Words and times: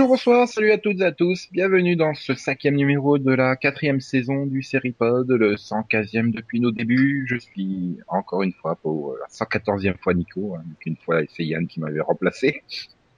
Bonjour, 0.00 0.14
bonsoir, 0.14 0.48
salut 0.48 0.72
à 0.72 0.78
toutes 0.78 0.98
et 1.02 1.04
à 1.04 1.12
tous. 1.12 1.46
Bienvenue 1.52 1.94
dans 1.94 2.14
ce 2.14 2.32
cinquième 2.34 2.74
numéro 2.74 3.18
de 3.18 3.32
la 3.34 3.54
quatrième 3.54 4.00
saison 4.00 4.46
du 4.46 4.62
Seripod, 4.62 5.30
le 5.30 5.56
115e 5.56 6.32
depuis 6.32 6.58
nos 6.58 6.70
débuts. 6.70 7.26
Je 7.28 7.36
suis 7.36 7.98
encore 8.08 8.42
une 8.42 8.54
fois 8.54 8.76
pour 8.76 9.14
la 9.20 9.26
114e 9.26 9.98
fois 9.98 10.14
Nico, 10.14 10.54
hein, 10.56 10.62
une 10.86 10.96
fois 10.96 11.20
c'est 11.28 11.44
Yann 11.44 11.66
qui 11.66 11.80
m'avait 11.80 12.00
remplacé. 12.00 12.62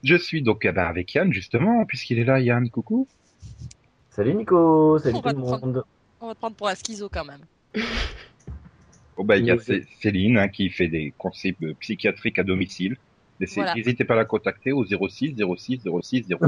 Je 0.03 0.17
suis 0.17 0.41
donc 0.41 0.65
eh 0.65 0.73
ben, 0.73 0.83
avec 0.83 1.13
Yann 1.13 1.31
justement, 1.31 1.85
puisqu'il 1.85 2.19
est 2.19 2.25
là. 2.25 2.41
Yann, 2.41 2.69
coucou. 2.69 3.07
Salut 4.09 4.33
Nico, 4.35 4.99
salut 4.99 5.15
On 5.15 5.21
tout 5.21 5.27
le 5.29 5.33
prendre- 5.35 5.65
monde. 5.65 5.83
On 6.19 6.27
va 6.27 6.33
te 6.33 6.39
prendre 6.39 6.57
pour 6.57 6.67
un 6.67 6.75
schizo 6.75 7.07
quand 7.07 7.23
même. 7.23 7.45
Bon 9.15 9.23
bah 9.23 9.37
il 9.37 9.45
y 9.45 9.51
a 9.51 9.57
Céline 10.01 10.37
hein, 10.37 10.49
qui 10.49 10.69
fait 10.69 10.89
des 10.89 11.13
conseils 11.17 11.55
euh, 11.63 11.73
psychiatriques 11.79 12.39
à 12.39 12.43
domicile. 12.43 12.97
N'hésitez 13.43 13.61
Voilà. 13.61 13.75
n'hésitez 13.75 14.05
pas 14.05 14.13
à 14.13 14.17
la 14.17 14.25
contacter 14.25 14.71
au 14.71 14.85
06 14.85 15.35
06 15.57 15.81
06 16.01 16.23
07. 16.29 16.39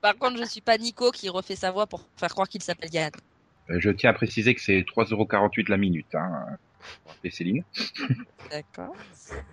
Par 0.00 0.16
contre, 0.16 0.38
je 0.38 0.44
suis 0.44 0.60
pas 0.60 0.76
Nico 0.78 1.10
qui 1.10 1.28
refait 1.28 1.56
sa 1.56 1.70
voix 1.70 1.86
pour 1.86 2.04
faire 2.16 2.30
croire 2.30 2.48
qu'il 2.48 2.62
s'appelle 2.62 2.90
Yann. 2.92 3.10
Euh, 3.70 3.76
Je 3.80 3.90
tiens 3.90 4.10
à 4.10 4.12
préciser 4.12 4.54
que 4.54 4.60
c'est 4.60 4.80
3,48€ 4.80 5.68
la 5.70 5.76
minute. 5.76 6.14
Hein. 6.14 6.46
Appeler 7.08 7.30
Céline. 7.30 7.64
D'accord. 8.50 8.94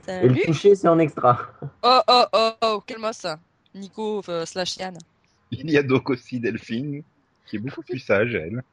Et 0.08 0.28
le 0.28 0.30
Salut. 0.36 0.42
toucher, 0.45 0.76
c'est 0.76 0.88
en 0.88 1.00
extra. 1.00 1.48
Oh 1.81 2.00
oh 2.08 2.26
oh 2.34 2.52
oh, 2.61 2.84
quel 2.86 3.00
mot 3.00 3.11
ça 3.14 3.39
Nico 3.73 4.22
euh, 4.30 4.45
slash 4.45 4.78
Yann. 4.78 4.98
Il 5.52 5.70
y 5.72 5.78
a 5.78 5.84
donc 5.84 6.09
aussi 6.09 6.39
Delphine, 6.39 7.04
qui 7.45 7.56
est 7.56 7.59
beaucoup 7.59 7.81
plus 7.81 8.00
sage, 8.00 8.36
elle. 8.36 8.64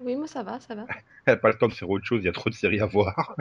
Oui, 0.00 0.14
moi 0.14 0.26
ça 0.26 0.42
va, 0.42 0.60
ça 0.60 0.74
va. 0.74 0.84
Elle 1.24 1.34
n'a 1.34 1.36
pas 1.36 1.48
le 1.48 1.54
temps 1.58 1.68
de 1.68 1.72
faire 1.72 1.88
autre 1.90 2.04
chose, 2.04 2.20
il 2.22 2.26
y 2.26 2.28
a 2.28 2.32
trop 2.32 2.50
de 2.50 2.54
séries 2.54 2.80
à 2.80 2.86
voir. 2.86 3.34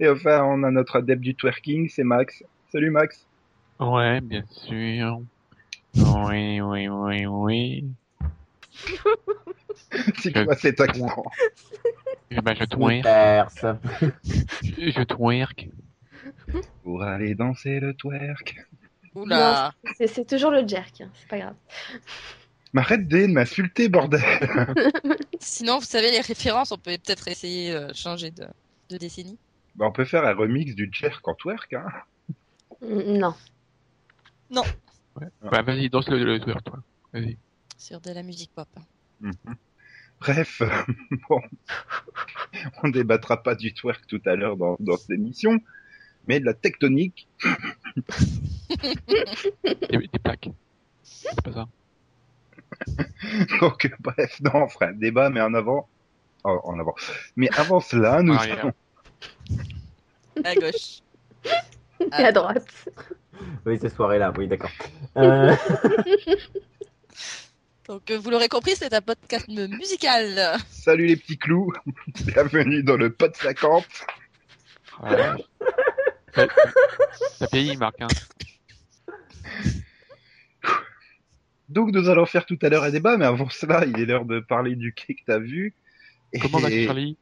Et 0.00 0.08
enfin, 0.08 0.42
on 0.44 0.62
a 0.62 0.70
notre 0.70 0.96
adepte 0.96 1.22
du 1.22 1.34
twerking, 1.34 1.88
c'est 1.88 2.04
Max. 2.04 2.42
Salut 2.70 2.90
Max. 2.90 3.26
Ouais, 3.78 4.20
bien 4.20 4.44
sûr. 4.48 5.20
Oui, 5.94 6.60
oui, 6.60 6.88
oui, 6.88 7.26
oui. 7.26 7.84
C'est 10.18 10.32
quoi 10.32 10.54
cet 10.54 10.80
accent? 10.80 11.24
Eh 12.30 12.40
ben, 12.40 12.54
je 12.58 12.64
twerk. 12.64 13.06
Je, 14.62 15.02
twerk. 15.04 15.68
Pour 16.82 17.02
aller 17.02 17.34
danser 17.34 17.80
le 17.80 17.92
twerk. 17.94 18.56
Oula. 19.14 19.72
C'est 20.06 20.26
toujours 20.26 20.50
le 20.50 20.66
jerk, 20.66 21.02
hein, 21.02 21.10
c'est 21.14 21.28
pas 21.28 21.38
grave. 21.38 21.54
Mais 22.72 22.80
arrête 22.80 23.06
de 23.06 23.26
m'insulter, 23.26 23.88
bordel 23.90 24.22
Sinon, 25.40 25.78
vous 25.78 25.84
savez, 25.84 26.10
les 26.10 26.20
références, 26.20 26.72
on 26.72 26.78
peut 26.78 26.92
peut-être 26.92 27.28
essayer 27.28 27.72
euh, 27.72 27.88
de 27.88 27.94
changer 27.94 28.30
de, 28.30 28.46
de 28.92 28.98
décennie. 28.98 29.38
Bah, 29.74 29.86
On 29.88 29.92
peut 29.92 30.04
faire 30.04 30.24
un 30.24 30.34
remix 30.34 30.74
du 30.74 30.88
jerk 30.92 31.26
en 31.26 31.34
twerk, 31.34 31.72
hein 31.72 31.86
Non. 32.82 33.34
Ouais. 35.16 35.28
Bah, 35.42 35.62
vas-y, 35.62 35.88
danse 35.90 36.08
le, 36.08 36.22
le 36.24 36.40
twerk, 36.40 36.62
toi. 36.64 36.82
Vas-y. 37.12 37.36
Sur 37.78 38.00
de 38.00 38.10
la 38.12 38.22
musique 38.22 38.52
pop. 38.54 38.68
Mhm. 39.20 39.32
Bref, 40.20 40.62
bon, 41.28 41.40
on 42.84 42.88
débattra 42.90 43.42
pas 43.42 43.54
du 43.56 43.74
twerk 43.74 44.06
tout 44.06 44.20
à 44.24 44.36
l'heure 44.36 44.56
dans, 44.56 44.76
dans 44.78 44.96
cette 44.96 45.10
émission, 45.10 45.58
mais 46.28 46.38
de 46.38 46.44
la 46.44 46.54
tectonique. 46.54 47.28
Des, 49.64 49.98
des 49.98 50.18
plaques. 50.22 50.48
C'est 51.02 51.42
pas 51.42 51.52
ça. 51.52 51.68
Donc, 53.60 53.92
bref, 54.00 54.40
non, 54.40 54.52
on 54.64 54.68
fera 54.68 54.86
un 54.86 54.92
débat, 54.92 55.28
mais 55.30 55.40
en 55.40 55.52
avant. 55.54 55.88
oh, 56.44 56.60
en 56.64 56.78
avant. 56.78 56.94
Mais 57.36 57.48
avant 57.58 57.80
cela, 57.80 58.22
nous 58.22 58.34
allons 58.34 58.72
À 60.44 60.54
gauche. 60.54 61.00
Et 62.18 62.24
à 62.24 62.32
droite. 62.32 62.88
Oui, 63.66 63.78
ces 63.80 63.88
soirées-là, 63.88 64.32
oui, 64.36 64.48
d'accord. 64.48 64.70
Euh, 65.18 65.54
Donc, 67.86 68.10
euh, 68.10 68.18
vous 68.18 68.30
l'aurez 68.30 68.48
compris, 68.48 68.74
c'est 68.76 68.94
un 68.94 69.02
podcast 69.02 69.46
musical. 69.48 70.56
Salut 70.70 71.06
les 71.06 71.16
petits 71.16 71.36
clous, 71.36 71.70
bienvenue 72.26 72.82
dans 72.82 72.96
le 72.96 73.12
pod 73.12 73.36
50. 73.36 73.84
Ouais. 75.02 76.46
Ça, 77.36 77.46
vieillit, 77.52 77.76
Marc, 77.76 78.00
hein. 78.00 78.08
Donc 81.68 81.90
nous 81.90 82.08
allons 82.10 82.26
faire 82.26 82.44
tout 82.44 82.58
à 82.62 82.68
l'heure 82.68 82.84
un 82.84 82.90
débat, 82.90 83.16
mais 83.16 83.24
avant 83.24 83.48
cela, 83.48 83.84
il 83.86 83.98
est 83.98 84.04
l'heure 84.04 84.26
de 84.26 84.40
parler 84.40 84.76
du 84.76 84.92
quai 84.92 85.14
que 85.14 85.22
t'as 85.26 85.38
vu. 85.38 85.74
Et, 86.32 86.38
Comment 86.38 86.58
va 86.58 86.70
Charlie? 86.70 87.16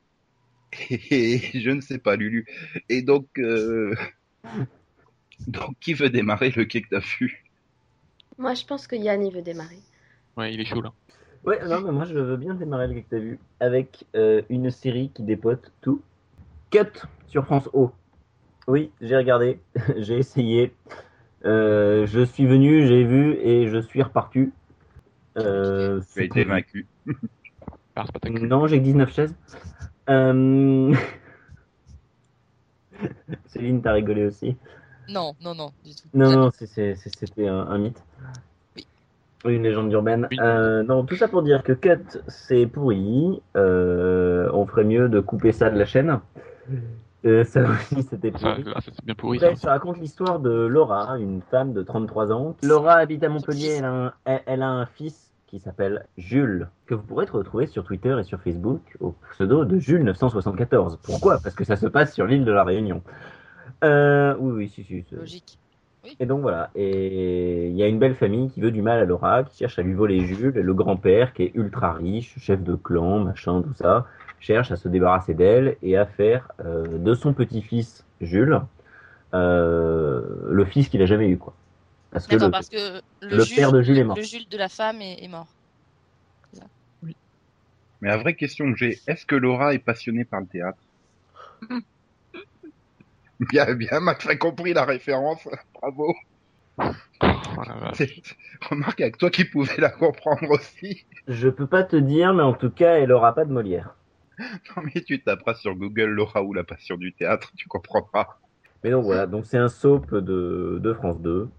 Et 1.00 1.38
je 1.54 1.70
ne 1.70 1.81
sais 1.81 1.98
pas, 1.98 2.16
Lulu. 2.16 2.47
Et 2.88 3.03
donc, 3.03 3.26
euh... 3.38 3.94
donc 5.47 5.76
qui 5.81 5.94
veut 5.94 6.10
démarrer 6.10 6.50
le 6.50 6.64
quai 6.64 6.82
que 6.82 6.88
t'as 6.91 7.00
vu 7.19 7.44
Moi 8.38 8.54
je 8.54 8.64
pense 8.64 8.86
que 8.86 8.97
Yann 8.97 9.25
il 9.25 9.32
veut 9.32 9.42
démarrer. 9.42 9.80
Ouais, 10.36 10.54
il 10.54 10.60
est 10.60 10.64
chaud, 10.64 10.80
là. 10.80 10.92
Ouais, 11.44 11.59
non, 11.66 11.80
mais 11.80 11.92
moi 11.92 12.04
je 12.04 12.14
veux 12.14 12.36
bien 12.36 12.54
démarrer 12.54 12.86
le 12.86 13.03
t'as 13.03 13.19
vu 13.19 13.38
avec 13.60 14.04
euh, 14.14 14.42
une 14.50 14.70
série 14.70 15.10
qui 15.14 15.22
dépote 15.22 15.72
tout. 15.80 16.03
Cut 16.70 17.03
sur 17.26 17.44
France 17.47 17.69
O. 17.72 17.91
Oui, 18.69 18.91
j'ai 19.00 19.16
regardé, 19.16 19.59
j'ai 19.97 20.19
essayé. 20.19 20.72
Euh, 21.44 22.06
je 22.06 22.20
suis 22.20 22.47
venu, 22.47 22.86
j'ai 22.86 23.04
vu 23.04 23.32
et 23.36 23.69
je 23.69 23.78
suis 23.78 24.03
reparti. 24.03 24.50
Euh, 25.38 26.00
Tu 26.12 26.20
as 26.20 26.25
été 26.25 26.44
vaincu. 26.44 26.86
Ah. 27.97 28.04
Non, 28.30 28.66
j'ai 28.66 28.78
que 28.78 28.84
19 28.84 29.12
chaises. 29.12 29.34
Euh... 30.10 30.94
Céline, 33.47 33.81
t'as 33.82 33.93
rigolé 33.93 34.26
aussi. 34.26 34.56
Non, 35.09 35.34
non, 35.43 35.54
non, 35.54 35.71
du 35.84 35.94
tout. 35.94 36.09
Non, 36.15 36.31
non, 36.31 36.50
c'était 36.53 36.94
un, 37.48 37.54
un 37.66 37.78
mythe. 37.78 38.03
Oui. 38.76 38.87
Une 39.47 39.62
légende 39.62 39.91
urbaine. 39.93 40.28
Oui. 40.31 40.37
Euh, 40.41 40.82
non, 40.82 41.04
tout 41.04 41.16
ça 41.16 41.28
pour 41.28 41.43
dire 41.43 41.62
que 41.62 41.72
Cut, 41.72 42.19
c'est 42.28 42.66
pourri. 42.66 43.41
Euh, 43.56 44.48
on 44.53 44.66
ferait 44.66 44.84
mieux 44.84 45.09
de 45.09 45.21
couper 45.21 45.53
ça 45.53 45.71
de 45.71 45.78
la 45.78 45.87
chaîne. 45.87 46.21
Euh, 47.25 47.44
ça 47.44 47.62
aussi, 47.69 48.03
c'était 48.03 48.31
pourri. 48.31 48.65
ah, 48.75 48.81
ça, 48.81 48.91
bien 49.04 49.15
pourri, 49.15 49.38
Bref, 49.38 49.54
ça. 49.56 49.62
ça 49.62 49.71
raconte 49.72 49.98
l'histoire 49.98 50.38
de 50.41 50.50
Laura, 50.66 51.19
une 51.19 51.42
femme 51.50 51.72
de 51.72 51.82
33 51.82 52.32
ans. 52.32 52.56
Laura 52.62 52.94
habite 52.94 53.22
à 53.25 53.28
Montpellier, 53.28 53.77
elle 53.78 53.84
a 53.84 53.92
un, 53.92 54.12
elle- 54.25 54.42
elle 54.47 54.62
a 54.62 54.69
un 54.69 54.87
fils 54.87 55.29
qui 55.50 55.59
s'appelle 55.59 56.06
Jules, 56.16 56.69
que 56.87 56.94
vous 56.94 57.03
pourrez 57.03 57.27
retrouver 57.27 57.66
sur 57.66 57.84
Twitter 57.84 58.16
et 58.19 58.22
sur 58.22 58.41
Facebook 58.41 58.81
au 59.00 59.15
pseudo 59.33 59.65
de 59.65 59.78
Jules974. 59.78 60.99
Pourquoi? 61.03 61.38
Parce 61.43 61.56
que 61.56 61.65
ça 61.65 61.77
se 61.77 61.88
passe 61.88 62.15
sur 62.15 62.27
l'île 62.27 62.44
de 62.44 62.53
la 62.53 62.62
Réunion. 62.62 63.03
Euh, 63.83 64.34
oui, 64.39 64.53
oui, 64.53 64.69
si, 64.69 64.84
si. 64.84 65.05
Logique. 65.12 65.59
et 66.21 66.27
donc 66.27 66.43
voilà, 66.43 66.71
et 66.75 67.69
il 67.69 67.77
y 67.77 67.83
a 67.83 67.89
une 67.89 67.99
belle 67.99 68.15
famille 68.15 68.50
qui 68.50 68.60
veut 68.60 68.71
du 68.71 68.81
mal 68.81 69.00
à 69.00 69.05
Laura, 69.05 69.43
qui 69.43 69.59
cherche 69.59 69.78
à 69.78 69.83
lui 69.83 69.93
voler 69.93 70.21
Jules, 70.21 70.56
et 70.56 70.62
le 70.62 70.75
grand-père 70.75 71.33
qui 71.33 71.43
est 71.43 71.53
ultra 71.55 71.93
riche, 71.93 72.39
chef 72.39 72.62
de 72.62 72.75
clan, 72.77 73.19
machin, 73.19 73.62
tout 73.62 73.75
ça, 73.75 74.06
cherche 74.39 74.71
à 74.71 74.77
se 74.77 74.89
débarrasser 74.89 75.34
d'elle 75.34 75.77
et 75.83 75.97
à 75.97 76.06
faire 76.06 76.53
euh, 76.65 76.87
de 76.99 77.15
son 77.15 77.33
petit-fils 77.33 78.06
Jules 78.21 78.60
euh, 79.34 80.22
le 80.49 80.65
fils 80.65 80.89
qu'il 80.89 81.03
a 81.03 81.07
jamais 81.07 81.28
eu, 81.28 81.39
quoi. 81.39 81.54
Parce 82.10 82.27
que 82.27 82.36
le, 82.36 82.51
parce 82.51 82.68
que 82.68 83.01
le, 83.22 83.36
le 83.36 83.45
Jules, 83.45 83.57
père 83.57 83.72
de 83.72 83.83
Jules 83.83 83.98
est 83.98 84.04
mort. 84.04 84.16
le 84.16 84.22
Jules 84.22 84.48
de 84.48 84.57
la 84.57 84.68
femme 84.68 85.01
est, 85.01 85.22
est 85.22 85.28
mort. 85.28 85.47
Mais 88.01 88.09
la 88.09 88.16
vraie 88.16 88.34
question 88.34 88.72
que 88.72 88.78
j'ai, 88.78 88.98
est-ce 89.07 89.27
que 89.27 89.34
Laura 89.36 89.74
est 89.74 89.78
passionnée 89.78 90.24
par 90.24 90.41
le 90.41 90.47
théâtre? 90.47 90.83
Bien, 93.41 93.74
bien, 93.74 94.01
Max 94.01 94.27
a 94.27 94.36
compris 94.36 94.74
la 94.74 94.84
référence. 94.84 95.48
Bravo. 95.74 96.15
Oh, 96.78 96.91
Remarque 98.71 99.01
avec 99.01 99.16
toi 99.16 99.30
qui 99.30 99.45
pouvais 99.45 99.78
la 99.78 99.89
comprendre 99.91 100.51
aussi. 100.51 101.07
Je 101.27 101.48
peux 101.48 101.66
pas 101.66 101.83
te 101.83 101.97
dire, 101.97 102.34
mais 102.34 102.42
en 102.42 102.53
tout 102.53 102.71
cas, 102.71 102.98
elle 102.98 103.12
aura 103.12 103.34
pas 103.34 103.45
de 103.45 103.53
Molière. 103.53 103.97
Non 104.77 104.83
mais 104.83 105.03
tu 105.03 105.22
taperas 105.22 105.54
sur 105.54 105.74
Google 105.74 106.10
Laura 106.10 106.42
ou 106.42 106.54
la 106.54 106.65
passion 106.65 106.97
du 106.97 107.12
théâtre, 107.12 107.53
tu 107.57 107.68
comprendras. 107.68 108.27
Mais 108.83 108.91
donc 108.91 109.04
voilà, 109.04 109.27
donc 109.27 109.45
c'est 109.45 109.59
un 109.59 109.68
soap 109.68 110.15
de, 110.15 110.78
de 110.83 110.95
France 110.95 111.21
2, 111.21 111.51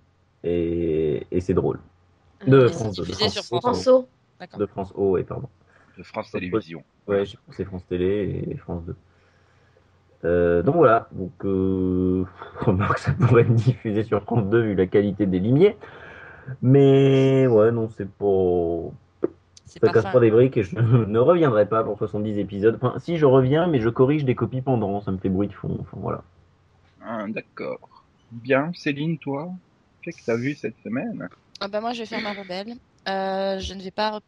et, 0.44 1.26
et 1.32 1.42
c'est 1.42 1.54
drôle. 1.54 1.80
De 2.48 2.58
Euh, 2.58 2.66
Et 2.66 2.68
c'est 2.70 2.74
France 2.74 2.96
2. 2.98 3.04
De 3.06 3.12
France. 3.14 3.90
D'accord. 4.40 4.60
De 4.60 4.66
France 4.66 4.94
O, 4.96 5.18
et 5.18 5.24
pardon. 5.24 5.50
De 5.98 6.04
France 6.04 6.32
Télévisions. 6.32 6.84
Ouais, 7.08 7.26
je 7.26 7.36
pas, 7.36 7.42
c'est 7.52 7.66
France 7.66 7.86
Télé 7.88 8.46
et 8.50 8.56
France 8.58 8.84
2. 8.86 8.96
Euh, 10.24 10.62
donc 10.62 10.76
voilà, 10.76 11.08
donc 11.14 11.32
euh, 11.46 12.26
remarque 12.60 13.00
ça 13.00 13.12
pourrait 13.14 13.42
être 13.42 13.54
diffusé 13.56 14.04
sur 14.04 14.22
France 14.24 14.48
2 14.50 14.62
vu 14.62 14.76
la 14.76 14.86
qualité 14.88 15.26
des 15.26 15.40
limiers. 15.40 15.76
Mais 16.62 17.48
ouais, 17.48 17.72
non, 17.72 17.90
c'est 17.90 18.10
pas. 18.10 18.92
C'est 19.66 19.80
Ça 19.80 19.88
pas 19.88 19.94
casse 19.94 20.04
fin. 20.04 20.12
pas 20.12 20.20
des 20.20 20.32
briques 20.32 20.58
et 20.58 20.64
je 20.64 20.78
ne 20.80 21.20
reviendrai 21.20 21.66
pas 21.68 21.84
pour 21.84 21.98
70 21.98 22.38
épisodes. 22.40 22.78
Enfin, 22.82 23.00
si 23.00 23.18
je 23.18 23.26
reviens, 23.26 23.68
mais 23.68 23.80
je 23.80 23.90
corrige 23.90 24.26
des 24.26 24.36
copies 24.36 24.62
pendant, 24.62 25.02
ça 25.02 25.12
me 25.12 25.18
fait 25.18 25.30
bruit 25.30 25.48
de 25.48 25.54
fond. 25.54 25.78
Enfin 25.80 25.98
voilà. 26.02 26.24
Ah, 27.04 27.26
D'accord. 27.30 27.80
Bien, 28.32 28.72
Céline, 28.74 29.18
toi, 29.18 29.50
qu'est-ce 30.02 30.18
que 30.18 30.26
t'as 30.26 30.38
vu 30.38 30.56
cette 30.56 30.76
semaine? 30.84 31.28
Ah 31.60 31.68
bah 31.68 31.82
moi, 31.82 31.94
je 31.94 32.00
vais 32.00 32.06
faire 32.06 32.22
ma 32.22 32.34
rebelle. 32.34 32.76
Euh, 33.08 33.60
je 33.60 33.74
ne 33.74 33.82
vais 33.82 33.92
pas 33.92 34.20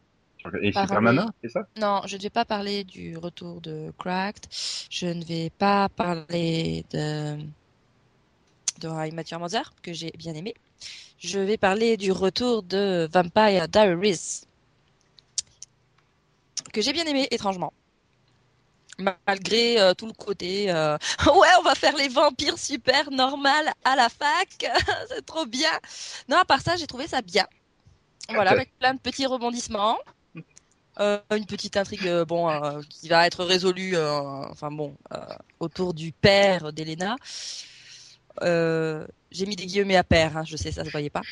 Et 0.60 0.72
Parler. 0.72 0.88
Supermana, 0.88 1.26
c'est 1.42 1.48
ça? 1.50 1.66
Non, 1.80 2.02
je 2.06 2.16
ne 2.16 2.22
vais 2.22 2.30
pas 2.30 2.44
parler 2.44 2.84
du 2.84 3.16
retour 3.16 3.60
de 3.60 3.92
Cracked. 3.98 4.44
Je 4.90 5.06
ne 5.06 5.24
vais 5.24 5.50
pas 5.50 5.88
parler 5.88 6.84
de 6.90 7.38
de 8.80 8.88
Your 9.30 9.40
Mother, 9.40 9.72
que 9.82 9.92
j'ai 9.92 10.10
bien 10.18 10.34
aimé. 10.34 10.54
Je 11.18 11.38
vais 11.38 11.56
parler 11.56 11.96
du 11.96 12.12
retour 12.12 12.62
de 12.62 13.08
Vampire 13.10 13.68
Diaries, 13.68 14.42
que 16.72 16.82
j'ai 16.82 16.92
bien 16.92 17.06
aimé, 17.06 17.26
étrangement. 17.30 17.72
Malgré 18.98 19.80
euh, 19.80 19.94
tout 19.94 20.06
le 20.06 20.12
côté, 20.12 20.70
euh, 20.70 20.96
ouais, 21.26 21.48
on 21.58 21.62
va 21.62 21.74
faire 21.74 21.96
les 21.96 22.08
vampires 22.08 22.58
super 22.58 23.10
normal 23.10 23.72
à 23.84 23.96
la 23.96 24.08
fac, 24.08 24.48
c'est 25.08 25.24
trop 25.26 25.46
bien. 25.46 25.72
Non, 26.28 26.38
à 26.38 26.44
part 26.44 26.60
ça, 26.60 26.76
j'ai 26.76 26.86
trouvé 26.86 27.06
ça 27.06 27.22
bien. 27.22 27.46
Voilà, 28.28 28.52
avec 28.52 28.76
plein 28.78 28.94
de 28.94 29.00
petits 29.00 29.26
rebondissements. 29.26 29.98
Euh, 31.00 31.18
une 31.36 31.46
petite 31.46 31.76
intrigue 31.76 32.06
euh, 32.06 32.24
bon 32.24 32.48
euh, 32.48 32.80
qui 32.88 33.08
va 33.08 33.26
être 33.26 33.44
résolue 33.44 33.96
euh, 33.96 34.20
enfin 34.48 34.70
bon 34.70 34.96
euh, 35.12 35.18
autour 35.58 35.92
du 35.92 36.12
père 36.12 36.72
d'Elena. 36.72 37.16
Euh, 38.42 39.04
j'ai 39.32 39.46
mis 39.46 39.56
des 39.56 39.66
guillemets 39.66 39.96
à 39.96 40.04
père, 40.04 40.36
hein, 40.36 40.44
je 40.46 40.56
sais 40.56 40.70
ça 40.70 40.84
se 40.84 40.90
voyait 40.90 41.10
pas. 41.10 41.22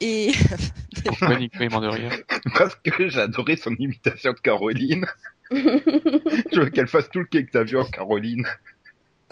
Et 0.00 0.32
Pourquoi 1.04 1.36
Nico 1.36 1.62
est 1.62 1.68
mort 1.68 1.80
de 1.80 1.88
rire? 1.88 2.12
Parce 2.56 2.76
que 2.76 3.08
j'ai 3.08 3.20
adoré 3.20 3.56
son 3.56 3.74
imitation 3.76 4.32
de 4.32 4.38
Caroline. 4.38 5.06
Je 5.50 6.60
veux 6.60 6.70
qu'elle 6.70 6.88
fasse 6.88 7.08
tout 7.10 7.20
le 7.20 7.24
que 7.26 7.38
t'as 7.50 7.64
vu 7.64 7.78
en 7.78 7.84
Caroline. 7.84 8.46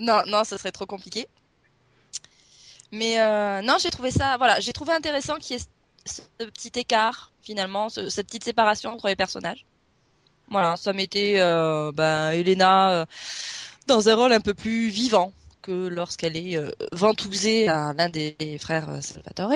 non 0.00 0.22
non, 0.26 0.44
ce 0.44 0.56
serait 0.56 0.72
trop 0.72 0.86
compliqué. 0.86 1.26
Mais 2.92 3.20
euh, 3.20 3.62
non, 3.62 3.76
j'ai 3.80 3.90
trouvé 3.90 4.10
ça 4.10 4.36
voilà, 4.38 4.60
j'ai 4.60 4.72
trouvé 4.72 4.92
intéressant 4.92 5.36
qu'il 5.36 5.56
y 5.56 5.60
ait 5.60 5.64
ce 6.06 6.22
petit 6.44 6.72
écart 6.78 7.32
finalement, 7.42 7.88
ce- 7.88 8.08
cette 8.08 8.26
petite 8.28 8.44
séparation 8.44 8.90
entre 8.92 9.08
les 9.08 9.16
personnages. 9.16 9.64
Voilà, 10.48 10.76
ça 10.76 10.92
mettait 10.92 11.34
euh, 11.40 11.90
ben, 11.92 12.30
Elena 12.30 12.92
euh, 12.92 13.06
dans 13.88 14.08
un 14.08 14.14
rôle 14.14 14.32
un 14.32 14.40
peu 14.40 14.54
plus 14.54 14.88
vivant 14.88 15.32
que 15.62 15.88
lorsqu'elle 15.88 16.36
est 16.36 16.56
euh, 16.56 16.70
ventousée 16.92 17.68
à 17.68 17.92
l'un 17.92 18.08
des 18.08 18.36
frères 18.60 19.02
Salvatore. 19.02 19.54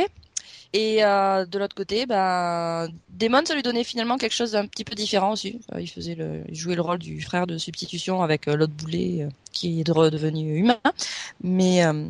Et 0.72 1.04
euh, 1.04 1.46
de 1.46 1.58
l'autre 1.58 1.74
côté, 1.74 2.06
ben, 2.06 2.88
Damon, 3.08 3.44
ça 3.44 3.54
lui 3.54 3.62
donnait 3.62 3.82
finalement 3.82 4.16
quelque 4.18 4.34
chose 4.34 4.52
d'un 4.52 4.66
petit 4.66 4.84
peu 4.84 4.94
différent 4.94 5.32
aussi. 5.32 5.60
Euh, 5.74 5.80
Il 5.80 5.88
faisait 5.88 6.14
le, 6.14 6.44
il 6.48 6.54
jouait 6.54 6.76
le 6.76 6.82
rôle 6.82 6.98
du 6.98 7.20
frère 7.20 7.46
de 7.48 7.58
substitution 7.58 8.22
avec 8.22 8.46
euh, 8.46 8.54
l'autre 8.56 8.74
boulet 8.74 9.24
euh, 9.24 9.28
qui 9.52 9.80
est 9.80 9.90
redevenu 9.90 10.58
humain. 10.58 10.78
Mais 11.42 11.84
euh, 11.84 12.08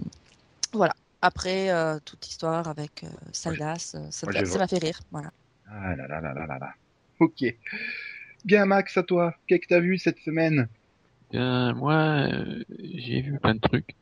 voilà. 0.72 0.94
Après 1.22 1.70
euh, 1.70 1.98
toute 2.04 2.26
histoire 2.28 2.68
avec 2.68 3.04
euh, 3.04 3.06
euh, 3.06 3.10
ça 3.32 3.50
j'ai- 3.54 4.58
m'a 4.58 4.68
fait 4.68 4.78
rire. 4.78 5.00
Voilà. 5.10 5.30
Ah 5.70 5.96
là 5.96 6.06
là 6.06 6.20
là 6.20 6.34
là 6.34 6.46
là 6.46 6.58
là. 6.58 6.74
Ok. 7.18 7.44
Bien, 8.44 8.66
Max, 8.66 8.96
à 8.96 9.02
toi. 9.02 9.34
Qu'est-ce 9.46 9.60
que 9.60 9.66
t'as 9.68 9.80
vu 9.80 9.98
cette 9.98 10.18
semaine? 10.18 10.68
Bien, 11.30 11.72
moi, 11.74 12.28
euh, 12.32 12.64
j'ai 12.78 13.20
vu 13.20 13.38
plein 13.38 13.54
de 13.54 13.60
trucs. 13.60 13.94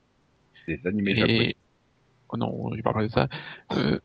Des 0.67 0.81
animés 0.87 1.17
japonais. 1.17 1.57
Oh 2.31 2.37
non, 2.37 2.75
je 2.77 2.83
parle 2.83 2.95
pas 2.95 3.03
de 3.07 3.13
ça. 3.13 3.29
Euh, 3.73 3.99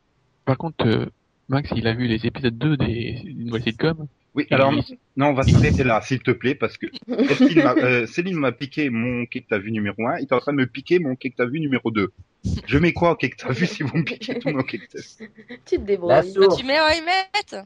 par 0.45 0.57
contre, 0.57 0.85
euh, 0.87 1.05
Max, 1.49 1.69
il 1.75 1.87
a 1.87 1.93
vu 1.93 2.07
les 2.07 2.25
épisodes 2.25 2.57
2 2.57 2.77
des, 2.77 3.21
des 3.23 3.33
nouvelles 3.33 3.63
sitcoms. 3.63 4.07
Oui, 4.35 4.47
alors, 4.49 4.73
il- 4.73 4.97
non, 5.15 5.27
on 5.27 5.33
va 5.33 5.45
s'arrêter 5.45 5.83
là, 5.83 6.01
s'il 6.01 6.19
te 6.21 6.31
plaît, 6.31 6.55
parce 6.55 6.77
que 6.77 6.87
Céline 7.37 7.63
m'a 7.63 7.73
euh, 7.75 8.05
Céline 8.07 8.37
m'a 8.37 8.51
piqué 8.51 8.89
mon 8.89 9.25
quai 9.25 9.41
que 9.41 9.47
t'as 9.49 9.59
vu 9.59 9.71
numéro 9.71 10.07
1, 10.07 10.17
il 10.19 10.23
est 10.23 10.33
en 10.33 10.39
train 10.39 10.53
de 10.53 10.57
me 10.57 10.65
piquer 10.65 10.99
mon 10.99 11.15
quai 11.15 11.29
que 11.29 11.35
t'as 11.37 11.45
vu 11.45 11.59
numéro 11.59 11.91
2. 11.91 12.09
Je 12.65 12.77
mets 12.77 12.93
quoi 12.93 13.11
au 13.11 13.15
quai 13.15 13.29
que 13.29 13.35
t'as 13.37 13.51
vu 13.51 13.65
si 13.67 13.83
vous 13.83 13.95
me 13.97 14.03
piquez 14.03 14.39
tout 14.39 14.49
mon 14.49 14.63
quai 14.63 14.79
que 14.79 14.85
t'as 14.91 14.99
vu 14.99 15.31
tu 15.65 15.77
te 15.77 15.81
débrouilles. 15.81 16.33
Bah, 16.35 16.55
tu 16.57 16.65
mets 16.65 16.77
ils 16.97 17.03
mettent 17.05 17.65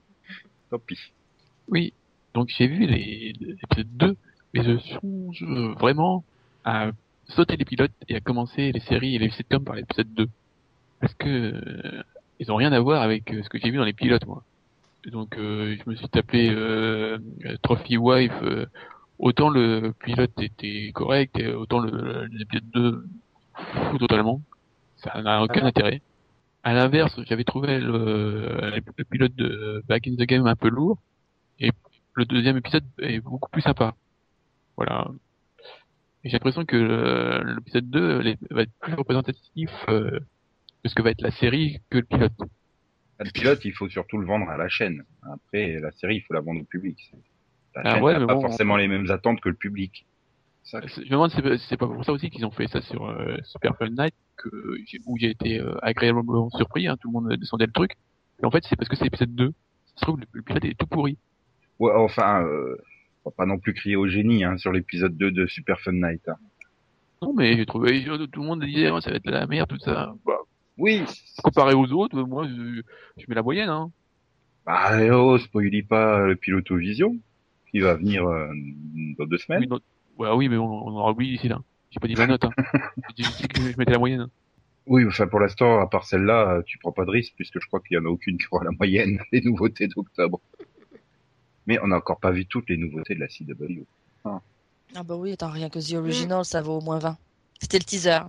Tant 0.69 0.79
pis. 0.79 0.99
Oui, 1.69 1.93
donc 2.33 2.49
j'ai 2.49 2.67
vu 2.67 2.85
les, 2.85 3.33
les 3.39 3.55
épisodes 3.63 3.87
2, 3.97 4.15
mais 4.53 4.63
je 4.63 4.77
songe 4.77 5.43
vraiment 5.79 6.25
à 6.65 6.91
sauter 7.29 7.55
les 7.57 7.65
pilotes 7.65 7.91
et 8.09 8.15
à 8.15 8.19
commencer 8.19 8.71
les 8.71 8.79
séries 8.81 9.15
et 9.15 9.19
les 9.19 9.29
sitcoms 9.29 9.63
par 9.63 9.75
l'épisode 9.75 10.13
2. 10.13 10.27
Parce 10.99 11.13
que 11.15 11.27
euh, 11.29 12.03
ils 12.39 12.51
ont 12.51 12.55
rien 12.55 12.71
à 12.71 12.79
voir 12.79 13.01
avec 13.01 13.31
euh, 13.33 13.41
ce 13.43 13.49
que 13.49 13.57
j'ai 13.59 13.69
vu 13.71 13.77
dans 13.77 13.83
les 13.85 13.93
pilotes, 13.93 14.25
moi. 14.25 14.43
Donc 15.11 15.37
euh, 15.37 15.75
je 15.83 15.89
me 15.89 15.95
suis 15.95 16.07
tapé 16.09 16.49
euh, 16.51 17.17
Trophy 17.61 17.97
Wife, 17.97 18.31
euh, 18.43 18.65
autant 19.19 19.49
le 19.49 19.93
pilote 20.03 20.31
était 20.41 20.91
correct, 20.93 21.37
et 21.39 21.47
autant 21.53 21.79
le 21.79 22.25
l'épisode 22.31 22.69
2 22.73 23.05
fou 23.55 23.97
totalement. 23.97 24.41
Ça 24.97 25.21
n'a 25.21 25.43
aucun 25.43 25.61
Ah. 25.63 25.67
intérêt. 25.67 26.01
À 26.63 26.73
l'inverse, 26.73 27.17
j'avais 27.27 27.45
trouvé 27.45 27.79
le, 27.79 28.71
le 28.97 29.03
pilote 29.05 29.35
de 29.35 29.81
Back 29.87 30.07
in 30.07 30.15
the 30.15 30.27
Game 30.27 30.45
un 30.47 30.55
peu 30.55 30.67
lourd, 30.69 30.97
et 31.59 31.71
le 32.15 32.25
deuxième 32.25 32.57
épisode 32.57 32.83
est 32.99 33.19
beaucoup 33.21 33.49
plus 33.49 33.61
sympa. 33.61 33.95
Voilà. 34.75 35.07
Et 36.23 36.29
j'ai 36.29 36.33
l'impression 36.33 36.65
que 36.65 36.75
euh, 36.75 37.55
l'épisode 37.55 37.89
2 37.89 38.19
les- 38.19 38.37
va 38.51 38.63
être 38.63 38.71
plus 38.81 38.95
représentatif 38.95 39.69
euh, 39.87 40.19
de 40.83 40.89
ce 40.89 40.95
que 40.95 41.01
va 41.01 41.11
être 41.11 41.21
la 41.21 41.31
série 41.31 41.79
que 41.89 41.97
le 41.99 42.03
pilote. 42.03 42.33
Le 43.19 43.31
pilote, 43.31 43.65
il 43.65 43.73
faut 43.73 43.89
surtout 43.89 44.17
le 44.19 44.25
vendre 44.27 44.49
à 44.49 44.57
la 44.57 44.69
chaîne. 44.69 45.03
Après, 45.23 45.79
la 45.79 45.91
série, 45.91 46.17
il 46.17 46.21
faut 46.21 46.33
la 46.33 46.41
vendre 46.41 46.61
au 46.61 46.65
public. 46.65 47.11
La 47.75 47.81
Ah 47.83 47.93
chaîne 47.95 48.03
ouais, 48.03 48.13
n'a 48.19 48.25
pas 48.27 48.35
bon, 48.35 48.41
forcément 48.41 48.77
les 48.77 48.87
mêmes 48.87 49.09
attentes 49.09 49.41
que 49.41 49.49
le 49.49 49.55
public. 49.55 50.05
Ça, 50.63 50.81
Je 50.85 51.01
me 51.01 51.09
demande 51.09 51.31
si 51.31 51.37
c'est- 51.67 51.77
pas 51.77 51.87
pour 51.87 52.03
ça 52.03 52.11
aussi 52.11 52.29
qu'ils 52.29 52.45
ont 52.45 52.51
fait 52.51 52.67
ça 52.67 52.81
sur 52.81 53.07
euh, 53.07 53.37
Super 53.45 53.75
Fun 53.77 53.89
Night, 53.89 54.13
que 54.35 54.49
où 55.05 55.17
j'ai 55.17 55.29
été 55.31 55.59
euh, 55.59 55.75
agréablement 55.81 56.49
surpris, 56.51 56.87
hein, 56.87 56.97
tout 57.01 57.07
le 57.09 57.13
monde 57.13 57.33
descendait 57.37 57.65
le 57.67 57.71
truc. 57.71 57.93
Et 58.41 58.45
en 58.45 58.51
fait, 58.51 58.63
c'est 58.65 58.75
parce 58.75 58.89
que 58.89 58.95
c'est 58.95 59.05
l'épisode 59.05 59.33
2. 59.33 59.47
Ça 59.47 59.93
se 59.95 60.01
trouve, 60.01 60.19
le, 60.19 60.25
le 60.33 60.41
pilote 60.43 60.65
est 60.65 60.77
tout 60.77 60.85
pourri. 60.87 61.17
Ouais, 61.79 61.93
enfin, 61.95 62.43
euh, 62.43 62.75
faut 63.23 63.31
pas 63.31 63.45
non 63.45 63.57
plus 63.59 63.73
crier 63.73 63.95
au 63.95 64.07
génie 64.07 64.43
hein, 64.43 64.57
sur 64.57 64.71
l'épisode 64.71 65.15
2 65.17 65.31
de 65.31 65.47
Super 65.47 65.79
Fun 65.79 65.93
Night. 65.93 66.27
hein. 66.27 66.35
Non, 67.21 67.33
mais 67.33 67.55
j'ai 67.57 67.65
trouvé, 67.65 68.03
tout 68.31 68.41
le 68.41 68.47
monde 68.47 68.63
disait, 68.63 68.91
oh, 68.91 68.99
ça 69.01 69.09
va 69.09 69.15
être 69.15 69.25
la 69.25 69.47
merde, 69.47 69.69
tout 69.69 69.79
ça. 69.79 70.13
Bah, 70.25 70.33
Oui. 70.77 71.03
comparé 71.43 71.73
aux 71.73 71.91
autres, 71.93 72.21
moi, 72.21 72.47
je, 72.47 72.81
je 73.17 73.25
mets 73.27 73.35
la 73.35 73.43
moyenne, 73.43 73.69
hein. 73.69 73.91
Bah, 74.65 74.91
oh, 75.13 75.37
spoilie 75.37 75.81
pas 75.83 76.19
le 76.27 76.35
pilote 76.35 76.71
vision 76.71 77.15
qui 77.71 77.79
va 77.79 77.95
venir 77.95 78.25
euh, 78.27 78.49
dans 79.17 79.25
deux 79.25 79.37
semaines. 79.37 79.61
Oui, 79.61 79.67
non- 79.67 79.79
ouais, 80.17 80.31
oui, 80.35 80.49
mais 80.49 80.57
on, 80.57 80.87
on 80.87 80.91
aura 80.91 81.11
oublié 81.11 81.33
d'ici 81.33 81.47
là. 81.47 81.61
J'ai 81.89 81.99
pas 81.99 82.07
dit 82.07 82.15
ma 82.15 82.27
note, 82.27 82.43
hein. 82.43 82.51
Dit 83.15 83.23
que 83.47 83.61
je 83.61 83.77
mettais 83.77 83.91
la 83.93 83.97
moyenne. 83.99 84.21
hein. 84.21 84.29
Oui, 84.87 85.05
enfin 85.05 85.27
pour 85.27 85.39
l'instant, 85.39 85.79
à 85.81 85.87
part 85.87 86.05
celle-là, 86.05 86.61
tu 86.65 86.77
prends 86.77 86.91
pas 86.93 87.05
de 87.05 87.11
risque 87.11 87.33
puisque 87.35 87.59
je 87.61 87.67
crois 87.67 87.79
qu'il 87.81 87.95
y 87.95 87.99
en 87.99 88.05
a 88.05 88.09
aucune 88.09 88.37
qui 88.37 88.45
aura 88.51 88.63
la 88.65 88.71
moyenne 88.71 89.19
des 89.31 89.41
nouveautés 89.41 89.87
d'octobre. 89.87 90.39
Mais 91.65 91.77
on 91.81 91.87
n'a 91.87 91.97
encore 91.97 92.19
pas 92.19 92.31
vu 92.31 92.45
toutes 92.45 92.69
les 92.69 92.77
nouveautés 92.77 93.15
de 93.15 93.19
la 93.19 93.27
CW. 93.27 93.83
Ah 94.95 95.03
bah 95.03 95.15
oui, 95.15 95.33
attends, 95.33 95.49
rien 95.49 95.69
que 95.69 95.79
The 95.79 95.95
Original, 95.95 96.45
ça 96.45 96.61
vaut 96.61 96.77
au 96.77 96.81
moins 96.81 96.99
20. 96.99 97.17
C'était 97.61 97.79
le 97.79 97.83
teaser. 97.83 98.19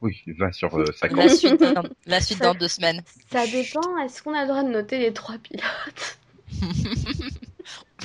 Oui, 0.00 0.22
20 0.26 0.52
sur 0.52 0.76
euh, 0.78 0.84
50. 0.92 1.18
La 1.18 1.28
suite, 1.28 1.60
dans, 1.74 1.82
la 2.06 2.20
suite 2.20 2.38
Ça- 2.38 2.44
dans 2.44 2.54
deux 2.54 2.68
semaines. 2.68 3.02
Ça 3.32 3.46
dépend, 3.46 3.98
est-ce 3.98 4.22
qu'on 4.22 4.32
a 4.34 4.42
le 4.42 4.48
droit 4.48 4.62
de 4.62 4.68
noter 4.68 4.98
les 4.98 5.12
trois 5.12 5.36
pilotes? 5.38 6.18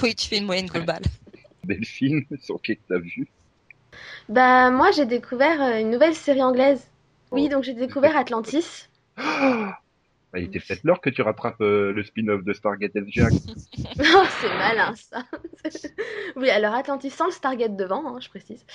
Oui, 0.02 0.16
tu 0.16 0.28
fais 0.28 0.38
une 0.40 0.46
moyenne 0.46 0.66
globale. 0.66 1.04
Delphine, 1.64 2.26
sur 2.42 2.62
qui 2.62 2.76
que 2.76 2.82
t'as 2.90 2.98
vu? 3.00 3.28
Bah, 4.28 4.70
moi 4.72 4.92
j'ai 4.92 5.06
découvert 5.06 5.62
euh, 5.62 5.80
une 5.80 5.92
nouvelle 5.92 6.16
série 6.16 6.42
anglaise. 6.42 6.82
Oui, 7.32 7.46
Oh. 7.48 7.50
donc 7.54 7.64
j'ai 7.64 7.74
découvert 7.74 8.18
Atlantis. 8.18 8.88
bah, 10.34 10.40
Il 10.40 10.46
était 10.46 10.60
peut-être 10.60 10.84
l'heure 10.84 11.00
que 11.00 11.12
tu 11.12 11.22
rattrapes 11.22 11.62
euh, 11.62 11.94
le 11.94 12.04
spin-off 12.04 12.44
de 12.44 12.54
Stargate 12.54 12.92
FGA. 12.94 13.28
Oh, 14.00 14.24
c'est 14.42 14.50
malin 14.50 14.94
ça. 14.96 15.24
oui, 16.36 16.50
alors 16.50 16.74
Atlantis 16.74 17.12
sans 17.12 17.28
le 17.28 17.32
Stargate 17.32 17.76
devant, 17.76 18.08
hein, 18.08 18.20
je 18.20 18.30
précise. 18.30 18.66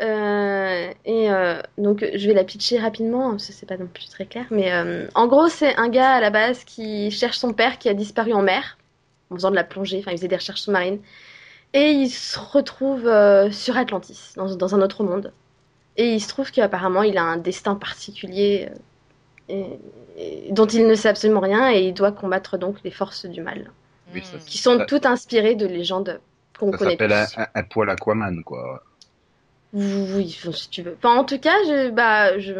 Euh, 0.00 0.90
et 1.04 1.30
euh, 1.30 1.60
donc 1.76 2.04
je 2.14 2.26
vais 2.26 2.34
la 2.34 2.44
pitcher 2.44 2.78
rapidement, 2.78 3.30
parce 3.30 3.48
que 3.48 3.52
c'est 3.52 3.66
pas 3.66 3.76
non 3.76 3.88
plus 3.88 4.08
très 4.08 4.26
clair. 4.26 4.46
Mais 4.50 4.72
en 5.14 5.26
gros, 5.26 5.48
c'est 5.48 5.74
un 5.76 5.88
gars 5.88 6.12
à 6.12 6.20
la 6.20 6.30
base 6.30 6.64
qui 6.64 7.10
cherche 7.10 7.38
son 7.38 7.52
père 7.52 7.78
qui 7.78 7.88
a 7.88 7.94
disparu 7.94 8.32
en 8.32 8.42
mer, 8.42 8.78
en 9.30 9.34
faisant 9.34 9.50
de 9.50 9.56
la 9.56 9.64
plongée, 9.64 9.98
enfin 9.98 10.12
il 10.12 10.18
faisait 10.18 10.28
des 10.28 10.36
recherches 10.36 10.60
sous-marines. 10.60 11.00
Et 11.74 11.90
il 11.90 12.10
se 12.10 12.38
retrouve 12.38 13.10
sur 13.50 13.76
Atlantis, 13.76 14.34
dans, 14.36 14.54
dans 14.54 14.74
un 14.74 14.80
autre 14.80 15.02
monde. 15.02 15.32
Et 15.96 16.14
il 16.14 16.20
se 16.20 16.28
trouve 16.28 16.52
qu'apparemment 16.52 17.02
il 17.02 17.18
a 17.18 17.24
un 17.24 17.36
destin 17.36 17.74
particulier 17.74 18.70
dont 19.48 20.66
il 20.66 20.86
ne 20.86 20.94
sait 20.94 21.08
absolument 21.08 21.40
rien 21.40 21.70
et 21.72 21.88
il 21.88 21.94
doit 21.94 22.12
combattre 22.12 22.58
donc 22.58 22.76
les 22.84 22.90
forces 22.90 23.26
du 23.26 23.42
mal 23.42 23.70
Oui, 24.12 24.22
ça, 24.22 24.38
qui 24.46 24.58
sont 24.58 24.78
Ça- 24.78 24.86
toutes 24.86 25.06
inspirées 25.06 25.54
de 25.54 25.66
légendes 25.66 26.20
qu'on 26.58 26.70
Ça 26.72 26.78
connaît 26.78 26.92
s'appelle 26.92 27.12
un, 27.12 27.46
un, 27.54 27.62
poil 27.64 27.90
Aquaman, 27.90 28.42
quoi. 28.44 28.82
Oui, 29.72 30.38
si 30.52 30.68
tu 30.68 30.82
veux. 30.82 30.94
Enfin, 30.98 31.16
en 31.16 31.24
tout 31.24 31.38
cas, 31.38 31.54
je, 31.64 31.90
bah, 31.90 32.38
je, 32.38 32.52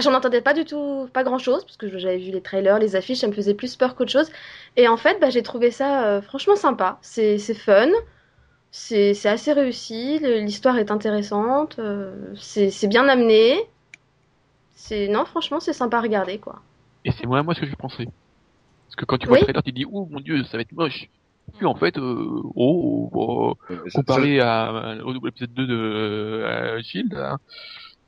j'en 0.00 0.14
entendais 0.14 0.40
pas 0.40 0.54
du 0.54 0.64
tout, 0.64 1.06
pas 1.12 1.22
grand 1.22 1.38
chose, 1.38 1.62
parce 1.64 1.76
que 1.76 1.98
j'avais 1.98 2.16
vu 2.16 2.30
les 2.30 2.40
trailers, 2.40 2.78
les 2.78 2.96
affiches, 2.96 3.18
ça 3.18 3.26
me 3.26 3.34
faisait 3.34 3.52
plus 3.52 3.76
peur 3.76 3.94
qu'autre 3.94 4.10
chose. 4.10 4.30
Et 4.76 4.88
en 4.88 4.96
fait, 4.96 5.20
bah, 5.20 5.28
j'ai 5.28 5.42
trouvé 5.42 5.70
ça 5.70 6.06
euh, 6.06 6.22
franchement 6.22 6.56
sympa. 6.56 6.98
C'est, 7.02 7.38
fun, 7.52 7.90
c'est, 8.70 9.26
assez 9.26 9.52
réussi, 9.52 10.20
l'histoire 10.20 10.78
est 10.78 10.90
intéressante, 10.90 11.78
euh, 11.78 12.14
c'est 12.36 12.88
bien 12.88 13.08
amené. 13.08 13.58
C'est 14.80 15.08
non, 15.08 15.24
franchement, 15.24 15.58
c'est 15.60 15.72
sympa 15.72 15.98
à 15.98 16.00
regarder, 16.00 16.38
quoi. 16.38 16.62
Et 17.04 17.10
c'est 17.10 17.26
moins 17.26 17.42
moi 17.42 17.54
ce 17.54 17.60
que 17.60 17.66
je 17.66 17.74
pensais. 17.74 18.04
Parce 18.06 18.96
que 18.96 19.04
quand 19.04 19.18
tu 19.18 19.26
vois 19.26 19.34
Oui. 19.34 19.40
le 19.40 19.44
trailer, 19.46 19.62
tu 19.64 19.72
te 19.72 19.76
dis, 19.76 19.84
oh 19.90 20.06
mon 20.10 20.20
dieu, 20.20 20.44
ça 20.44 20.56
va 20.56 20.62
être 20.62 20.72
moche. 20.72 21.08
Puis 21.56 21.66
en 21.66 21.74
fait, 21.74 21.96
euh, 21.98 22.42
oh, 22.54 23.10
oh, 23.12 23.54
Euh, 23.70 23.76
ça- 23.88 23.98
comparé 24.00 24.40
à, 24.40 24.96
au 25.04 25.12
nouvel 25.12 25.30
épisode 25.30 25.52
2 25.54 25.66
de 25.66 25.74
euh, 25.74 26.82
Shield, 26.82 27.14
hein, 27.14 27.38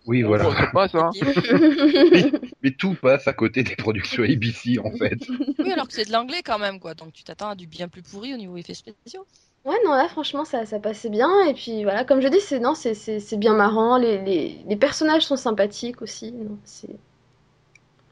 Oui, 0.07 0.23
oh, 0.25 0.29
voilà. 0.29 0.45
ça 0.55 0.67
passe, 0.73 0.95
hein. 0.95 1.11
Mais 2.62 2.71
tout 2.73 2.95
passe 2.95 3.27
à 3.29 3.33
côté 3.33 3.62
des 3.62 3.77
productions 3.77 4.23
ABC, 4.23 4.79
en 4.79 4.91
fait. 4.93 5.19
Oui, 5.59 5.73
alors 5.73 5.87
que 5.89 5.95
c'est 5.95 6.07
de 6.07 6.12
l'anglais 6.12 6.43
quand 6.45 6.59
même, 6.59 6.79
quoi. 6.81 6.95
Donc 6.95 7.12
tu 7.12 7.25
t'attends 7.25 7.49
à 7.50 7.55
du 7.55 7.67
bien 7.67 7.89
plus 7.89 8.03
pourri 8.03 8.35
au 8.35 8.37
niveau 8.37 8.57
effets 8.57 8.75
spéciaux. 8.75 9.27
Ouais, 9.64 9.76
non, 9.85 9.93
là, 9.93 10.09
franchement, 10.09 10.45
ça, 10.45 10.64
ça 10.67 10.81
passait 10.81 11.09
bien. 11.11 11.47
Et 11.47 11.55
puis, 11.55 11.83
voilà, 11.85 12.05
comme 12.05 12.21
je 12.23 12.29
dis, 12.29 12.40
c'est 12.40 12.61
non, 12.61 12.75
c'est, 12.75 12.95
c'est, 12.95 13.21
c'est 13.21 13.37
bien 13.38 13.55
marrant. 13.55 13.97
Les, 13.99 14.19
les, 14.25 14.62
les 14.67 14.76
personnages 14.76 15.26
sont 15.26 15.37
sympathiques 15.37 16.00
aussi. 16.02 16.33
Non, 16.33 16.59
c'est... 16.64 16.99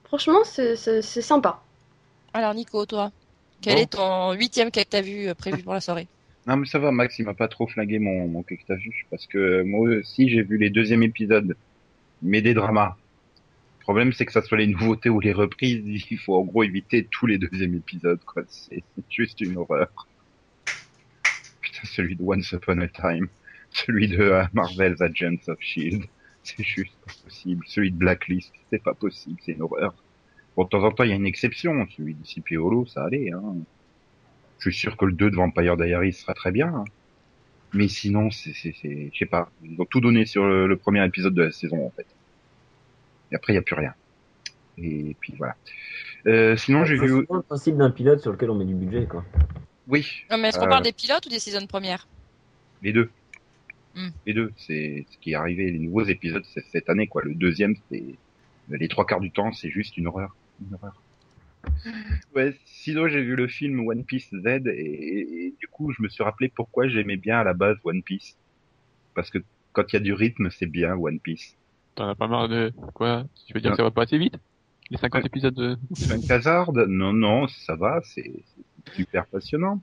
Franchement, 0.02 0.43
c'est, 0.45 0.75
c'est, 0.75 1.02
c'est 1.02 1.23
sympa. 1.23 1.64
Alors 2.33 2.55
Nico, 2.55 2.87
toi, 2.87 3.12
quel 3.61 3.76
Bon. 3.76 3.78
est 3.78 3.93
ton 3.93 4.33
huitième 4.33 4.71
que 4.71 4.81
t'as 4.83 5.02
vu 5.02 5.28
euh, 5.28 5.35
prévu 5.35 5.62
pour 5.62 5.75
la 5.75 5.81
soirée? 5.83 6.09
Non, 6.47 6.57
mais 6.57 6.67
ça 6.67 6.78
va, 6.78 6.90
Max, 6.93 7.19
il 7.19 7.25
m'a 7.26 7.35
pas 7.35 7.49
trop 7.49 7.67
flingué 7.69 7.99
mon, 7.99 8.26
mon 8.28 8.43
que 8.43 8.55
t'as 8.67 8.75
vu, 8.76 9.07
parce 9.11 9.26
que 9.26 9.62
moi 9.62 9.81
aussi, 9.99 10.28
j'ai 10.28 10.43
vu 10.43 10.57
les 10.57 10.71
deuxièmes 10.71 11.02
épisodes, 11.02 11.57
mais 12.23 12.43
des 12.43 12.55
dramas. 12.55 12.99
Le 13.81 13.85
problème, 13.85 14.12
c'est 14.12 14.26
que 14.26 14.33
ça 14.33 14.43
soit 14.43 14.59
les 14.59 14.69
nouveautés 14.69 15.11
ou 15.11 15.21
les 15.21 15.33
reprises, 15.33 15.83
il 16.11 16.19
faut 16.19 16.37
en 16.37 16.45
gros 16.45 16.64
éviter 16.64 17.09
tous 17.11 17.26
les 17.26 17.38
deuxièmes 17.38 17.75
épisodes, 17.76 18.23
quoi. 18.25 18.45
C'est 18.49 18.85
c'est 18.97 19.05
juste 19.11 19.40
une 19.43 19.59
horreur. 19.59 19.88
Celui 21.85 22.16
de 22.16 22.23
Once 22.23 22.50
Upon 22.52 22.80
a 22.80 22.88
Time, 22.88 23.28
celui 23.70 24.08
de 24.08 24.20
euh, 24.20 24.44
Marvel's 24.52 25.00
Agents 25.00 25.49
of 25.49 25.58
Shield, 25.61 26.04
c'est 26.42 26.62
juste 26.64 26.94
pas 27.06 27.12
possible. 27.25 27.64
Celui 27.66 27.90
de 27.92 27.97
Blacklist, 27.97 28.52
c'est 28.70 28.82
pas 28.82 28.94
possible, 28.94 29.38
c'est 29.44 29.52
une 29.52 29.62
horreur. 29.62 29.94
Bon, 30.56 30.64
de 30.64 30.68
temps 30.68 30.82
en 30.85 30.90
temps, 30.92 31.04
il 31.04 31.11
y 31.11 31.12
a 31.12 31.16
une 31.16 31.26
exception, 31.26 31.87
celui 31.97 32.14
de 32.14 32.26
CP 32.26 32.56
Hollow, 32.56 32.87
ça 32.87 33.04
allait, 33.04 33.30
hein. 33.32 33.42
Je 34.58 34.70
suis 34.70 34.80
sûr 34.80 34.97
que 34.97 35.04
le 35.04 35.12
2 35.12 35.30
de 35.30 35.37
Vampire 35.37 35.76
Diaries 35.76 36.12
sera 36.14 36.35
très 36.35 36.50
bien. 36.50 36.68
hein. 36.75 36.85
Mais 37.75 37.88
sinon, 37.88 38.30
c'est, 38.30 38.52
c'est, 38.54 38.75
c'est, 38.80 39.11
je 39.12 39.18
sais 39.18 39.26
pas. 39.26 39.52
Ils 39.62 39.80
ont 39.80 39.85
tout 39.85 40.00
donné 40.00 40.26
sur 40.26 40.44
le, 40.47 40.66
le 40.66 40.76
premier 40.76 41.04
épisode 41.06 41.35
de 41.35 41.42
la 41.44 41.52
saison, 41.52 41.87
en 41.87 41.90
fait. 41.90 42.06
Et 43.30 43.37
après, 43.37 43.52
il 43.52 43.56
n'y 43.56 43.61
a 43.61 43.62
plus 43.62 43.75
rien. 43.76 43.94
Et 44.78 45.16
puis 45.20 45.35
voilà. 45.38 45.56
Euh, 46.26 46.56
sinon, 46.56 46.85
j'ai 46.85 46.97
C'est 46.97 47.06
vu, 47.06 47.08
souvent 47.08 47.37
le 47.37 47.42
principe 47.42 47.76
d'un 47.76 47.90
pilote 47.90 48.20
sur 48.20 48.32
lequel 48.32 48.50
on 48.50 48.54
met 48.56 48.64
du 48.64 48.75
budget, 48.75 49.06
quoi. 49.06 49.25
Oui, 49.88 50.07
Non, 50.30 50.38
mais 50.38 50.49
est-ce 50.49 50.59
qu'on 50.59 50.66
Euh. 50.66 50.68
parle 50.68 50.85
des 50.85 50.92
pilotes 50.92 51.26
ou 51.26 51.28
des 51.28 51.38
saisons 51.38 51.66
premières 51.66 52.07
les 52.83 52.92
deux. 52.92 53.11
Hmm. 53.97 54.11
Les 54.26 54.33
deux. 54.35 54.52
C'est 54.57 55.04
ce 55.11 55.18
qui 55.18 55.33
est 55.33 55.35
arrivé, 55.35 55.71
les 55.73 55.78
nouveaux 55.80 56.04
épisodes, 56.04 56.45
c'est 56.54 56.64
cette 56.71 56.88
année, 56.88 57.09
quoi. 57.09 57.23
Le 57.25 57.35
deuxième, 57.35 57.75
c'est, 57.90 58.04
les 58.71 58.87
trois 58.88 59.04
quarts 59.04 59.18
du 59.21 59.33
temps, 59.33 59.50
c'est 59.52 59.71
juste 59.71 59.97
une 59.97 60.07
horreur. 60.07 60.37
Une 60.61 60.75
horreur. 60.75 60.95
Ouais, 62.37 62.57
sinon 62.66 63.09
j'ai 63.09 63.21
vu 63.23 63.35
le 63.35 63.49
film 63.49 63.80
One 63.87 64.04
Piece 64.04 64.30
Z 64.33 64.47
et, 64.47 64.71
et- 64.71 65.47
et 65.47 65.54
du 65.59 65.66
coup 65.66 65.90
je 65.92 66.00
me 66.02 66.09
suis 66.09 66.23
rappelé 66.23 66.49
pourquoi 66.49 66.87
j'aimais 66.88 67.16
bien 67.16 67.40
à 67.40 67.45
la 67.45 67.52
base 67.52 67.76
One 67.85 68.02
Piece. 68.02 68.37
Parce 69.14 69.28
que 69.30 69.38
quand 69.73 69.85
il 69.92 69.95
y 69.95 69.97
a 69.97 70.00
du 70.00 70.12
rythme, 70.12 70.50
c'est 70.50 70.66
bien 70.66 70.95
One 70.95 71.18
Piece. 71.18 71.57
T'en 71.97 72.09
as 72.09 72.14
pas 72.14 72.28
marre 72.28 72.49
de 72.49 72.73
quoi? 72.95 73.25
Tu 73.47 73.52
veux 73.52 73.61
dire 73.61 73.73
que 73.73 73.76
ça 73.76 73.83
va 73.83 73.90
pas 73.90 74.02
assez 74.04 74.18
vite? 74.18 74.37
Les 74.90 74.97
50 74.99 75.23
Ouais. 75.23 75.26
épisodes 75.26 75.54
de... 75.54 75.76
Un 76.11 76.30
Hazard 76.30 76.73
Non, 76.73 77.12
non, 77.12 77.49
ça 77.49 77.75
va, 77.75 78.00
c'est 78.04 78.33
super 78.95 79.26
passionnant. 79.26 79.80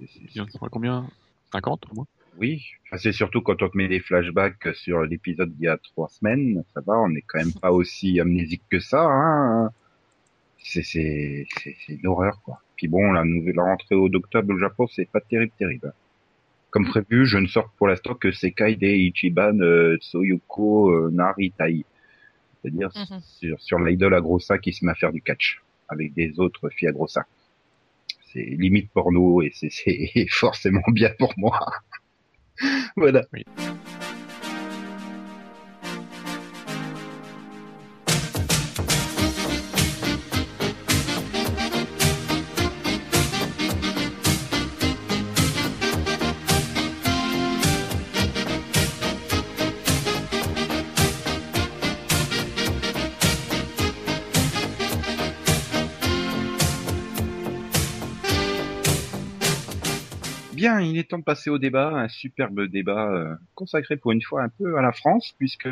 Il 0.00 0.08
y 0.34 0.40
en 0.40 0.44
a 0.44 0.68
combien 0.70 1.08
50 1.52 1.86
au 1.90 1.94
moins? 1.94 2.06
Oui, 2.38 2.62
enfin, 2.86 2.98
c'est 2.98 3.12
surtout 3.12 3.40
quand 3.40 3.60
on 3.62 3.68
te 3.68 3.76
met 3.76 3.88
des 3.88 3.98
flashbacks 4.00 4.74
sur 4.76 5.02
l'épisode 5.02 5.52
d'il 5.56 5.64
y 5.64 5.68
a 5.68 5.76
trois 5.76 6.08
semaines, 6.08 6.62
ça 6.72 6.80
va, 6.80 6.96
on 7.00 7.08
n'est 7.08 7.22
quand 7.22 7.38
même 7.38 7.52
pas 7.52 7.72
aussi 7.72 8.20
amnésique 8.20 8.62
que 8.70 8.78
ça. 8.78 9.02
Hein. 9.02 9.70
C'est 10.58 10.82
c'est 10.84 11.46
c'est 11.58 11.76
c'est 11.84 11.94
une 11.94 12.06
horreur 12.06 12.40
quoi. 12.42 12.60
Puis 12.76 12.86
bon, 12.86 13.10
la 13.12 13.24
nouvelle 13.24 13.58
rentrée 13.58 13.96
au 13.96 14.08
d'octobre 14.08 14.54
au 14.54 14.58
Japon, 14.58 14.86
c'est 14.86 15.08
pas 15.10 15.20
terrible 15.20 15.52
terrible. 15.58 15.92
Comme 16.70 16.86
prévu, 16.86 17.26
je 17.26 17.38
ne 17.38 17.46
sors 17.48 17.70
pour 17.78 17.88
l'instant 17.88 18.14
que 18.14 18.30
Sekai 18.30 18.76
de 18.76 18.86
Ichiban 18.86 19.58
euh, 19.60 19.96
Tsoyuko 19.96 20.90
euh, 20.90 21.10
Naritai, 21.10 21.84
c'est-à-dire 22.62 22.90
Mhm. 22.94 23.20
sur 23.20 23.60
sur 23.60 23.78
l'idole 23.80 24.14
à 24.14 24.20
gros 24.20 24.38
seins 24.38 24.58
qui 24.58 24.72
se 24.72 24.84
met 24.84 24.92
à 24.92 24.94
faire 24.94 25.12
du 25.12 25.22
catch 25.22 25.60
avec 25.88 26.12
des 26.14 26.38
autres 26.38 26.68
filles 26.68 26.88
à 26.88 26.92
gros 26.92 27.08
seins. 27.08 27.24
C'est 28.32 28.44
limite 28.44 28.90
porno 28.92 29.42
et 29.42 29.50
c'est 29.54 30.26
forcément 30.30 30.82
bien 30.88 31.10
pour 31.18 31.32
moi. 31.36 31.58
voilà. 32.96 33.22
Temps 61.08 61.18
de 61.18 61.24
passer 61.24 61.50
au 61.50 61.58
débat, 61.58 61.88
un 61.88 62.08
superbe 62.08 62.66
débat 62.66 63.10
euh, 63.10 63.34
consacré 63.54 63.96
pour 63.96 64.12
une 64.12 64.22
fois 64.22 64.42
un 64.42 64.48
peu 64.48 64.76
à 64.76 64.82
la 64.82 64.92
France, 64.92 65.34
puisque 65.38 65.68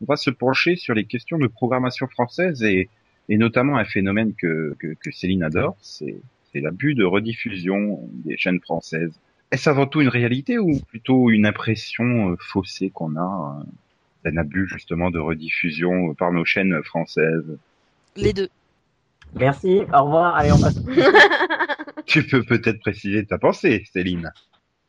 on 0.00 0.04
va 0.04 0.16
se 0.16 0.30
pencher 0.30 0.76
sur 0.76 0.94
les 0.94 1.04
questions 1.04 1.38
de 1.38 1.46
programmation 1.46 2.06
française 2.08 2.62
et, 2.62 2.88
et 3.28 3.38
notamment 3.38 3.76
un 3.76 3.84
phénomène 3.84 4.34
que, 4.34 4.74
que, 4.78 4.94
que 4.94 5.10
Céline 5.10 5.42
adore, 5.42 5.76
c'est 5.80 6.16
c'est 6.52 6.60
l'abus 6.60 6.94
de 6.94 7.04
rediffusion 7.04 8.00
des 8.12 8.36
chaînes 8.36 8.60
françaises. 8.60 9.18
Est-ce 9.50 9.68
avant 9.68 9.86
tout 9.86 10.00
une 10.00 10.08
réalité 10.08 10.58
ou 10.58 10.78
plutôt 10.80 11.30
une 11.30 11.46
impression 11.46 12.30
euh, 12.30 12.36
faussée 12.38 12.90
qu'on 12.90 13.16
a 13.16 13.60
euh, 13.60 14.30
d'un 14.30 14.36
abus 14.38 14.68
justement 14.68 15.10
de 15.10 15.18
rediffusion 15.18 16.14
par 16.14 16.32
nos 16.32 16.44
chaînes 16.44 16.82
françaises? 16.84 17.58
Les 18.16 18.32
deux. 18.32 18.48
Merci, 19.34 19.80
au 19.92 20.04
revoir, 20.04 20.36
allez, 20.36 20.52
on 20.52 20.60
passe. 20.60 20.80
Tu 22.06 22.26
peux 22.26 22.42
peut-être 22.42 22.80
préciser 22.80 23.24
ta 23.24 23.38
pensée, 23.38 23.84
Céline. 23.92 24.32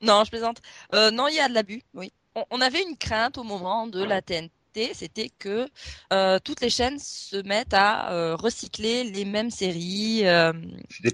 Non, 0.04 0.24
je 0.24 0.30
plaisante. 0.30 0.58
Euh, 0.94 1.10
non, 1.12 1.28
il 1.28 1.36
y 1.36 1.40
a 1.40 1.48
de 1.50 1.54
l'abus, 1.54 1.82
oui. 1.96 2.12
On, 2.36 2.44
on 2.52 2.62
avait 2.62 2.82
une 2.84 2.98
crainte 2.98 3.38
au 3.38 3.44
moment 3.44 3.88
de 3.88 4.04
la 4.04 4.22
TNT, 4.22 4.94
c'était 4.94 5.30
que 5.40 5.68
euh, 6.12 6.40
toutes 6.44 6.62
les 6.62 6.70
chaînes 6.70 6.98
se 7.00 7.38
mettent 7.48 7.74
à 7.74 8.12
euh, 8.12 8.36
recycler 8.36 9.04
les 9.04 9.24
mêmes 9.26 9.52
séries, 9.52 10.22
euh, 10.28 10.52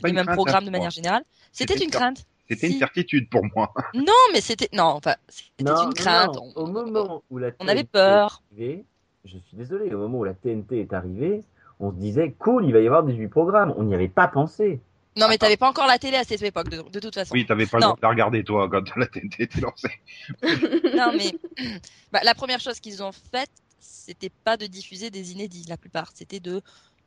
les 0.03 0.13
mêmes 0.13 0.25
programmes 0.27 0.65
de 0.65 0.69
manière 0.71 0.91
générale. 0.91 1.23
C'était 1.51 1.75
une 1.83 1.91
crainte. 1.91 2.25
C'était 2.49 2.67
Si. 2.67 2.73
une 2.73 2.79
certitude 2.79 3.29
pour 3.29 3.43
moi. 3.55 3.71
Non, 3.93 4.13
mais 4.33 4.41
c'était 4.41 4.69
non, 4.73 4.85
enfin, 4.85 5.15
c'était 5.27 5.63
une 5.69 5.93
crainte. 5.93 6.35
non, 6.35 6.51
Au 6.55 6.65
moment 6.65 7.23
où 7.29 7.37
la 7.37 7.51
on 7.59 7.67
avait 7.67 7.83
peur. 7.83 8.41
est 8.57 8.61
arrivée, 8.61 8.85
je 9.25 9.37
suis 9.37 9.57
désolé, 9.57 9.93
au 9.93 9.99
moment 9.99 10.19
où 10.19 10.23
la 10.23 10.33
TNT 10.33 10.79
est 10.79 10.93
arrivée, 10.93 11.43
on 11.79 11.91
se 11.91 11.97
disait, 11.97 12.31
cool, 12.39 12.65
il 12.65 12.73
va 12.73 12.79
y 12.79 12.87
avoir 12.87 13.03
18 13.03 13.27
programmes. 13.27 13.73
On 13.77 13.83
n'y 13.83 13.93
avait 13.93 14.07
pas 14.07 14.27
pensé. 14.27 14.81
Non, 15.15 15.27
mais 15.27 15.37
t'avais 15.37 15.57
pas 15.57 15.69
encore 15.69 15.87
la 15.87 15.99
télé 15.99 16.17
à 16.17 16.23
cette 16.23 16.41
époque, 16.41 16.69
de, 16.69 16.81
de 16.81 16.99
toute 16.99 17.15
façon. 17.15 17.33
Oui, 17.33 17.45
t'avais 17.45 17.65
pas 17.65 17.77
le 17.77 17.81
droit 17.81 17.95
de 17.95 18.01
la 18.01 18.09
regarder, 18.09 18.43
toi, 18.43 18.69
quand 18.69 18.95
la 18.95 19.07
TNT 19.07 19.43
était 19.43 19.61
lancée. 19.61 19.89
Non, 20.95 21.11
mais 21.17 21.33
bah, 22.11 22.21
la 22.23 22.35
première 22.35 22.59
chose 22.59 22.79
qu'ils 22.79 23.03
ont 23.03 23.11
faite, 23.11 23.49
c'était 23.79 24.29
pas 24.29 24.55
de 24.57 24.65
diffuser 24.65 25.09
des 25.09 25.31
inédits, 25.31 25.65
la 25.67 25.77
plupart. 25.77 26.11
C'était 26.13 26.39
de 26.39 26.61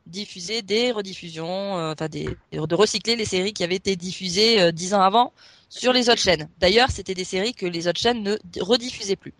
diffuser 0.05 0.61
des 0.61 0.91
rediffusions, 0.91 1.77
euh, 1.77 1.93
enfin 1.93 2.09
des, 2.09 2.27
de 2.51 2.75
recycler 2.75 3.15
les 3.15 3.25
séries 3.25 3.53
qui 3.53 3.63
avaient 3.63 3.75
été 3.75 3.95
diffusées 3.95 4.61
euh, 4.61 4.71
dix 4.71 4.93
ans 4.93 5.01
avant 5.01 5.33
sur 5.69 5.93
les 5.93 6.09
autres 6.09 6.21
chaînes. 6.21 6.49
D'ailleurs, 6.59 6.91
c'était 6.91 7.13
des 7.13 7.23
séries 7.23 7.53
que 7.53 7.65
les 7.65 7.87
autres 7.87 8.01
chaînes 8.01 8.21
ne 8.21 8.37
rediffusaient 8.59 9.15
plus. 9.15 9.33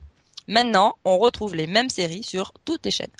Maintenant, 0.47 0.95
on 1.05 1.17
retrouve 1.17 1.55
les 1.55 1.67
mêmes 1.67 1.89
séries 1.89 2.23
sur 2.23 2.53
toutes 2.65 2.85
les 2.85 2.91
chaînes. 2.91 3.11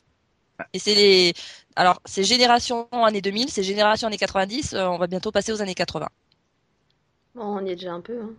Et 0.74 0.80
c'est 0.80 0.96
les, 0.96 1.34
alors 1.76 2.00
c'est 2.06 2.24
génération 2.24 2.88
années 2.92 3.22
2000, 3.22 3.50
c'est 3.50 3.64
génération 3.64 4.08
années 4.08 4.18
90. 4.18 4.74
euh, 4.74 4.86
on 4.88 4.98
va 4.98 5.08
bientôt 5.08 5.32
passer 5.32 5.52
aux 5.52 5.62
années 5.62 5.74
80. 5.76 6.08
Bon, 7.36 7.58
on 7.60 7.66
y 7.66 7.72
est 7.72 7.76
déjà 7.76 7.94
un 7.94 8.02
peu. 8.02 8.22
Hein. 8.22 8.30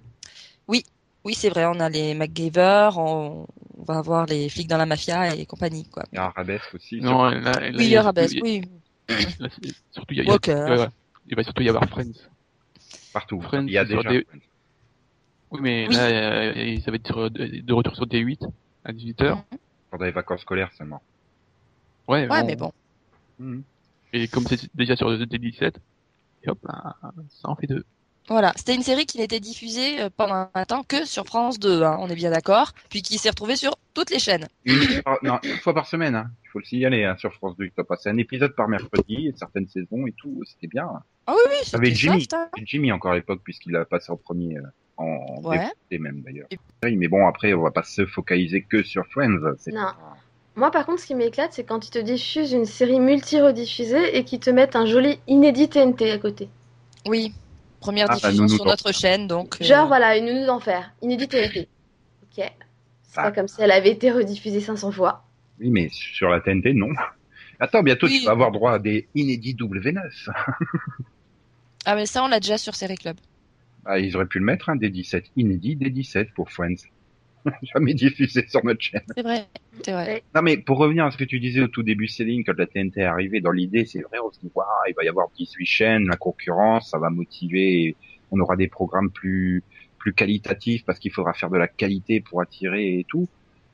Oui, 1.26 1.32
c'est 1.34 1.48
vrai, 1.48 1.64
on 1.64 1.80
a 1.80 1.88
les 1.88 2.12
MacGyver, 2.12 2.90
on, 2.96 3.46
on 3.78 3.82
va 3.82 3.96
avoir 3.96 4.26
les 4.26 4.50
flics 4.50 4.68
dans 4.68 4.76
la 4.76 4.84
mafia 4.84 5.34
et 5.34 5.46
compagnie, 5.46 5.88
quoi. 5.88 6.02
Il 6.12 6.16
y 6.16 6.18
a 6.18 6.24
Arabesque 6.26 6.74
aussi. 6.74 7.00
Non, 7.00 7.24
là, 7.24 7.40
là, 7.40 7.52
Oui, 7.62 7.84
il 7.86 7.88
y 7.88 7.96
a 7.96 8.00
Arabesque, 8.00 8.36
oui. 8.42 8.60
là, 9.08 9.48
surtout, 9.90 10.12
il 10.12 10.18
y 10.18 10.20
a, 10.20 10.24
il 10.24 10.28
y 10.28 10.88
il 11.30 11.34
va 11.36 11.42
surtout 11.42 11.62
y 11.62 11.68
avoir 11.70 11.88
Friends. 11.88 12.12
partout. 13.14 13.40
Friends 13.40 13.66
Il 13.66 13.72
y 13.72 13.78
a 13.78 13.86
déjà. 13.86 14.02
des- 14.10 14.26
Oui, 15.50 15.60
mais 15.62 15.86
Oui. 15.88 15.94
là, 15.94 16.08
euh, 16.08 16.78
ça 16.84 16.90
va 16.90 16.96
être 16.96 17.28
de, 17.30 17.60
de 17.62 17.72
retour 17.72 17.96
sur 17.96 18.04
D8 18.06 18.46
à 18.84 18.92
18h. 18.92 19.42
Pendant 19.90 20.04
les 20.04 20.10
vacances 20.10 20.42
scolaires 20.42 20.70
seulement. 20.76 21.00
Ouais, 22.08 22.28
Ouais, 22.28 22.42
mais 22.44 22.56
bon. 22.56 22.72
Mhm. 23.38 23.62
Et 24.12 24.28
comme 24.28 24.44
c'est 24.46 24.68
déjà 24.74 24.94
sur 24.96 25.10
D17, 25.10 25.74
et 26.44 26.48
hop, 26.50 26.58
là, 26.66 26.94
ça 27.30 27.48
en 27.48 27.56
fait 27.56 27.66
deux. 27.66 27.84
Voilà, 28.28 28.52
c'était 28.56 28.74
une 28.74 28.82
série 28.82 29.04
qui 29.04 29.18
n'était 29.18 29.40
diffusée 29.40 30.00
euh, 30.00 30.08
pendant 30.16 30.48
un 30.54 30.64
temps 30.64 30.82
que 30.82 31.04
sur 31.04 31.26
France 31.26 31.58
2, 31.58 31.82
hein, 31.82 31.98
on 32.00 32.08
est 32.08 32.14
bien 32.14 32.30
d'accord, 32.30 32.72
puis 32.88 33.02
qui 33.02 33.18
s'est 33.18 33.28
retrouvée 33.28 33.56
sur 33.56 33.76
toutes 33.92 34.08
les 34.10 34.18
chaînes. 34.18 34.46
Une, 34.64 34.76
fois 34.80 35.02
par- 35.02 35.18
non, 35.22 35.38
une 35.42 35.56
fois 35.58 35.74
par 35.74 35.86
semaine, 35.86 36.14
hein. 36.14 36.30
il 36.44 36.48
faut 36.48 36.58
le 36.60 36.64
signaler 36.64 37.04
hein, 37.04 37.16
sur 37.18 37.34
France 37.34 37.54
2. 37.58 37.66
Il 37.66 37.72
doit 37.76 37.86
passer 37.86 38.08
un 38.08 38.16
épisode 38.16 38.54
par 38.54 38.66
mercredi, 38.68 39.26
et 39.26 39.34
certaines 39.36 39.68
saisons 39.68 40.06
et 40.06 40.12
tout, 40.12 40.42
c'était 40.46 40.68
bien. 40.68 40.88
Ah 41.26 41.32
oui, 41.34 41.42
oui, 41.50 41.56
c'était 41.64 41.94
Jimmy. 41.94 42.20
soft, 42.20 42.32
hein. 42.34 42.48
Jimmy 42.64 42.92
encore 42.92 43.12
à 43.12 43.16
l'époque, 43.16 43.40
puisqu'il 43.44 43.76
a 43.76 43.84
passé 43.84 44.10
en 44.10 44.16
premier, 44.16 44.56
euh, 44.56 44.62
en 44.96 45.42
Ouais. 45.42 45.68
Même 45.90 46.22
d'ailleurs. 46.22 46.46
Et- 46.50 46.58
Oui, 46.82 46.96
mais 46.96 47.08
bon, 47.08 47.26
après, 47.26 47.52
on 47.52 47.62
va 47.62 47.72
pas 47.72 47.82
se 47.82 48.06
focaliser 48.06 48.62
que 48.62 48.82
sur 48.82 49.04
Friends. 49.08 49.38
Non. 49.66 49.88
Moi, 50.56 50.70
par 50.70 50.86
contre, 50.86 51.00
ce 51.00 51.06
qui 51.06 51.14
m'éclate, 51.14 51.52
c'est 51.52 51.64
quand 51.64 51.86
ils 51.86 51.90
te 51.90 51.98
diffusent 51.98 52.52
une 52.52 52.64
série 52.64 53.00
multi-rediffusée 53.00 54.16
et 54.16 54.24
qu'ils 54.24 54.38
te 54.38 54.50
mettent 54.50 54.76
un 54.76 54.86
joli 54.86 55.18
inédit 55.26 55.68
TNT 55.68 56.10
à 56.12 56.18
côté. 56.18 56.48
Oui, 57.06 57.32
première 57.80 58.06
Ah, 58.08 58.14
bah, 58.22 58.30
diffusion 58.30 58.48
sur 58.48 58.64
notre 58.64 58.92
chaîne, 58.92 59.26
donc. 59.26 59.56
euh, 59.60 59.64
Genre, 59.64 59.88
voilà, 59.88 60.16
une 60.16 60.26
nounou 60.26 60.46
d'enfer. 60.46 60.92
Inédit 61.02 61.26
TNT. 61.28 61.68
Ok. 62.22 62.36
C'est 63.02 63.20
Ah. 63.20 63.22
pas 63.24 63.32
comme 63.32 63.48
si 63.48 63.56
elle 63.60 63.72
avait 63.72 63.90
été 63.90 64.10
rediffusée 64.12 64.60
500 64.60 64.92
fois. 64.92 65.24
Oui, 65.60 65.70
mais 65.70 65.88
sur 65.90 66.28
la 66.30 66.40
TNT, 66.40 66.72
non. 66.72 66.88
Attends, 67.60 67.82
bientôt 67.82 68.06
Oui. 68.06 68.18
tu 68.20 68.26
vas 68.26 68.32
avoir 68.32 68.50
droit 68.52 68.72
à 68.74 68.78
des 68.78 69.08
inédits 69.14 69.54
W9. 69.54 70.28
Ah, 71.84 71.94
mais 71.96 72.06
ça, 72.06 72.24
on 72.24 72.28
l'a 72.28 72.40
déjà 72.40 72.58
sur 72.58 72.74
Série 72.74 72.96
Club. 72.96 73.16
Ah, 73.84 73.98
ils 73.98 74.16
auraient 74.16 74.26
pu 74.26 74.38
le 74.38 74.44
mettre, 74.44 74.68
hein, 74.70 74.76
des 74.76 74.88
17 74.88 75.26
inédits, 75.36 75.76
des 75.76 75.90
17 75.90 76.32
pour 76.34 76.50
Friends. 76.50 76.76
Jamais 77.74 77.94
diffusé 77.94 78.46
sur 78.48 78.64
notre 78.64 78.80
chaîne. 78.80 79.02
C'est 79.16 79.22
vrai, 79.22 79.46
c'est 79.82 79.92
vrai. 79.92 80.22
Non, 80.34 80.42
mais 80.42 80.56
pour 80.56 80.78
revenir 80.78 81.04
à 81.04 81.10
ce 81.10 81.16
que 81.16 81.24
tu 81.24 81.40
disais 81.40 81.60
au 81.60 81.68
tout 81.68 81.82
début, 81.82 82.08
Céline, 82.08 82.44
quand 82.44 82.56
la 82.56 82.66
TNT 82.66 83.00
est 83.00 83.04
arrivée, 83.04 83.40
dans 83.40 83.50
l'idée, 83.50 83.84
c'est 83.84 84.00
vrai, 84.00 84.18
on 84.24 84.30
se 84.30 84.40
dit, 84.40 84.50
Waouh, 84.54 84.66
il 84.88 84.94
va 84.94 85.04
y 85.04 85.08
avoir 85.08 85.28
18 85.36 85.66
chaînes, 85.66 86.06
la 86.06 86.16
concurrence, 86.16 86.90
ça 86.90 86.98
va 86.98 87.10
motiver, 87.10 87.96
on 88.30 88.40
aura 88.40 88.56
des 88.56 88.68
programmes 88.68 89.10
plus, 89.10 89.62
plus 89.98 90.12
qualitatifs 90.12 90.84
parce 90.84 90.98
qu'il 90.98 91.12
faudra 91.12 91.32
faire 91.32 91.50
de 91.50 91.58
la 91.58 91.68
qualité 91.68 92.20
pour 92.20 92.40
attirer 92.40 92.98
et 92.98 93.04
tout. 93.04 93.28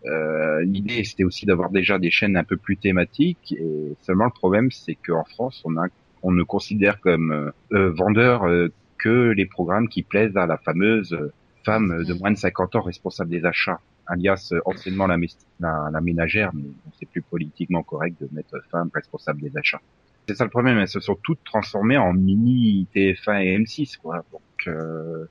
Euh, 0.06 0.62
l'idée, 0.62 1.04
c'était 1.04 1.24
aussi 1.24 1.44
d'avoir 1.44 1.70
déjà 1.70 1.98
des 1.98 2.10
chaînes 2.10 2.36
un 2.36 2.44
peu 2.44 2.56
plus 2.56 2.76
thématiques, 2.76 3.52
et 3.58 3.94
seulement 4.02 4.24
le 4.24 4.30
problème, 4.30 4.70
c'est 4.70 4.94
qu'en 4.94 5.24
France, 5.24 5.62
on 5.64 5.76
a, 5.76 5.88
on 6.22 6.32
ne 6.32 6.42
considère 6.42 7.00
comme 7.00 7.32
euh, 7.32 7.50
euh, 7.72 7.90
vendeur 7.90 8.44
euh, 8.44 8.68
que 8.98 9.32
les 9.36 9.46
programmes 9.46 9.88
qui 9.88 10.02
plaisent 10.02 10.36
à 10.36 10.46
la 10.46 10.56
fameuse 10.56 11.12
euh, 11.12 11.32
femme 11.64 12.04
de 12.04 12.14
moins 12.14 12.30
de 12.30 12.36
50 12.38 12.76
ans 12.76 12.82
responsable 12.82 13.30
des 13.30 13.44
achats 13.44 13.80
alias 14.06 14.50
euh, 14.52 14.60
anciennement 14.64 15.06
la, 15.06 15.16
mé- 15.16 15.36
la, 15.60 15.88
la 15.92 16.00
ménagère, 16.00 16.50
mais 16.54 16.64
c'est 16.98 17.06
plus 17.08 17.22
politiquement 17.22 17.82
correct 17.82 18.16
de 18.20 18.28
mettre 18.32 18.56
femme 18.70 18.90
responsable 18.92 19.40
des 19.40 19.56
achats. 19.56 19.80
C'est 20.28 20.36
ça 20.36 20.44
le 20.44 20.50
problème, 20.50 20.78
elles 20.78 20.88
se 20.88 21.00
sont 21.00 21.16
toutes 21.22 21.42
transformées 21.44 21.96
en 21.96 22.12
mini 22.12 22.86
TF1 22.94 23.42
et 23.42 23.58
M6, 23.58 23.96
quoi. 23.98 24.24
Donc, 24.32 24.42
euh, 24.66 25.26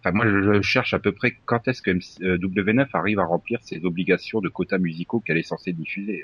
enfin, 0.00 0.12
moi, 0.12 0.26
je, 0.26 0.60
cherche 0.62 0.94
à 0.94 0.98
peu 0.98 1.12
près 1.12 1.34
quand 1.44 1.66
est-ce 1.68 1.80
que 1.82 1.90
euh, 1.90 2.36
W9 2.38 2.86
arrive 2.92 3.18
à 3.20 3.24
remplir 3.24 3.60
ses 3.62 3.84
obligations 3.84 4.40
de 4.40 4.48
quotas 4.48 4.78
musicaux 4.78 5.20
qu'elle 5.20 5.38
est 5.38 5.42
censée 5.42 5.72
diffuser. 5.72 6.22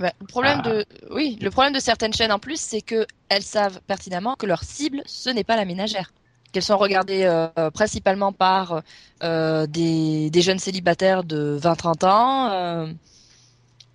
Ouais, 0.00 0.12
le 0.20 0.26
problème 0.26 0.60
Ah. 0.64 0.68
de, 0.68 0.84
oui, 1.10 1.38
le 1.40 1.50
problème 1.50 1.72
de 1.72 1.78
certaines 1.80 2.12
chaînes 2.12 2.32
en 2.32 2.38
plus, 2.38 2.60
c'est 2.60 2.82
que 2.82 3.06
elles 3.28 3.42
savent 3.42 3.80
pertinemment 3.86 4.34
que 4.36 4.46
leur 4.46 4.62
cible, 4.62 5.02
ce 5.06 5.30
n'est 5.30 5.44
pas 5.44 5.56
la 5.56 5.64
ménagère. 5.64 6.12
Qu'elles 6.52 6.62
sont 6.62 6.78
regardées 6.78 7.24
euh, 7.24 7.70
principalement 7.70 8.32
par 8.32 8.82
euh, 9.22 9.66
des, 9.66 10.30
des 10.30 10.42
jeunes 10.42 10.58
célibataires 10.58 11.24
de 11.24 11.58
20-30 11.60 12.04
ans. 12.04 12.50
euh, 12.50 12.86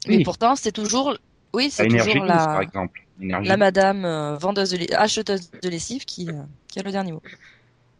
Oui. 0.08 0.18
Mais 0.18 0.24
pourtant, 0.24 0.56
c'est 0.56 0.72
toujours, 0.72 1.18
oui, 1.54 1.70
c'est 1.72 1.88
toujours 1.88 2.06
12, 2.16 2.24
par 2.26 2.28
la, 2.28 2.62
exemple. 2.62 3.02
Énergie 3.22 3.50
la 3.50 3.58
madame 3.58 4.06
euh, 4.06 4.36
vendeuse 4.38 4.72
de 4.72 4.78
lait- 4.78 4.94
acheteuse 4.94 5.52
de 5.62 5.70
lessive 5.70 6.06
qui, 6.06 6.28
qui 6.68 6.80
a 6.80 6.84
le 6.84 6.92
dernier 6.92 7.12
mot. 7.14 7.22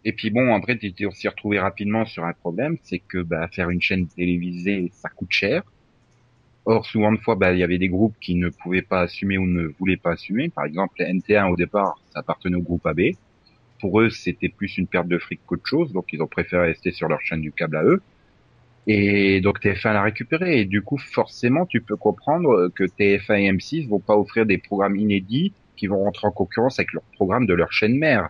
Et 0.04 0.14
puis 0.14 0.30
bon, 0.32 0.54
après, 0.56 0.78
tu 0.78 0.94
t'es 0.94 1.06
aussi 1.06 1.28
retrouvé 1.28 1.60
rapidement 1.60 2.06
sur 2.06 2.24
un 2.26 2.34
problème, 2.34 2.78
c'est 2.84 3.00
que 3.00 3.20
bah, 3.22 3.48
faire 3.50 3.70
une 3.70 3.82
chaîne 3.82 4.08
télévisée, 4.08 4.90
ça 4.94 5.10
coûte 5.10 5.32
cher. 5.32 5.64
Or, 6.66 6.86
souvent 6.88 7.12
de 7.12 7.18
fois, 7.20 7.36
bah, 7.36 7.54
il 7.54 7.60
y 7.60 7.64
avait 7.64 7.78
des 7.78 7.90
groupes 7.90 8.16
qui 8.20 8.36
ne 8.36 8.50
pouvaient 8.50 8.82
pas 8.82 9.02
assumer 9.02 9.38
ou 9.38 9.46
ne 9.46 9.68
voulaient 9.80 9.98
pas 9.98 10.14
assumer. 10.14 10.50
Par 10.50 10.66
exemple, 10.66 11.02
NT1 11.02 11.48
au 11.50 11.56
départ, 11.56 12.02
ça 12.14 12.20
appartenait 12.22 12.56
au 12.58 12.62
groupe 12.64 12.86
AB. 12.86 13.02
Pour 13.82 14.00
eux, 14.00 14.10
c'était 14.10 14.50
plus 14.50 14.78
une 14.78 14.88
perte 14.88 15.08
de 15.08 15.18
fric 15.18 15.42
qu'autre 15.46 15.66
chose, 15.66 15.92
donc 15.92 16.14
ils 16.14 16.22
ont 16.22 16.28
préféré 16.28 16.68
rester 16.68 16.92
sur 16.92 17.10
leur 17.10 17.20
chaîne 17.22 17.42
du 17.42 17.52
câble 17.52 17.76
à 17.76 17.84
eux. 17.84 18.02
Et 18.88 19.42
donc 19.42 19.60
TF1 19.62 19.94
l'a 19.94 20.04
récupéré. 20.04 20.62
Et 20.62 20.66
du 20.66 20.82
coup, 20.82 20.98
forcément, 20.98 21.66
tu 21.66 21.82
peux 21.82 21.96
comprendre 21.96 22.70
que 22.74 22.84
TF1 22.84 23.40
et 23.40 23.52
M6 23.52 23.90
vont 23.90 24.00
pas 24.00 24.16
offrir 24.16 24.46
des 24.46 24.58
programmes 24.58 24.96
inédits 24.96 25.52
qui 25.76 25.88
vont 25.88 26.04
rentrer 26.04 26.28
en 26.28 26.32
concurrence 26.32 26.80
avec 26.80 26.94
leurs 26.94 27.04
programmes 27.16 27.48
de 27.48 27.54
leur 27.54 27.72
chaîne 27.72 27.98
mère. 27.98 28.30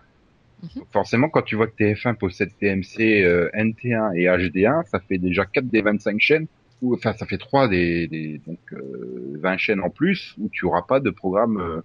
Donc 0.76 0.86
forcément, 0.92 1.28
quand 1.28 1.42
tu 1.42 1.56
vois 1.56 1.66
que 1.66 1.76
TF1 1.76 2.16
possède 2.16 2.50
TMC, 2.58 3.22
euh, 3.24 3.50
NT1 3.52 4.16
et 4.16 4.24
HD1, 4.26 4.86
ça 4.86 5.00
fait 5.00 5.18
déjà 5.18 5.44
4 5.44 5.66
des 5.66 5.82
25 5.82 6.20
chaînes, 6.20 6.46
ou 6.80 6.94
enfin 6.94 7.12
ça 7.14 7.26
fait 7.26 7.38
3 7.38 7.68
des, 7.68 8.06
des 8.06 8.40
donc 8.46 8.60
euh, 8.72 9.38
20 9.40 9.56
chaînes 9.56 9.80
en 9.80 9.90
plus, 9.90 10.34
où 10.38 10.48
tu 10.50 10.64
auras 10.64 10.82
pas 10.82 11.00
de 11.00 11.10
programmes 11.10 11.60
euh, 11.60 11.80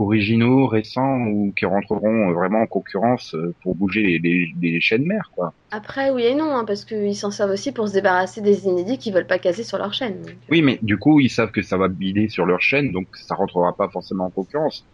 originaux, 0.00 0.66
récents, 0.66 1.20
ou 1.26 1.52
qui 1.56 1.66
rentreront 1.66 2.32
vraiment 2.32 2.62
en 2.62 2.66
concurrence 2.66 3.34
euh, 3.34 3.54
pour 3.62 3.74
bouger 3.74 4.02
les, 4.02 4.18
les, 4.18 4.54
les 4.60 4.80
chaînes 4.80 5.04
mères, 5.04 5.30
quoi. 5.34 5.52
Après, 5.70 6.10
oui 6.10 6.24
et 6.24 6.34
non, 6.34 6.50
hein, 6.54 6.64
parce 6.64 6.84
qu'ils 6.84 7.14
s'en 7.16 7.30
servent 7.30 7.52
aussi 7.52 7.72
pour 7.72 7.88
se 7.88 7.92
débarrasser 7.92 8.40
des 8.40 8.66
inédits 8.66 8.98
qu'ils 8.98 9.12
veulent 9.14 9.26
pas 9.26 9.38
casser 9.38 9.64
sur 9.64 9.78
leur 9.78 9.92
chaîne. 9.92 10.22
donc, 10.22 10.30
euh, 10.30 10.46
Oui, 10.50 10.62
mais 10.62 10.78
du 10.82 10.98
coup, 10.98 11.20
ils 11.20 11.30
savent 11.30 11.52
que 11.52 11.62
ça 11.62 11.76
va 11.76 11.88
bider 11.88 12.28
sur 12.28 12.46
leur 12.46 12.60
chaîne, 12.60 12.92
donc 12.92 13.08
ça 13.14 13.34
rentrera 13.34 13.76
pas 13.76 13.88
forcément 13.88 14.26
en 14.26 14.30
concurrence. 14.30 14.86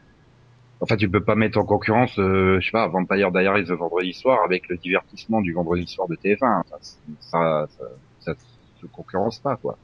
Enfin, 0.81 0.97
tu 0.97 1.09
peux 1.09 1.25
pas 1.25 1.35
mettre 1.35 1.59
en 1.59 1.65
concurrence, 1.65 2.19
euh, 2.19 2.59
je 2.61 2.67
sais 2.67 2.73
pas, 2.73 2.87
Vampire 2.89 3.33
Diaries 3.33 3.65
le 3.65 3.75
vendredi 3.77 4.13
soir 4.13 4.43
avec 4.45 4.69
le 4.69 4.77
divertissement 4.77 5.41
du 5.41 5.53
vendredi 5.55 5.87
soir 5.87 6.07
de 6.09 6.17
TF1. 6.17 6.63
Ça, 6.69 6.79
ça, 7.21 7.67
ça, 7.71 7.85
ça 8.21 8.35
se 8.81 8.87
concurrence 8.87 9.39
pas, 9.39 9.57
quoi. 9.57 9.79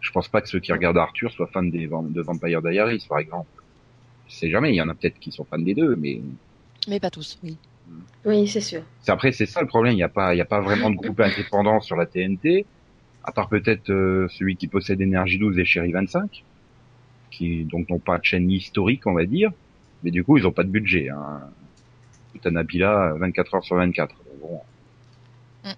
Je 0.00 0.10
pense 0.10 0.28
pas 0.28 0.40
que 0.42 0.48
ceux 0.48 0.60
qui 0.60 0.72
regardent 0.72 0.98
Arthur 0.98 1.30
soient 1.30 1.46
fans 1.46 1.62
des, 1.62 1.86
de 1.88 2.22
Vampire 2.22 2.60
Diaries, 2.60 3.06
par 3.08 3.18
exemple. 3.18 3.48
Je 4.28 4.34
sais 4.34 4.50
jamais, 4.50 4.70
il 4.72 4.76
y 4.76 4.82
en 4.82 4.88
a 4.88 4.94
peut-être 4.94 5.18
qui 5.18 5.30
sont 5.30 5.44
fans 5.44 5.58
des 5.58 5.74
deux, 5.74 5.96
mais 5.96 6.20
Mais 6.88 7.00
pas 7.00 7.10
tous, 7.10 7.38
oui. 7.42 7.56
Oui, 8.24 8.48
c'est 8.48 8.60
sûr. 8.60 8.82
c'est 9.02 9.12
après 9.12 9.32
c'est 9.32 9.46
ça 9.46 9.60
le 9.60 9.66
problème. 9.66 9.92
Il 9.92 9.96
n'y 9.96 10.02
a 10.02 10.08
pas 10.08 10.34
il 10.34 10.38
y 10.38 10.40
a 10.40 10.46
pas 10.46 10.60
vraiment 10.60 10.90
de 10.90 10.96
groupe 10.96 11.20
indépendant 11.20 11.80
sur 11.80 11.96
la 11.96 12.06
TNT, 12.06 12.64
à 13.22 13.32
part 13.32 13.48
peut-être 13.48 13.90
euh, 13.90 14.26
celui 14.30 14.56
qui 14.56 14.66
possède 14.66 15.00
Énergie 15.00 15.38
12 15.38 15.58
et 15.58 15.64
Chéri 15.64 15.92
25, 15.92 16.44
qui 17.30 17.64
donc 17.64 17.90
n'ont 17.90 17.98
pas 17.98 18.18
de 18.18 18.24
chaîne 18.24 18.50
historique 18.50 19.06
on 19.06 19.12
va 19.12 19.26
dire, 19.26 19.50
mais 20.02 20.10
du 20.10 20.24
coup 20.24 20.38
ils 20.38 20.46
ont 20.46 20.52
pas 20.52 20.64
de 20.64 20.70
budget. 20.70 21.10
Hein. 21.10 21.40
Tout 22.32 22.48
un 22.48 22.52
Nabila 22.52 23.14
24 23.18 23.54
heures 23.56 23.64
sur 23.64 23.76
24. 23.76 24.14
Bon. 24.40 24.60
Mm. 25.64 25.68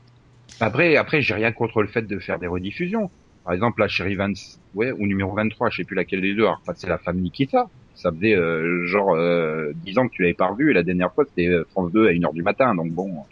Après 0.61 0.97
après 0.97 1.23
j'ai 1.23 1.35
rien 1.35 1.51
contre 1.51 1.83
le 1.83 1.89
fait 1.89 2.03
de 2.03 2.19
faire 2.21 2.39
des 2.39 2.47
rediffusions. 2.47 3.11
Par 3.45 3.55
exemple 3.55 3.81
la 3.81 3.89
Chéri 3.89 4.15
20 4.15 4.33
ouais 4.77 4.93
ou 4.93 5.07
numéro 5.07 5.35
23, 5.35 5.71
je 5.71 5.79
sais 5.79 5.85
plus 5.85 5.97
laquelle 5.97 6.21
des 6.21 6.35
deux. 6.35 6.45
Alors 6.45 6.63
c'est 6.77 6.89
la 6.89 6.99
famille 6.99 7.25
Nikita. 7.25 7.69
Ça 7.97 8.13
faisait 8.13 8.37
euh, 8.37 8.87
genre 8.87 9.15
euh, 9.17 9.73
10 9.77 9.99
ans 9.99 10.07
que 10.09 10.13
tu 10.15 10.23
l'avais 10.23 10.35
pas 10.35 10.49
revu 10.49 10.71
et 10.71 10.75
la 10.75 10.85
dernière 10.85 11.13
fois 11.15 11.25
c'était 11.27 11.49
euh, 11.49 11.65
France 11.71 11.93
2 11.93 12.09
à 12.09 12.13
1h 12.13 12.33
du 12.35 12.43
matin 12.45 12.75
donc 12.77 12.93
bon. 12.93 13.27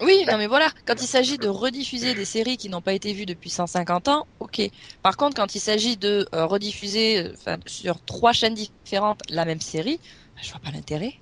Oui, 0.00 0.24
non 0.28 0.38
mais 0.38 0.46
voilà, 0.46 0.70
quand 0.86 1.00
il 1.02 1.08
s'agit 1.08 1.38
de 1.40 1.48
rediffuser 1.48 2.14
des 2.14 2.24
séries 2.24 2.56
qui 2.56 2.68
n'ont 2.68 2.80
pas 2.82 2.92
été 2.92 3.12
vues 3.12 3.26
depuis 3.26 3.50
150 3.50 4.06
ans, 4.08 4.28
ok. 4.38 4.60
Par 5.02 5.16
contre, 5.16 5.34
quand 5.36 5.54
il 5.56 5.60
s'agit 5.60 5.96
de 5.96 6.24
euh, 6.34 6.46
rediffuser 6.46 7.18
euh, 7.48 7.56
sur 7.66 8.00
trois 8.04 8.32
chaînes 8.32 8.54
différentes 8.54 9.20
la 9.28 9.44
même 9.44 9.60
série, 9.60 9.98
bah, 10.36 10.42
je 10.44 10.50
vois 10.52 10.60
pas 10.60 10.70
l'intérêt. 10.70 11.12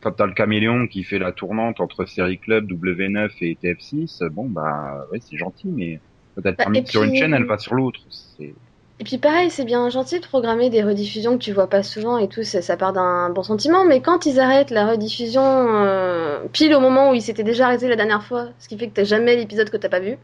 quand 0.00 0.12
t'as 0.12 0.26
le 0.26 0.34
caméléon 0.34 0.86
qui 0.86 1.04
fait 1.04 1.18
la 1.18 1.32
tournante 1.32 1.80
entre 1.80 2.06
Série 2.06 2.38
Club, 2.38 2.66
W9 2.68 3.32
et 3.40 3.56
TF6, 3.56 4.22
bon 4.32 4.48
bah 4.48 5.04
ouais 5.10 5.20
c'est 5.20 5.36
gentil, 5.36 5.68
mais 5.72 6.00
quand 6.34 6.42
elle 6.46 6.56
Bah, 6.56 6.66
termine 6.66 6.86
sur 6.86 7.02
une 7.02 7.14
chaîne, 7.14 7.34
elle 7.34 7.46
va 7.46 7.58
sur 7.58 7.74
l'autre. 7.74 8.00
C'est- 8.10 8.56
Et 9.00 9.04
puis 9.04 9.18
pareil, 9.18 9.48
c'est 9.50 9.64
bien 9.64 9.88
gentil 9.90 10.18
de 10.18 10.26
programmer 10.26 10.70
des 10.70 10.82
rediffusions 10.82 11.38
que 11.38 11.42
tu 11.44 11.52
vois 11.52 11.68
pas 11.68 11.84
souvent 11.84 12.18
et 12.18 12.28
tout, 12.28 12.42
ça, 12.42 12.62
ça 12.62 12.76
part 12.76 12.92
d'un 12.92 13.30
bon 13.30 13.44
sentiment, 13.44 13.84
mais 13.84 14.00
quand 14.02 14.26
ils 14.26 14.40
arrêtent 14.40 14.70
la 14.70 14.88
rediffusion 14.90 15.42
euh, 15.44 16.40
pile 16.52 16.74
au 16.74 16.80
moment 16.80 17.10
où 17.10 17.14
il 17.14 17.22
s'était 17.22 17.44
déjà 17.44 17.66
arrêté 17.66 17.86
la 17.86 17.94
dernière 17.94 18.24
fois, 18.24 18.48
ce 18.58 18.66
qui 18.68 18.76
fait 18.76 18.88
que 18.88 18.94
t'as 18.94 19.04
jamais 19.04 19.36
l'épisode 19.36 19.70
que 19.70 19.76
t'as 19.76 19.88
pas 19.88 20.00
vu, 20.00 20.18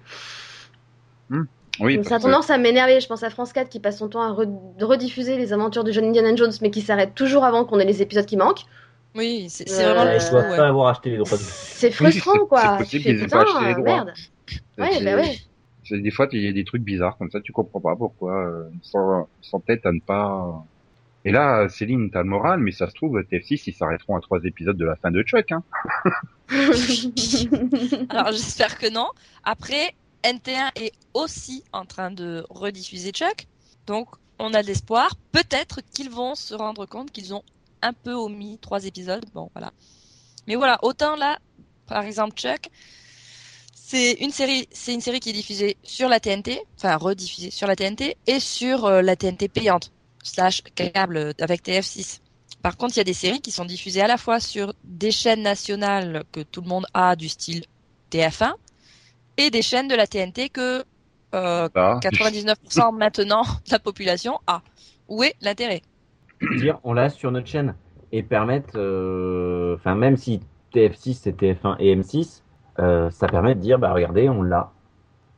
Oui, 1.80 1.96
donc 1.96 2.04
ça 2.04 2.16
a 2.16 2.18
tendance 2.20 2.50
à 2.50 2.58
m'énerver. 2.58 3.00
Je 3.00 3.08
pense 3.08 3.22
à 3.24 3.30
France 3.30 3.52
4 3.52 3.68
qui 3.68 3.80
passe 3.80 3.98
son 3.98 4.08
temps 4.08 4.22
à 4.22 4.30
re- 4.32 4.48
rediffuser 4.84 5.36
les 5.36 5.52
aventures 5.52 5.82
de 5.84 5.90
John 5.90 6.04
Indiana 6.04 6.34
Jones, 6.36 6.52
mais 6.62 6.70
qui 6.70 6.80
s'arrête 6.82 7.14
toujours 7.14 7.44
avant 7.44 7.64
qu'on 7.64 7.78
ait 7.80 7.84
les 7.84 8.00
épisodes 8.02 8.26
qui 8.26 8.36
manquent. 8.36 8.64
Oui, 9.16 9.46
c'est 9.48 9.68
c'est 9.68 9.84
Euh, 9.84 9.94
vraiment 9.94 10.10
le 10.12 10.16
Ils 10.16 10.30
doivent 10.30 10.50
ouais. 10.50 10.56
pas 10.56 10.68
avoir 10.68 10.88
acheté 10.88 11.10
les 11.10 11.16
droits 11.18 11.36
de 11.38 11.42
C'est 11.42 11.90
frustrant, 11.90 12.46
quoi. 12.46 12.60
c'est 12.60 12.68
Tu 12.70 12.78
possible 12.78 13.02
fais, 13.04 13.10
qu'ils 13.10 13.20
aient 13.20 13.24
putain, 13.24 13.36
pas 13.38 13.42
acheté 13.42 13.64
les 13.66 13.74
droits. 13.74 13.84
merde. 13.84 14.12
Ouais, 14.78 15.04
bah 15.04 15.16
ouais. 15.16 15.36
C'est- 15.84 15.98
Des 16.00 16.10
fois, 16.10 16.28
il 16.32 16.42
y 16.42 16.48
a 16.48 16.52
des 16.52 16.64
trucs 16.64 16.82
bizarres 16.82 17.16
comme 17.18 17.30
ça, 17.30 17.40
tu 17.40 17.52
comprends 17.52 17.80
pas 17.80 17.96
pourquoi 17.96 18.46
euh, 18.46 18.68
ils 18.72 18.84
sont, 18.86 19.26
ils 19.42 19.46
sont 19.48 19.60
tête 19.60 19.84
à 19.86 19.92
ne 19.92 20.00
pas. 20.00 20.64
Et 21.24 21.32
là, 21.32 21.68
Céline, 21.68 22.10
t'as 22.10 22.22
le 22.22 22.28
moral, 22.28 22.60
mais 22.60 22.70
ça 22.72 22.88
se 22.88 22.94
trouve, 22.94 23.18
TF6, 23.20 23.62
ils 23.66 23.72
s'arrêteront 23.74 24.16
à 24.16 24.20
trois 24.20 24.40
épisodes 24.44 24.76
de 24.76 24.84
la 24.84 24.96
fin 24.96 25.10
de 25.10 25.22
Chuck. 25.22 25.52
Hein. 25.52 25.62
Alors 28.10 28.32
j'espère 28.32 28.78
que 28.78 28.90
non. 28.90 29.08
Après, 29.42 29.94
NT1 30.22 30.70
est 30.76 30.92
aussi 31.14 31.64
en 31.72 31.84
train 31.86 32.10
de 32.10 32.44
rediffuser 32.50 33.10
Chuck, 33.12 33.46
donc 33.86 34.08
on 34.38 34.52
a 34.52 34.62
de 34.62 34.66
l'espoir. 34.66 35.14
Peut-être 35.32 35.80
qu'ils 35.94 36.10
vont 36.10 36.34
se 36.34 36.54
rendre 36.54 36.86
compte 36.86 37.10
qu'ils 37.10 37.32
ont 37.34 37.42
un 37.82 37.92
peu 37.92 38.12
omis 38.12 38.58
trois 38.60 38.84
épisodes. 38.84 39.24
Bon, 39.34 39.50
voilà. 39.54 39.72
Mais 40.46 40.56
voilà, 40.56 40.78
autant 40.82 41.16
là, 41.16 41.38
par 41.86 42.04
exemple 42.04 42.34
Chuck, 42.34 42.68
C'est 43.86 44.12
une 44.12 44.30
série, 44.30 44.66
c'est 44.72 44.94
une 44.94 45.02
série 45.02 45.20
qui 45.20 45.28
est 45.28 45.34
diffusée 45.34 45.76
sur 45.82 46.08
la 46.08 46.18
TNT, 46.18 46.58
enfin 46.78 46.96
rediffusée 46.96 47.50
sur 47.50 47.66
la 47.66 47.76
TNT 47.76 48.16
et 48.26 48.40
sur 48.40 48.86
euh, 48.86 49.02
la 49.02 49.14
TNT 49.14 49.48
payante 49.48 49.92
slash 50.22 50.62
câble 50.74 51.34
avec 51.38 51.62
TF6. 51.62 52.20
Par 52.62 52.78
contre, 52.78 52.94
il 52.96 53.00
y 53.00 53.02
a 53.02 53.04
des 53.04 53.12
séries 53.12 53.42
qui 53.42 53.50
sont 53.50 53.66
diffusées 53.66 54.00
à 54.00 54.06
la 54.06 54.16
fois 54.16 54.40
sur 54.40 54.72
des 54.84 55.10
chaînes 55.10 55.42
nationales 55.42 56.24
que 56.32 56.40
tout 56.40 56.62
le 56.62 56.68
monde 56.68 56.86
a 56.94 57.14
du 57.14 57.28
style 57.28 57.64
TF1 58.10 58.54
et 59.36 59.50
des 59.50 59.60
chaînes 59.60 59.88
de 59.88 59.94
la 59.94 60.06
TNT 60.06 60.48
que 60.48 60.82
euh, 61.34 61.68
Ah. 61.74 61.98
99% 62.02 62.94
maintenant 62.96 63.42
de 63.42 63.70
la 63.70 63.78
population 63.78 64.38
a. 64.46 64.62
Où 65.08 65.24
est 65.24 65.34
l'intérêt? 65.42 65.82
Dire 66.56 66.80
on 66.84 66.94
l'a 66.94 67.10
sur 67.10 67.30
notre 67.30 67.48
chaîne 67.48 67.74
et 68.12 68.22
permettre, 68.22 68.78
euh, 68.78 69.74
enfin 69.74 69.94
même 69.94 70.16
si 70.16 70.40
TF6 70.74 71.18
c'est 71.22 71.38
TF1 71.38 71.76
et 71.80 71.94
M6, 71.94 72.43
euh, 72.78 73.10
ça 73.10 73.26
permet 73.26 73.54
de 73.54 73.60
dire 73.60 73.78
bah 73.78 73.92
regardez 73.92 74.28
on 74.28 74.42
l'a. 74.42 74.70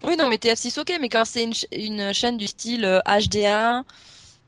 Oui, 0.05 0.17
non, 0.17 0.29
mais 0.29 0.37
TF6, 0.37 0.79
ok, 0.79 0.93
mais 1.01 1.09
quand 1.09 1.25
c'est 1.25 1.43
une, 1.45 1.55
ch- 1.55 1.67
une 1.73 2.13
chaîne 2.13 2.37
du 2.37 2.47
style 2.47 2.85
euh, 2.85 3.01
HD1 3.07 3.83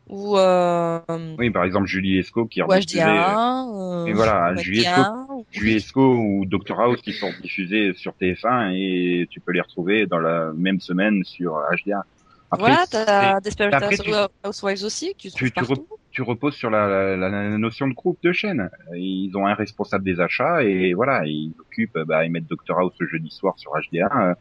ou, 0.09 0.38
euh, 0.38 1.01
Oui, 1.38 1.51
par 1.51 1.64
exemple, 1.64 1.87
Julie 1.87 2.18
Esco 2.18 2.46
qui 2.46 2.62
ou 2.62 2.66
rediffusait, 2.66 3.03
euh, 3.03 3.35
HD1, 3.35 3.68
euh, 3.74 4.07
et 4.07 4.12
voilà, 4.12 4.53
ou 4.55 4.59
Julie 4.59 4.83
HD1, 4.83 5.27
ou- 5.31 5.46
Julie 5.51 5.77
Esco 5.77 6.14
ou 6.16 6.44
Dr 6.46 6.79
House 6.81 7.01
qui 7.03 7.12
sont 7.12 7.33
diffusés 7.42 7.92
sur 7.94 8.12
TF1 8.14 8.70
et 8.74 9.27
tu 9.31 9.40
peux 9.40 9.53
les 9.53 9.61
retrouver 9.61 10.07
dans 10.07 10.18
la 10.18 10.53
même 10.55 10.81
semaine 10.81 11.24
sur 11.24 11.59
HDA. 11.72 12.05
Après, 12.51 12.72
voilà, 12.72 12.87
t'as 12.90 13.40
Desperate 13.40 13.74
après, 13.74 13.96
tu- 13.98 14.11
Housewives 14.46 14.85
aussi, 14.85 15.14
que 15.14 15.29
tu 15.29 15.51
trouves 15.53 15.66
tu, 15.68 15.74
tu. 15.74 15.97
Tu 16.18 16.22
reposes 16.22 16.57
sur 16.57 16.68
la, 16.68 17.16
la, 17.16 17.28
la 17.28 17.59
notion 17.59 17.87
de 17.87 17.94
groupe 17.94 18.18
de 18.24 18.33
chaîne. 18.33 18.70
Ils 18.96 19.31
ont 19.37 19.46
un 19.46 19.54
responsable 19.54 20.02
des 20.02 20.18
achats 20.18 20.64
et 20.64 20.92
voilà, 20.92 21.24
ils 21.24 21.52
occupent, 21.61 21.96
bah, 22.09 22.24
ils 22.24 22.33
mettent 22.33 22.48
Dr 22.48 22.76
House 22.76 22.94
le 22.98 23.07
jeudi 23.07 23.31
soir 23.31 23.54
sur 23.57 23.70
HDA. 23.70 24.11
euh, 24.31 24.35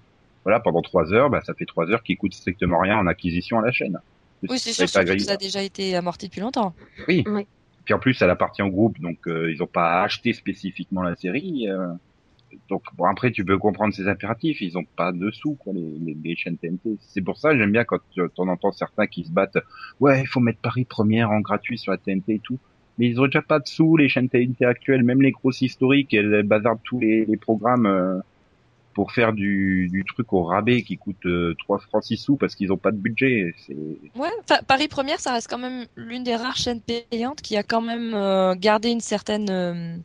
voilà, 0.43 0.59
pendant 0.59 0.81
trois 0.81 1.13
heures, 1.13 1.29
bah, 1.29 1.41
ça 1.45 1.53
fait 1.53 1.65
trois 1.67 1.87
heures 1.91 2.01
qui 2.01 2.17
coûtent 2.17 2.33
strictement 2.33 2.79
rien 2.79 2.97
en 2.97 3.05
acquisition 3.05 3.59
à 3.59 3.61
la 3.61 3.71
chaîne. 3.71 3.99
Oui, 4.49 4.57
c'est 4.57 4.73
sûr, 4.73 4.89
surtout 4.89 5.13
que 5.13 5.19
ça 5.19 5.33
a 5.33 5.37
déjà 5.37 5.61
été 5.61 5.95
amorti 5.95 6.25
depuis 6.25 6.41
longtemps. 6.41 6.73
Oui. 7.07 7.23
Oui. 7.27 7.45
Puis 7.85 7.93
en 7.93 7.99
plus, 7.99 8.19
elle 8.23 8.31
appartient 8.31 8.63
au 8.63 8.69
groupe, 8.71 8.99
donc 8.99 9.19
euh, 9.27 9.51
ils 9.53 9.59
n'ont 9.59 9.67
pas 9.67 10.01
acheté 10.01 10.33
spécifiquement 10.33 11.03
la 11.03 11.15
série. 11.15 11.69
euh, 11.69 11.89
donc 12.69 12.83
bon, 12.95 13.05
après, 13.05 13.31
tu 13.31 13.43
peux 13.45 13.57
comprendre 13.57 13.93
ces 13.93 14.07
impératifs. 14.07 14.61
Ils 14.61 14.77
ont 14.77 14.85
pas 14.95 15.11
de 15.11 15.31
sous, 15.31 15.55
quoi, 15.55 15.73
les, 15.73 16.35
chaînes 16.35 16.57
TNT. 16.57 16.97
C'est 16.99 17.21
pour 17.21 17.37
ça, 17.37 17.57
j'aime 17.57 17.71
bien 17.71 17.83
quand 17.83 17.99
tu 18.11 18.21
en 18.21 18.47
entends 18.47 18.71
certains 18.71 19.07
qui 19.07 19.23
se 19.23 19.31
battent. 19.31 19.57
Ouais, 19.99 20.21
il 20.21 20.27
faut 20.27 20.39
mettre 20.39 20.59
Paris 20.59 20.85
Première 20.85 21.31
en 21.31 21.39
gratuit 21.39 21.77
sur 21.77 21.91
la 21.91 21.97
TNT 21.97 22.35
et 22.35 22.39
tout. 22.39 22.59
Mais 22.97 23.07
ils 23.07 23.21
ont 23.21 23.25
déjà 23.25 23.41
pas 23.41 23.59
de 23.59 23.67
sous, 23.67 23.95
les 23.95 24.09
chaînes 24.09 24.29
TNT 24.29 24.65
actuelles, 24.65 25.03
même 25.03 25.21
les 25.21 25.31
grosses 25.31 25.61
historiques, 25.61 26.13
elles 26.13 26.43
bazardent 26.43 26.81
tous 26.83 26.99
les, 26.99 27.25
programmes 27.37 27.85
euh, 27.85 28.19
pour 28.97 29.11
faire 29.11 29.31
du, 29.31 30.03
truc 30.07 30.33
au 30.33 30.41
rabais 30.41 30.81
qui 30.81 30.97
coûte 30.97 31.23
euh, 31.27 31.53
3 31.59 31.77
francs 31.77 32.03
6 32.03 32.17
sous 32.17 32.35
parce 32.35 32.55
qu'ils 32.55 32.73
ont 32.73 32.77
pas 32.77 32.89
de 32.89 32.97
budget. 32.97 33.53
Ouais, 34.15 34.31
Paris 34.65 34.87
Première, 34.87 35.19
ça 35.19 35.33
reste 35.33 35.47
quand 35.47 35.59
même 35.59 35.85
l'une 35.95 36.23
des 36.23 36.35
rares 36.35 36.57
chaînes 36.57 36.81
payantes 36.81 37.43
qui 37.43 37.57
a 37.57 37.61
quand 37.61 37.81
même 37.81 38.15
euh, 38.15 38.55
gardé 38.55 38.89
une 38.89 38.99
certaine 38.99 39.51
euh, 39.51 39.97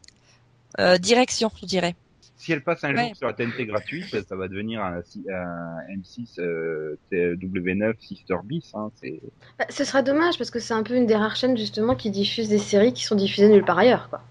euh, 0.78 0.98
direction, 0.98 1.50
je 1.58 1.64
dirais. 1.64 1.94
Si 2.42 2.50
elle 2.52 2.64
passe 2.64 2.82
un 2.82 2.92
Ouais. 2.92 3.06
jour 3.06 3.16
sur 3.16 3.26
la 3.28 3.34
TNT 3.34 3.66
gratuite, 3.66 4.16
ça 4.28 4.34
va 4.34 4.48
devenir 4.48 4.82
un, 4.82 4.96
un 4.96 5.94
M6 5.96 6.40
euh, 6.40 6.96
W9 7.12 7.94
Sister 8.00 8.34
Bis. 8.42 8.72
Hein, 8.74 8.90
c'est 9.00 9.20
Bah, 9.60 9.66
ce 9.70 9.84
sera 9.84 10.02
dommage 10.02 10.38
parce 10.38 10.50
que 10.50 10.58
c'est 10.58 10.74
un 10.74 10.82
peu 10.82 10.94
une 10.96 11.06
des 11.06 11.14
rares 11.14 11.36
chaînes 11.36 11.56
justement 11.56 11.94
qui 11.94 12.10
diffuse 12.10 12.48
des 12.48 12.58
séries 12.58 12.92
qui 12.92 13.04
sont 13.04 13.14
diffusées 13.14 13.48
nulle 13.48 13.64
part 13.64 13.78
ailleurs. 13.78 14.08
Quoi. 14.10 14.22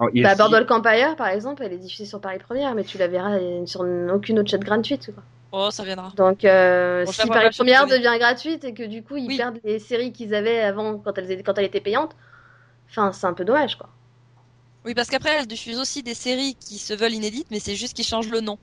Oh, 0.00 0.08
Bah, 0.12 0.30
si- 0.32 0.38
Boardwalk 0.38 0.68
Empire 0.72 1.14
par 1.14 1.28
exemple, 1.28 1.62
elle 1.64 1.72
est 1.72 1.78
diffusée 1.78 2.04
sur 2.04 2.20
Paris 2.20 2.38
Première, 2.40 2.74
mais 2.74 2.82
tu 2.82 2.98
la 2.98 3.06
verras 3.06 3.38
sur 3.66 3.82
aucune 4.12 4.40
autre 4.40 4.50
chaîne 4.50 4.64
gratuite. 4.64 5.12
Quoi. 5.14 5.22
Oh, 5.52 5.70
ça 5.70 5.84
viendra. 5.84 6.10
Donc 6.16 6.44
euh, 6.44 7.04
Bon, 7.04 7.12
si 7.12 7.28
Paris 7.28 7.50
Première 7.56 7.86
devient 7.86 8.16
gratuite 8.18 8.64
et 8.64 8.74
que 8.74 8.82
du 8.82 9.04
coup 9.04 9.16
ils 9.18 9.28
Oui. 9.28 9.36
perdent 9.36 9.60
les 9.62 9.78
séries 9.78 10.10
qu'ils 10.12 10.34
avaient 10.34 10.58
avant 10.62 10.98
quand 10.98 11.16
elles, 11.16 11.30
étaient- 11.30 11.44
quand 11.44 11.56
elles 11.58 11.66
étaient 11.66 11.80
payantes, 11.80 12.16
enfin 12.90 13.12
c'est 13.12 13.28
un 13.28 13.34
peu 13.34 13.44
dommage 13.44 13.76
quoi. 13.76 13.88
Oui, 14.84 14.94
parce 14.94 15.08
qu'après, 15.08 15.30
elle 15.38 15.46
diffuse 15.46 15.78
aussi 15.78 16.02
des 16.02 16.14
séries 16.14 16.56
qui 16.56 16.78
se 16.78 16.92
veulent 16.92 17.12
inédites, 17.14 17.46
mais 17.50 17.60
c'est 17.60 17.76
juste 17.76 17.94
qu'ils 17.94 18.04
changent 18.04 18.30
le 18.30 18.40
nom. 18.40 18.58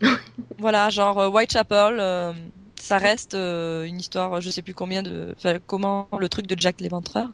voilà, 0.58 0.90
genre 0.90 1.18
euh, 1.18 1.28
Whitechapel, 1.28 1.98
euh, 1.98 2.32
ça 2.80 2.98
reste 2.98 3.34
euh, 3.34 3.84
une 3.84 3.98
histoire, 4.00 4.40
je 4.40 4.50
sais 4.50 4.62
plus 4.62 4.74
combien 4.74 5.02
de, 5.02 5.34
enfin, 5.36 5.58
comment 5.66 6.08
le 6.18 6.28
truc 6.28 6.46
de 6.46 6.56
Jack 6.58 6.80
l'Éventreur. 6.80 7.28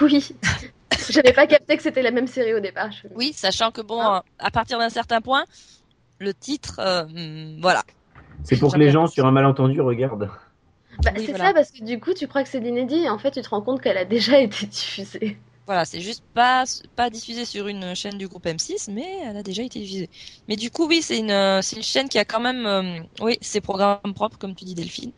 Oui, 0.00 0.28
j'avais 1.10 1.32
pas 1.32 1.46
capté 1.46 1.76
que 1.76 1.82
c'était 1.82 2.02
la 2.02 2.10
même 2.10 2.26
série 2.26 2.52
au 2.54 2.60
départ. 2.60 2.90
je- 2.92 3.08
Oui, 3.14 3.32
sachant 3.32 3.70
que 3.70 3.80
bon, 3.80 4.00
Ah. 4.00 4.24
à 4.38 4.50
partir 4.50 4.78
d'un 4.78 4.90
certain 4.90 5.20
point, 5.20 5.44
le 6.18 6.34
titre, 6.34 6.80
euh, 6.80 7.04
hmm, 7.04 7.60
voilà. 7.62 7.82
C'est 8.42 8.58
pour 8.58 8.72
que 8.72 8.78
les 8.78 8.90
gens 8.90 9.06
sur 9.06 9.24
un 9.26 9.30
malentendu 9.30 9.80
regardent. 9.80 10.30
Bah, 11.02 11.12
Oui, 11.16 11.24
c'est 11.26 11.32
voilà. 11.32 11.46
ça 11.48 11.54
parce 11.54 11.70
que 11.70 11.82
du 11.84 11.98
coup 11.98 12.12
tu 12.14 12.28
crois 12.28 12.42
que 12.44 12.48
c'est 12.48 12.60
l'inédit 12.60 13.04
et 13.04 13.08
en 13.10 13.18
fait 13.18 13.32
tu 13.32 13.42
te 13.42 13.48
rends 13.48 13.62
compte 13.62 13.80
qu'elle 13.80 13.96
a 13.98 14.04
déjà 14.04 14.38
été 14.40 14.66
diffusée. 14.66 15.38
Voilà, 15.66 15.86
c'est 15.86 16.00
juste 16.02 16.24
pas 16.34 16.64
pas 16.94 17.08
diffusé 17.08 17.46
sur 17.46 17.68
une 17.68 17.94
chaîne 17.94 18.18
du 18.18 18.28
groupe 18.28 18.44
M6, 18.46 18.90
mais 18.92 19.06
elle 19.24 19.36
a 19.38 19.42
déjà 19.42 19.62
été 19.62 19.80
diffusée. 19.80 20.10
Mais 20.46 20.56
du 20.56 20.70
coup, 20.70 20.86
oui, 20.86 21.00
c'est 21.02 21.18
une 21.18 21.30
euh, 21.30 21.62
c'est 21.62 21.76
une 21.76 21.82
chaîne 21.82 22.08
qui 22.08 22.18
a 22.18 22.24
quand 22.26 22.40
même, 22.40 22.66
euh, 22.66 23.00
oui, 23.20 23.38
ses 23.40 23.62
programmes 23.62 24.12
propres, 24.14 24.36
comme 24.38 24.54
tu 24.54 24.64
dis, 24.66 24.74
Delphine. 24.74 25.12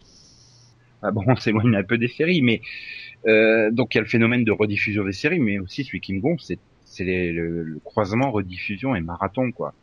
Ah 1.03 1.11
bon, 1.11 1.23
on 1.27 1.37
s'éloigne 1.37 1.75
un 1.77 1.85
peu 1.85 1.99
des 1.99 2.09
séries, 2.09 2.43
mais 2.43 2.61
euh, 3.27 3.71
donc 3.73 3.95
il 3.95 3.99
y 3.99 4.01
a 4.01 4.03
le 4.03 4.09
phénomène 4.09 4.45
de 4.45 4.53
rediffusion 4.53 5.05
des 5.05 5.13
séries, 5.13 5.41
mais 5.41 5.59
aussi 5.59 5.85
celui 5.85 6.01
qui 6.01 6.15
me 6.15 6.21
gonfle, 6.21 6.43
c'est 6.45 6.61
c'est 6.85 7.05
le 7.33 7.81
croisement 7.85 8.31
rediffusion 8.31 8.95
et 8.95 9.01
marathon 9.01 9.51
quoi. 9.53 9.75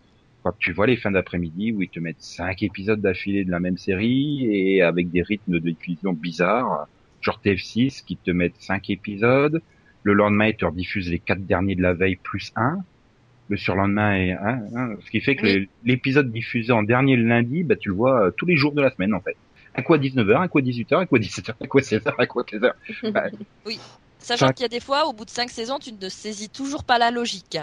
Quand 0.43 0.54
tu 0.60 0.73
vois 0.73 0.88
les 0.88 0.97
fins 0.97 1.12
d'après-midi 1.12 1.73
où 1.73 1.82
ils 1.82 1.89
te 1.89 1.99
mettent 1.99 2.21
cinq 2.21 2.63
épisodes 2.63 3.02
d'affilée 3.02 3.45
de 3.45 3.52
la 3.52 3.60
même 3.60 3.78
série 3.78 4.45
et 4.52 4.82
avec 4.82 5.12
des 5.12 5.21
rythmes 5.23 5.60
de 5.60 5.69
diffusion 5.71 6.13
bizarres, 6.13 6.88
genre 7.21 7.39
TF6 7.43 8.04
qui 8.06 8.17
te 8.17 8.32
mettent 8.32 8.58
cinq 8.60 8.89
épisodes, 8.89 9.62
le 10.03 10.13
lendemain 10.13 10.47
ils 10.47 10.57
te 10.57 10.65
rediffusent 10.65 11.09
les 11.09 11.19
quatre 11.19 11.45
derniers 11.45 11.75
de 11.75 11.81
la 11.81 11.93
veille 11.93 12.17
plus 12.17 12.51
un, 12.55 12.77
le 13.49 13.57
surlendemain 13.57 14.15
est 14.15 14.31
un, 14.33 14.61
un, 14.75 14.95
ce 15.05 15.09
qui 15.11 15.21
fait 15.21 15.35
que 15.35 15.45
Oui. 15.45 15.69
l'épisode 15.83 16.31
diffusé 16.31 16.71
en 16.71 16.83
dernier 16.83 17.15
le 17.15 17.25
lundi, 17.27 17.63
bah 17.63 17.75
tu 17.75 17.89
le 17.89 17.95
vois 17.95 18.27
euh, 18.27 18.31
tous 18.37 18.45
les 18.45 18.55
jours 18.55 18.73
de 18.73 18.81
la 18.81 18.91
semaine 18.91 19.13
en 19.13 19.21
fait. 19.21 19.35
À 19.75 19.81
19h, 19.81 20.37
un 20.41 20.47
coup 20.47 20.59
à 20.59 20.61
18h, 20.61 20.95
un 21.01 21.05
coup 21.05 21.15
à 21.15 21.19
17h, 21.19 21.53
un 21.59 21.67
coup 21.67 21.79
à 21.79 21.81
16h, 21.81 22.13
un 22.17 22.25
coup 22.25 22.39
à 22.39 22.43
15h. 22.43 22.71
Bah, 23.11 23.23
Sachant 24.19 24.47
Ça- 24.47 24.53
qu'il 24.53 24.63
y 24.63 24.65
a 24.65 24.69
des 24.69 24.79
fois, 24.79 25.07
au 25.07 25.13
bout 25.13 25.25
de 25.25 25.29
cinq 25.29 25.49
saisons, 25.49 25.79
tu 25.79 25.91
ne 25.91 26.09
saisis 26.09 26.49
toujours 26.49 26.83
pas 26.83 26.97
la 26.97 27.11
logique. 27.11 27.57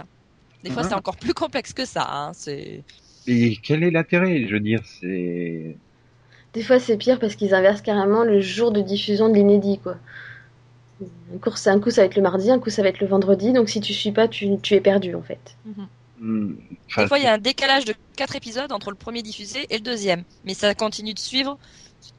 Des 0.63 0.69
fois, 0.69 0.83
Mhm. 0.83 0.89
c'est 0.89 0.95
encore 0.95 1.17
plus 1.17 1.33
complexe 1.33 1.73
que 1.73 1.85
ça. 1.85 2.05
Hein. 2.07 2.31
C'est 2.33 2.83
Et 3.27 3.57
quel 3.63 3.83
est 3.83 3.91
l'intérêt 3.91 4.45
Je 4.47 4.53
veux 4.53 4.59
dire, 4.59 4.81
c'est 4.85 5.77
Des 6.53 6.63
fois, 6.63 6.79
c'est 6.79 6.97
pire 6.97 7.19
parce 7.19 7.35
qu'ils 7.35 7.53
inversent 7.53 7.81
carrément 7.81 8.23
le 8.23 8.41
jour 8.41 8.71
de 8.71 8.81
diffusion 8.81 9.29
de 9.29 9.35
l'inédit, 9.35 9.79
quoi. 9.79 9.97
Un 11.33 11.37
coup, 11.39 11.51
c'est- 11.55 11.69
un 11.69 11.79
coup, 11.81 11.89
ça 11.91 12.01
va 12.01 12.05
être 12.05 12.15
le 12.15 12.21
mardi, 12.21 12.49
un 12.49 12.59
coup, 12.59 12.69
ça 12.69 12.81
va 12.81 12.89
être 12.89 12.99
le 13.01 13.07
vendredi. 13.07 13.53
Donc, 13.53 13.69
si 13.69 13.81
tu 13.81 13.93
suis 13.93 14.11
pas, 14.11 14.27
tu, 14.27 14.59
tu 14.61 14.73
es 14.75 14.81
perdu, 14.81 15.15
en 15.15 15.21
fait. 15.21 15.57
Hmm, 16.19 16.53
enfin, 16.89 17.03
des 17.03 17.05
fois, 17.05 17.19
il 17.19 17.23
y 17.23 17.27
a 17.27 17.33
un 17.33 17.37
décalage 17.37 17.83
de 17.85 17.93
quatre 18.15 18.35
épisodes 18.37 18.71
entre 18.71 18.91
le 18.91 18.95
premier 18.95 19.21
diffusé 19.23 19.65
et 19.69 19.77
le 19.77 19.83
deuxième, 19.83 20.23
mais 20.45 20.53
ça 20.53 20.73
continue 20.75 21.13
de 21.13 21.19
suivre 21.19 21.57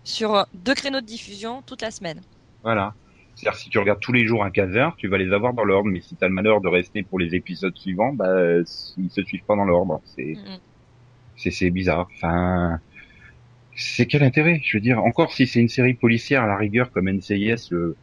sur 0.04 0.46
deux 0.54 0.74
créneaux 0.74 1.00
de 1.00 1.06
diffusion 1.06 1.62
toute 1.62 1.82
la 1.82 1.90
semaine. 1.90 2.22
voilà. 2.62 2.96
C'est-à-dire 3.34 3.58
si 3.58 3.70
tu 3.70 3.78
regardes 3.78 4.00
tous 4.00 4.12
les 4.12 4.26
jours 4.26 4.44
à 4.44 4.50
15 4.50 4.76
heures, 4.76 4.94
tu 4.96 5.08
vas 5.08 5.16
les 5.18 5.32
avoir 5.32 5.54
dans 5.54 5.64
l'ordre, 5.64 5.88
mais 5.88 6.00
si 6.00 6.16
tu 6.16 6.24
as 6.24 6.28
le 6.28 6.34
malheur 6.34 6.60
de 6.60 6.68
rester 6.68 7.02
pour 7.02 7.18
les 7.18 7.34
épisodes 7.34 7.74
suivants, 7.76 8.12
bah 8.12 8.58
ils 8.96 9.10
se 9.10 9.22
suivent 9.24 9.44
pas 9.46 9.56
dans 9.56 9.64
l'ordre. 9.64 10.02
C'est 10.04 10.40
Mhm. 10.44 10.60
c'est 11.36 11.50
c'est 11.50 11.70
bizarre. 11.70 12.08
Enfin, 12.16 12.80
c'est 13.76 14.06
quel 14.06 14.22
intérêt? 14.22 14.60
Je 14.64 14.76
veux 14.76 14.80
dire, 14.82 15.02
encore 15.04 15.32
si 15.32 15.46
c'est 15.46 15.60
une 15.60 15.68
série 15.68 15.94
policière 15.94 16.42
à 16.44 16.46
la 16.46 16.56
rigueur 16.56 16.90
comme 16.92 17.08
NCIS 17.08 17.70
le 17.70 17.98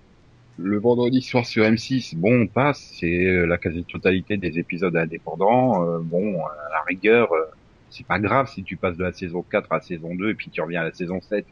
le 0.62 0.80
vendredi 0.80 1.22
soir 1.22 1.46
sur 1.46 1.64
M6, 1.66 2.16
bon, 2.16 2.44
on 2.44 2.48
passe, 2.48 2.82
c'est 3.00 3.26
euh, 3.28 3.46
la 3.46 3.58
quasi-totalité 3.58 4.38
des 4.38 4.60
épisodes 4.60 4.96
indépendants. 4.96 5.84
euh, 5.88 6.00
bon, 6.04 6.40
à 6.46 6.50
la 6.72 6.82
rigueur, 6.88 7.32
euh, 7.34 7.46
c'est 7.90 8.06
pas 8.08 8.20
grave 8.20 8.48
si 8.50 8.64
tu 8.64 8.78
passes 8.78 8.98
de 8.98 9.04
la 9.04 9.14
saison 9.14 9.44
4 9.44 9.72
à 9.72 9.76
la 9.76 9.82
saison 9.82 10.16
2 10.16 10.30
et 10.32 10.36
puis 10.36 10.52
tu 10.52 10.62
reviens 10.62 10.82
à 10.82 10.86
la 10.86 10.94
saison 10.94 11.22
7. 11.22 11.48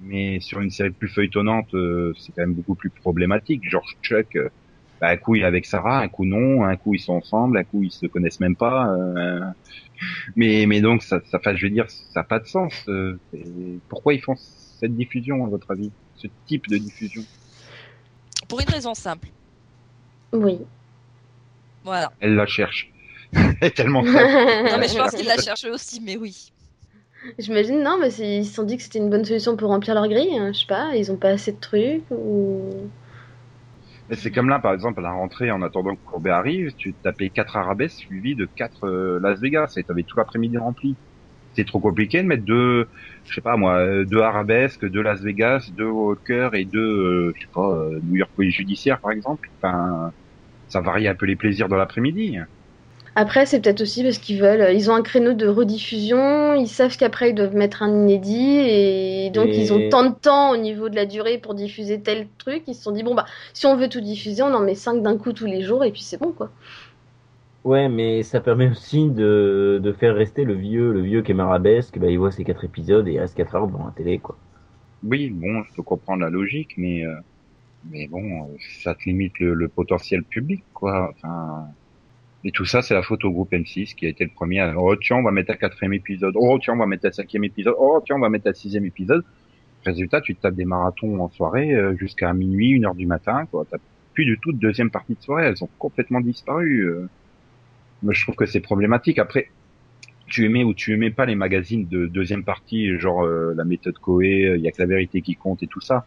Mais 0.00 0.40
sur 0.40 0.60
une 0.60 0.70
série 0.70 0.90
plus 0.92 1.08
feuilletonnante, 1.08 1.74
euh, 1.74 2.12
c'est 2.18 2.32
quand 2.32 2.42
même 2.42 2.54
beaucoup 2.54 2.76
plus 2.76 2.90
problématique. 2.90 3.68
Genre 3.68 3.84
Chuck, 4.02 4.36
euh, 4.36 4.48
bah, 5.00 5.08
un 5.10 5.16
coup 5.16 5.34
il 5.36 5.42
est 5.42 5.44
avec 5.46 5.66
Sarah, 5.66 6.00
un 6.00 6.08
coup 6.08 6.24
non, 6.26 6.64
un 6.64 6.76
coup 6.76 6.94
ils 6.94 7.00
sont 7.00 7.14
ensemble, 7.14 7.58
un 7.58 7.64
coup 7.64 7.82
ils 7.84 7.90
se 7.92 8.06
connaissent 8.06 8.40
même 8.40 8.56
pas. 8.56 8.88
euh, 8.94 9.40
mais 10.36 10.66
mais 10.66 10.80
donc 10.82 11.02
ça, 11.02 11.20
ça, 11.26 11.40
je 11.56 11.66
veux 11.66 11.70
dire, 11.72 11.90
ça 11.90 12.20
n'a 12.20 12.24
pas 12.24 12.40
de 12.40 12.46
sens. 12.46 12.84
euh, 12.88 13.20
pourquoi 13.88 14.14
ils 14.14 14.22
font 14.22 14.34
cette 14.36 14.94
diffusion 14.96 15.44
à 15.44 15.48
votre 15.48 15.70
avis, 15.70 15.94
ce 16.14 16.28
type 16.46 16.68
de 16.68 16.78
diffusion? 16.78 17.26
Pour 18.48 18.60
une 18.60 18.68
raison 18.68 18.94
simple. 18.94 19.28
Oui. 20.32 20.66
Voilà. 21.82 22.12
Elle 22.20 22.34
la 22.34 22.46
cherche. 22.46 22.92
Elle 23.32 23.56
est 23.60 23.70
tellement 23.76 24.04
simple. 24.04 24.32
Non, 24.70 24.78
mais 24.78 24.88
je 24.88 24.96
pense 24.96 25.14
qu'ils 25.14 25.26
la 25.26 25.36
cherchaient 25.38 25.70
aussi, 25.70 26.00
mais 26.00 26.16
oui. 26.16 26.52
J'imagine, 27.38 27.82
non, 27.82 27.98
mais 28.00 28.10
c'est- 28.10 28.38
ils 28.38 28.46
se 28.46 28.54
sont 28.54 28.64
dit 28.64 28.76
que 28.76 28.82
c'était 28.82 28.98
une 28.98 29.10
bonne 29.10 29.24
solution 29.24 29.56
pour 29.56 29.68
remplir 29.70 29.94
leur 29.94 30.08
grille. 30.08 30.38
hein, 30.38 30.52
je 30.52 30.60
sais 30.60 30.66
pas, 30.66 30.94
ils 30.96 31.10
ont 31.10 31.16
pas 31.16 31.30
assez 31.30 31.52
de 31.52 31.58
trucs 31.60 32.04
ou. 32.10 32.70
Mais 34.08 34.16
c'est 34.16 34.30
comme 34.30 34.48
là, 34.48 34.58
par 34.58 34.72
exemple, 34.74 35.00
à 35.00 35.02
la 35.02 35.12
rentrée, 35.12 35.50
en 35.50 35.62
attendant 35.62 35.94
que 35.96 36.02
Courbet 36.02 36.30
arrive, 36.30 36.74
tu 36.76 36.94
tapais 36.96 37.30
quatre 37.30 37.56
arabesques 37.56 37.98
suivis 37.98 38.36
de 38.36 38.46
quatre 38.46 38.84
euh, 38.86 39.18
Las 39.20 39.40
Vegas 39.40 39.72
et 39.76 39.84
t'avais 39.84 40.04
tout 40.04 40.16
l'après-midi 40.18 40.56
rempli. 40.58 40.98
C'était 41.58 41.66
trop 41.68 41.80
compliqué 41.80 42.22
de 42.22 42.28
mettre 42.28 42.44
deux, 42.44 42.88
je 43.24 43.34
sais 43.34 43.40
pas 43.42 43.56
moi, 43.56 43.78
euh, 43.80 44.04
deux 44.06 44.20
arabesques, 44.20 44.86
deux 44.88 45.02
Las 45.02 45.20
Vegas, 45.22 45.66
deux 45.72 45.86
Walker 45.86 46.50
et 46.54 46.64
deux, 46.66 46.80
euh, 46.80 47.32
je 47.36 47.42
sais 47.42 47.48
pas, 47.52 47.62
euh, 47.70 48.00
New 48.04 48.16
York 48.16 48.32
Police 48.36 48.54
Judiciaire 48.56 49.00
par 49.00 49.12
exemple. 49.12 49.48
Enfin, 49.62 50.12
ça 50.68 50.80
varie 50.82 51.08
un 51.08 51.14
peu 51.16 51.26
les 51.26 51.36
plaisirs 51.36 51.68
dans 51.68 51.76
l'après-midi. 51.76 52.38
Après, 53.14 53.46
c'est 53.46 53.60
peut-être 53.60 53.80
aussi 53.80 54.04
parce 54.04 54.18
qu'ils 54.18 54.40
veulent, 54.40 54.72
ils 54.76 54.90
ont 54.90 54.94
un 54.94 55.02
créneau 55.02 55.32
de 55.32 55.48
rediffusion, 55.48 56.54
ils 56.54 56.68
savent 56.68 56.96
qu'après 56.96 57.30
ils 57.30 57.34
doivent 57.34 57.54
mettre 57.56 57.82
un 57.82 57.90
inédit 57.92 58.58
et 58.60 59.30
donc 59.30 59.56
Et- 59.56 59.58
ils 59.58 59.72
ont 59.72 59.82
tant 59.82 60.04
de 60.08 60.14
temps 60.14 60.50
au 60.52 60.56
niveau 60.56 60.88
de 60.88 60.94
la 60.94 61.04
durée 61.04 61.38
pour 61.38 61.54
diffuser 61.54 62.00
tel 62.00 62.28
truc. 62.38 62.62
Ils 62.68 62.76
se 62.76 62.82
sont 62.82 62.92
dit 62.92 63.02
bon 63.02 63.14
bah 63.16 63.26
si 63.54 63.66
on 63.66 63.76
veut 63.76 63.88
tout 63.88 64.00
diffuser, 64.00 64.42
on 64.42 64.54
en 64.54 64.60
met 64.60 64.76
cinq 64.76 65.02
d'un 65.02 65.18
coup 65.18 65.32
tous 65.32 65.46
les 65.46 65.62
jours 65.62 65.84
et 65.84 65.90
puis 65.90 66.02
c'est 66.02 66.20
bon 66.20 66.32
quoi. 66.32 66.52
Ouais, 67.68 67.90
mais 67.90 68.22
ça 68.22 68.40
permet 68.40 68.70
aussi 68.70 69.10
de, 69.10 69.78
de 69.82 69.92
faire 69.92 70.14
rester 70.14 70.44
le 70.44 70.54
vieux, 70.54 70.90
le 70.90 71.02
vieux 71.02 71.20
qui 71.20 71.32
est 71.32 71.34
marabesque, 71.34 71.98
bah, 71.98 72.06
il 72.08 72.18
voit 72.18 72.32
ses 72.32 72.42
quatre 72.42 72.64
épisodes 72.64 73.06
et 73.06 73.12
il 73.12 73.20
reste 73.20 73.36
4 73.36 73.54
heures 73.56 73.66
devant 73.66 73.84
la 73.84 73.92
télé, 73.92 74.18
quoi. 74.18 74.38
Oui, 75.04 75.28
bon, 75.28 75.62
je 75.64 75.74
peux 75.74 75.82
comprendre 75.82 76.22
la 76.22 76.30
logique, 76.30 76.78
mais 76.78 77.04
euh, 77.04 77.14
mais 77.90 78.08
bon, 78.08 78.22
euh, 78.22 78.56
ça 78.82 78.94
te 78.94 79.04
limite 79.04 79.38
le, 79.38 79.68
potentiel 79.68 80.22
public, 80.24 80.64
et 82.42 82.52
tout 82.52 82.64
ça, 82.64 82.80
c'est 82.80 82.94
la 82.94 83.02
faute 83.02 83.22
au 83.26 83.32
groupe 83.32 83.52
M6 83.52 83.94
qui 83.94 84.06
a 84.06 84.08
été 84.08 84.24
le 84.24 84.30
premier. 84.30 84.60
À, 84.60 84.72
oh 84.74 84.96
tiens, 84.96 85.16
on 85.16 85.22
va 85.22 85.30
mettre 85.30 85.50
un 85.50 85.56
quatrième 85.56 85.92
épisode. 85.92 86.32
Oh 86.36 86.58
tiens, 86.62 86.72
on 86.72 86.78
va 86.78 86.86
mettre 86.86 87.04
un 87.04 87.12
cinquième 87.12 87.44
épisode. 87.44 87.74
Oh 87.76 88.00
tiens, 88.02 88.16
on 88.16 88.20
va 88.20 88.30
mettre 88.30 88.48
un 88.48 88.54
sixième 88.54 88.86
épisode. 88.86 89.24
Résultat, 89.84 90.22
tu 90.22 90.34
te 90.34 90.40
tapes 90.40 90.54
des 90.54 90.64
marathons 90.64 91.20
en 91.20 91.28
soirée 91.28 91.74
euh, 91.74 91.94
jusqu'à 91.98 92.32
minuit, 92.32 92.70
une 92.70 92.86
heure 92.86 92.94
du 92.94 93.04
matin, 93.04 93.44
quoi. 93.50 93.66
T'as 93.70 93.76
plus 94.14 94.24
du 94.24 94.38
tout 94.38 94.52
de 94.52 94.58
deuxième 94.58 94.90
partie 94.90 95.16
de 95.16 95.20
soirée. 95.20 95.44
Elles 95.44 95.62
ont 95.62 95.68
complètement 95.78 96.22
disparu. 96.22 96.88
Euh. 98.02 98.04
Moi, 98.06 98.14
je 98.14 98.22
trouve 98.22 98.34
que 98.36 98.46
c'est 98.46 98.60
problématique. 98.60 99.18
Après, 99.18 99.48
tu 100.26 100.44
aimais 100.44 100.64
ou 100.64 100.74
tu 100.74 100.92
aimais 100.92 101.10
pas 101.10 101.24
les 101.26 101.34
magazines 101.34 101.86
de 101.86 102.06
deuxième 102.06 102.44
partie, 102.44 102.98
genre 102.98 103.22
euh, 103.24 103.54
la 103.56 103.64
méthode 103.64 103.98
Coé, 103.98 104.54
il 104.56 104.62
y 104.62 104.68
a 104.68 104.72
que 104.72 104.80
la 104.82 104.86
vérité 104.86 105.22
qui 105.22 105.34
compte 105.36 105.62
et 105.62 105.66
tout 105.66 105.80
ça. 105.80 106.04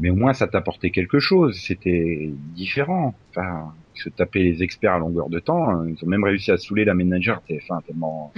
Mais 0.00 0.10
au 0.10 0.14
moins 0.16 0.32
ça 0.34 0.46
t'apportait 0.48 0.90
quelque 0.90 1.20
chose, 1.20 1.56
c'était 1.58 2.28
différent. 2.54 3.14
Enfin, 3.30 3.72
se 3.94 4.08
taper 4.10 4.42
les 4.42 4.62
experts 4.62 4.92
à 4.92 4.98
longueur 4.98 5.30
de 5.30 5.38
temps, 5.38 5.70
hein, 5.70 5.86
ils 5.88 6.04
ont 6.04 6.08
même 6.08 6.24
réussi 6.24 6.50
à 6.50 6.58
saouler 6.58 6.84
la 6.84 6.94
ménagère 6.94 7.40
TF1 7.48 7.82
tellement. 7.86 8.32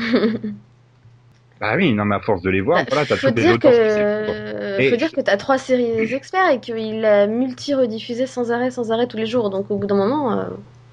bah 1.60 1.74
oui, 1.76 1.92
non 1.94 2.04
mais 2.04 2.16
à 2.16 2.20
force 2.20 2.42
de 2.42 2.50
les 2.50 2.60
voir, 2.60 2.84
voilà, 2.88 3.06
t'as 3.06 3.16
faut 3.16 3.30
tous 3.30 3.36
les 3.36 3.42
dire 3.42 3.52
autres. 3.54 3.70
que 3.70 4.80
Et 4.80 4.88
faut 4.88 4.94
je- 4.94 4.98
dire 4.98 5.12
que 5.12 5.20
t'as 5.22 5.36
trois 5.38 5.56
séries 5.58 5.96
des 5.96 6.14
experts 6.14 6.50
et 6.50 6.60
qu'il 6.60 7.04
a 7.06 7.26
multi 7.26 7.74
rediffusé 7.74 8.26
sans 8.26 8.52
arrêt 8.52 8.70
sans 8.70 8.92
arrêt 8.92 9.06
tous 9.06 9.16
les 9.16 9.26
jours. 9.26 9.48
Donc 9.50 9.70
au 9.70 9.78
bout 9.78 9.86
d'un 9.86 9.96
moment, 9.96 10.38
euh, 10.38 10.44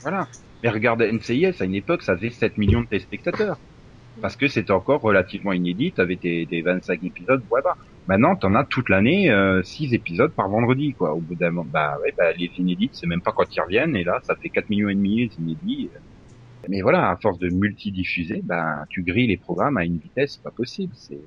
Voilà. 0.02 0.28
Mais 0.64 0.70
regarde 0.70 1.02
NCIS, 1.02 1.62
à 1.62 1.66
une 1.66 1.76
époque, 1.76 2.02
ça 2.02 2.16
faisait 2.16 2.30
7 2.30 2.58
millions 2.58 2.82
de 2.82 2.88
téléspectateurs. 2.88 3.58
Parce 4.22 4.36
que 4.36 4.48
c'était 4.48 4.72
encore 4.72 5.02
relativement 5.02 5.54
inédit, 5.54 5.92
t'avais 5.92 6.18
tes, 6.18 6.48
tes 6.50 6.62
25 6.62 7.04
épisodes, 7.04 7.44
voilà. 7.50 7.76
Maintenant, 8.08 8.36
t'en 8.36 8.54
as 8.56 8.64
toute 8.66 8.90
l'année, 8.90 9.34
6 9.64 9.94
épisodes 9.94 10.34
par 10.34 10.50
vendredi, 10.50 10.94
quoi. 10.94 11.14
Au 11.14 11.20
bout 11.20 11.36
d'un 11.36 11.50
moment, 11.52 11.70
bah 11.70 11.98
ouais, 12.02 12.14
bah, 12.18 12.32
les 12.34 12.52
inédits, 12.58 12.90
c'est 12.94 13.08
même 13.08 13.22
pas 13.22 13.32
quand 13.32 13.46
ils 13.56 13.62
reviennent, 13.62 13.96
et 13.96 14.04
là, 14.04 14.20
ça 14.24 14.36
fait 14.36 14.50
4 14.50 14.70
millions 14.70 14.90
et 14.90 14.96
demi, 14.96 15.30
inédits. 15.38 15.90
Mais 16.70 16.82
voilà, 16.82 17.10
à 17.10 17.18
force 17.18 17.40
de 17.40 17.50
multi-diffuser, 17.50 18.42
bah, 18.44 18.86
tu 18.90 19.04
grilles 19.04 19.28
les 19.28 19.38
programmes 19.38 19.78
à 19.78 19.86
une 19.86 19.98
vitesse 19.98 20.38
pas 20.38 20.52
possible, 20.52 20.94
c'est, 20.96 21.20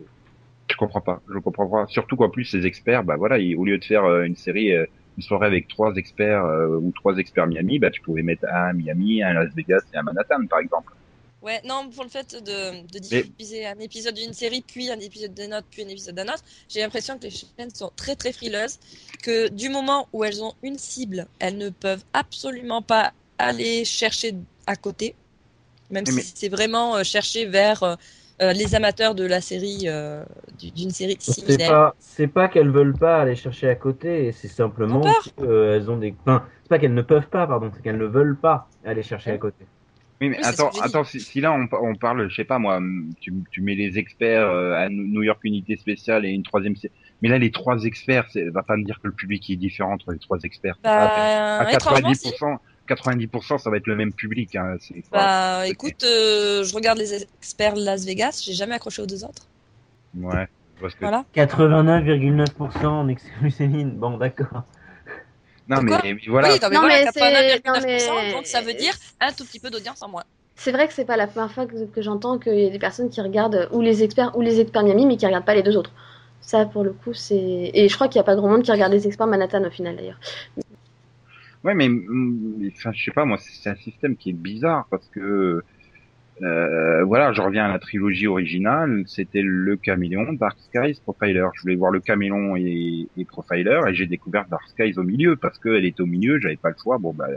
je 0.70 0.76
comprends 0.76 1.00
pas, 1.00 1.22
je 1.32 1.38
comprends 1.38 1.68
pas. 1.68 1.86
Surtout 1.88 2.16
qu'en 2.16 2.30
plus, 2.30 2.44
ces 2.44 2.66
experts, 2.66 3.04
bah 3.04 3.16
voilà, 3.16 3.36
au 3.56 3.64
lieu 3.64 3.78
de 3.78 3.84
faire 3.84 4.04
euh, 4.04 4.24
une 4.24 4.36
série, 4.36 4.72
euh, 4.72 4.86
une 5.16 5.22
soirée 5.22 5.46
avec 5.46 5.68
trois 5.68 5.94
experts, 5.96 6.44
euh, 6.44 6.78
ou 6.78 6.92
trois 6.94 7.16
experts 7.16 7.46
Miami, 7.46 7.78
bah, 7.78 7.90
tu 7.90 8.00
pouvais 8.02 8.22
mettre 8.22 8.44
un 8.46 8.68
à 8.68 8.72
Miami, 8.72 9.22
un 9.22 9.28
à 9.28 9.32
Las 9.44 9.54
Vegas 9.54 9.80
et 9.92 9.96
un 9.96 10.00
à 10.00 10.02
Manhattan, 10.02 10.46
par 10.46 10.58
exemple. 10.60 10.92
Ouais, 11.42 11.60
non, 11.64 11.88
pour 11.94 12.02
le 12.04 12.10
fait 12.10 12.34
de, 12.34 12.82
de 12.86 13.00
Mais- 13.12 13.22
diffuser 13.22 13.66
un 13.66 13.78
épisode 13.78 14.14
d'une 14.14 14.32
série, 14.32 14.62
puis 14.66 14.90
un 14.90 14.98
épisode 14.98 15.32
d'un 15.32 15.56
autre, 15.58 15.66
puis 15.70 15.82
un 15.84 15.88
épisode 15.88 16.14
d'un 16.16 16.24
autre, 16.24 16.42
j'ai 16.68 16.80
l'impression 16.80 17.16
que 17.18 17.24
les 17.24 17.30
chaînes 17.30 17.70
sont 17.72 17.92
très 17.94 18.16
très 18.16 18.32
frileuses, 18.32 18.78
que 19.22 19.48
du 19.48 19.68
moment 19.68 20.08
où 20.12 20.24
elles 20.24 20.42
ont 20.42 20.54
une 20.62 20.78
cible, 20.78 21.26
elles 21.38 21.56
ne 21.56 21.68
peuvent 21.70 22.02
absolument 22.12 22.82
pas 22.82 23.12
aller 23.38 23.84
chercher 23.84 24.34
à 24.66 24.74
côté, 24.76 25.14
même 25.90 26.04
Mais- 26.08 26.20
si 26.22 26.32
c'est 26.34 26.48
vraiment 26.48 26.96
euh, 26.96 27.04
chercher 27.04 27.44
vers 27.46 27.82
euh, 27.84 27.94
euh, 28.42 28.52
les 28.52 28.74
amateurs 28.74 29.14
de 29.14 29.24
la 29.24 29.40
série, 29.40 29.88
euh, 29.88 30.24
du- 30.58 30.70
d'une 30.72 30.90
série 30.90 31.16
C'est 31.18 31.32
similaire. 31.32 31.70
pas, 31.70 31.94
c'est 31.98 32.28
pas 32.28 32.48
qu'elles 32.48 32.70
veulent 32.70 32.96
pas 32.96 33.20
aller 33.20 33.34
chercher 33.34 33.68
à 33.68 33.74
côté, 33.74 34.32
c'est 34.32 34.48
simplement 34.48 35.12
qu'elles 35.36 35.90
ont 35.90 35.96
des, 35.96 36.14
enfin, 36.26 36.46
c'est 36.62 36.68
pas 36.68 36.78
qu'elles 36.78 36.94
ne 36.94 37.02
peuvent 37.02 37.28
pas, 37.28 37.46
pardon, 37.46 37.70
c'est 37.74 37.82
qu'elles 37.82 37.98
ne 37.98 38.04
veulent 38.06 38.38
pas 38.38 38.68
aller 38.84 39.02
chercher 39.02 39.32
à 39.32 39.38
côté. 39.38 39.66
Oui, 40.20 40.30
mais 40.30 40.36
Oui, 40.38 40.42
attends, 40.44 40.70
attends, 40.80 41.04
si, 41.04 41.20
si 41.20 41.40
là 41.42 41.52
on, 41.52 41.68
on 41.82 41.94
parle, 41.94 42.30
je 42.30 42.34
sais 42.36 42.44
pas 42.44 42.58
moi, 42.58 42.80
tu, 43.20 43.34
tu 43.50 43.60
mets 43.60 43.74
les 43.74 43.98
experts 43.98 44.46
euh, 44.48 44.72
à 44.72 44.88
New 44.88 45.22
York 45.22 45.40
Unité 45.44 45.76
Spéciale 45.76 46.24
et 46.24 46.30
une 46.30 46.42
troisième, 46.42 46.74
mais 47.20 47.28
là 47.28 47.36
les 47.38 47.50
trois 47.50 47.84
experts, 47.84 48.26
c'est, 48.30 48.48
va 48.50 48.62
pas 48.62 48.76
me 48.78 48.84
dire 48.84 48.98
que 49.02 49.08
le 49.08 49.14
public 49.14 49.48
est 49.50 49.56
différent 49.56 49.92
entre 49.92 50.12
les 50.12 50.18
trois 50.18 50.38
experts. 50.42 50.78
Bah, 50.82 51.10
à 51.58 51.72
étrangement, 51.72 52.14
si. 52.14 52.28
90%, 52.86 53.28
90%, 53.28 53.58
ça 53.58 53.70
va 53.70 53.76
être 53.76 53.86
le 53.86 53.96
même 53.96 54.12
public. 54.12 54.54
Hein, 54.56 54.76
Bah, 55.12 55.66
écoute, 55.66 56.02
euh, 56.04 56.64
je 56.64 56.74
regarde 56.74 56.98
les 56.98 57.14
experts 57.14 57.76
Las 57.76 58.04
Vegas, 58.04 58.42
j'ai 58.44 58.52
jamais 58.52 58.74
accroché 58.74 59.02
aux 59.02 59.06
deux 59.06 59.24
autres. 59.24 59.42
Ouais. 60.18 60.46
je 60.76 60.80
vois 60.80 60.90
ce 60.90 60.94
que- 60.96 61.00
Voilà. 61.00 61.24
89,9% 61.34 62.86
en 62.86 63.08
exclut 63.08 63.50
Céline. 63.50 63.90
Bon, 63.92 64.16
d'accord. 64.18 64.62
Non 65.68 65.82
mais, 65.82 65.90
voilà. 66.28 66.48
Oui, 66.52 66.58
non, 66.62 66.68
mais 66.68 66.74
Non, 66.76 66.80
voilà, 66.80 66.94
mais 67.04 67.10
c'est- 67.12 67.20
89,9%, 67.20 68.14
non, 68.14 68.22
mais- 68.22 68.32
donc 68.34 68.46
ça 68.46 68.60
veut 68.60 68.74
dire 68.74 68.94
un 69.20 69.32
tout 69.32 69.44
petit 69.44 69.58
peu 69.58 69.68
d'audience 69.70 70.00
en 70.02 70.08
moins. 70.08 70.22
c'est 70.54 70.70
vrai 70.72 70.86
que 70.88 70.94
c'est 70.94 71.04
pas 71.04 71.16
la 71.16 71.26
première 71.26 71.50
fois 71.52 71.66
que, 71.66 71.84
que 71.86 72.00
j'entends 72.02 72.38
qu'il 72.38 72.58
y 72.58 72.66
a 72.66 72.70
des 72.70 72.78
personnes 72.78 73.10
qui 73.10 73.20
regardent 73.20 73.68
ou 73.72 73.80
les 73.82 74.02
experts 74.04 74.36
ou 74.36 74.40
les 74.42 74.60
experts 74.60 74.84
Miami, 74.84 75.04
mais 75.06 75.16
qui 75.16 75.26
regardent 75.26 75.44
pas 75.44 75.54
les 75.54 75.62
deux 75.62 75.76
autres. 75.76 75.90
Ça, 76.40 76.64
pour 76.66 76.84
le 76.84 76.92
coup, 76.92 77.12
c'est. 77.12 77.34
Et 77.74 77.88
je 77.88 77.94
crois 77.96 78.06
qu'il 78.08 78.16
y 78.16 78.20
a 78.20 78.24
pas 78.24 78.36
grand 78.36 78.48
monde 78.48 78.62
qui 78.62 78.70
regarde 78.70 78.92
les 78.92 79.06
experts 79.06 79.26
Manhattan 79.26 79.64
au 79.64 79.70
final 79.70 79.96
d'ailleurs. 79.96 80.18
Ouais, 81.66 81.74
mais, 81.74 81.88
mais, 81.90 82.68
enfin, 82.76 82.92
je 82.94 83.04
sais 83.04 83.12
pas, 83.12 83.26
moi, 83.26 83.38
c'est 83.40 83.70
un 83.70 83.76
système 83.76 84.16
qui 84.16 84.30
est 84.30 84.34
bizarre 84.34 84.86
parce 84.90 85.08
que, 85.10 85.64
euh, 86.42 87.04
voilà, 87.04 87.32
je 87.32 87.42
reviens 87.42 87.66
à 87.66 87.68
la 87.68 87.78
trilogie 87.80 88.26
originale. 88.28 89.04
C'était 89.06 89.42
le 89.42 89.76
Caméléon, 89.76 90.34
Dark 90.34 90.58
Skies, 90.60 91.00
Profiler. 91.02 91.46
Je 91.56 91.62
voulais 91.62 91.76
voir 91.76 91.92
le 91.92 92.00
Caméléon 92.00 92.56
et, 92.56 93.10
Profiler 93.28 93.80
et 93.88 93.94
j'ai 93.94 94.06
découvert 94.06 94.46
Dark 94.48 94.68
Skies 94.70 94.94
au 94.98 95.04
milieu 95.04 95.36
parce 95.36 95.58
qu'elle 95.58 95.84
était 95.86 96.02
au 96.02 96.06
milieu, 96.06 96.40
j'avais 96.40 96.56
pas 96.58 96.70
le 96.70 96.76
choix. 96.82 96.98
Bon, 96.98 97.14
bah, 97.14 97.28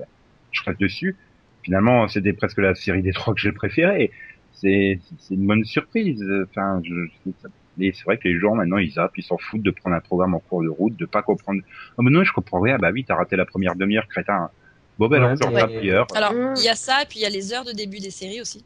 je 0.52 0.64
reste 0.66 0.80
dessus. 0.82 1.18
Finalement, 1.64 2.08
c'était 2.10 2.34
presque 2.34 2.60
la 2.60 2.76
série 2.76 3.04
des 3.04 3.14
trois 3.14 3.34
que 3.36 3.42
j'ai 3.42 3.52
préférée. 3.54 4.12
C'est, 4.52 5.00
une 5.32 5.48
bonne 5.48 5.66
surprise. 5.66 6.24
Enfin, 6.50 6.82
je, 6.84 6.94
je- 7.26 7.32
et 7.80 7.94
c'est 7.94 8.04
vrai 8.04 8.18
que 8.18 8.28
les 8.28 8.40
gens 8.40 8.56
maintenant 8.56 8.78
ils 8.78 8.92
zappent, 8.92 9.18
ils 9.18 9.24
s'en 9.24 9.38
foutent 9.38 9.62
de 9.62 9.72
prendre 9.72 9.96
un 9.96 10.00
programme 10.02 10.34
en 10.36 10.40
cours 10.40 10.64
de 10.64 10.70
route, 10.70 10.96
de 10.98 11.06
pas 11.06 11.22
comprendre. 11.22 11.62
Oh 11.98 12.02
mais 12.02 12.12
non, 12.12 12.24
je 12.24 12.34
comprends 12.34 12.60
rien. 12.60 12.78
Bah 12.78 12.90
oui, 12.94 13.06
t'as 13.08 13.16
raté 13.16 13.36
la 13.36 13.46
première 13.46 13.76
demi-heure, 13.76 14.08
crétin. 14.08 14.50
Bon 14.98 15.08
ben 15.08 15.24
Ouais, 15.24 15.30
alors, 15.42 15.52
mais- 15.70 15.78
ailleurs. 15.78 16.08
Alors, 16.14 16.34
Mm. 16.34 16.54
il 16.58 16.64
y 16.64 16.70
a 16.70 16.76
ça, 16.76 17.02
et 17.04 17.06
puis 17.06 17.20
il 17.20 17.22
y 17.22 17.26
a 17.26 17.30
les 17.30 17.54
heures 17.54 17.64
de 17.66 17.72
début 17.72 18.00
des 18.00 18.12
séries 18.12 18.42
aussi. 18.42 18.64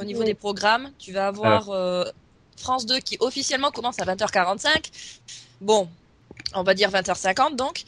Au 0.00 0.04
niveau 0.04 0.24
des 0.24 0.34
programmes, 0.34 0.90
tu 0.98 1.12
vas 1.12 1.26
avoir 1.28 1.70
euh, 1.70 2.04
France 2.56 2.86
2 2.86 2.98
qui 3.00 3.16
officiellement 3.20 3.70
commence 3.70 4.00
à 4.00 4.04
20h45. 4.04 4.90
Bon, 5.60 5.88
on 6.54 6.62
va 6.62 6.74
dire 6.74 6.90
20h50 6.90 7.56
donc. 7.56 7.82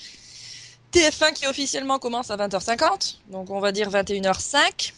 TF1 0.93 1.33
qui 1.35 1.47
officiellement 1.47 1.99
commence 1.99 2.31
à 2.31 2.37
20h50, 2.37 3.19
donc 3.31 3.51
on 3.51 3.61
va 3.61 3.73
dire 3.73 3.91
21h05. 3.91 4.93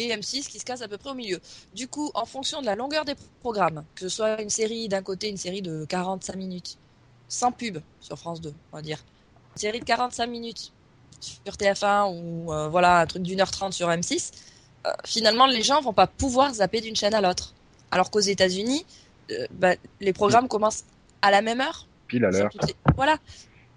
Et 0.00 0.10
M6 0.14 0.46
qui 0.48 0.58
se 0.60 0.64
casse 0.64 0.80
à 0.80 0.86
peu 0.86 0.96
près 0.96 1.10
au 1.10 1.14
milieu. 1.14 1.40
Du 1.74 1.88
coup, 1.88 2.10
en 2.14 2.24
fonction 2.24 2.60
de 2.60 2.66
la 2.66 2.76
longueur 2.76 3.04
des 3.04 3.14
programmes, 3.40 3.84
que 3.96 4.02
ce 4.02 4.08
soit 4.08 4.40
une 4.40 4.48
série 4.48 4.88
d'un 4.88 5.02
côté, 5.02 5.28
une 5.28 5.36
série 5.36 5.60
de 5.60 5.84
45 5.88 6.36
minutes, 6.36 6.78
sans 7.28 7.50
pub 7.50 7.78
sur 8.00 8.16
France 8.16 8.40
2, 8.40 8.54
on 8.72 8.76
va 8.76 8.82
dire. 8.82 9.04
Une 9.56 9.60
série 9.60 9.80
de 9.80 9.84
45 9.84 10.26
minutes 10.28 10.72
sur 11.20 11.54
TF1 11.54 12.12
ou 12.14 12.52
euh, 12.52 12.68
voilà 12.68 13.00
un 13.00 13.06
truc 13.06 13.24
d'une 13.24 13.40
heure 13.40 13.50
trente 13.50 13.72
sur 13.72 13.88
M6, 13.88 14.30
euh, 14.86 14.90
finalement 15.04 15.46
les 15.46 15.62
gens 15.62 15.80
vont 15.80 15.92
pas 15.92 16.06
pouvoir 16.06 16.54
zapper 16.54 16.80
d'une 16.80 16.94
chaîne 16.94 17.14
à 17.14 17.20
l'autre. 17.20 17.54
Alors 17.90 18.10
qu'aux 18.12 18.20
États-Unis, 18.20 18.86
euh, 19.32 19.46
bah, 19.50 19.74
les 20.00 20.12
programmes 20.12 20.46
commencent 20.46 20.84
à 21.22 21.32
la 21.32 21.42
même 21.42 21.60
heure. 21.60 21.88
Pile 22.06 22.24
à 22.24 22.30
l'heure. 22.30 22.50
les- 22.68 22.76
Voilà. 22.94 23.18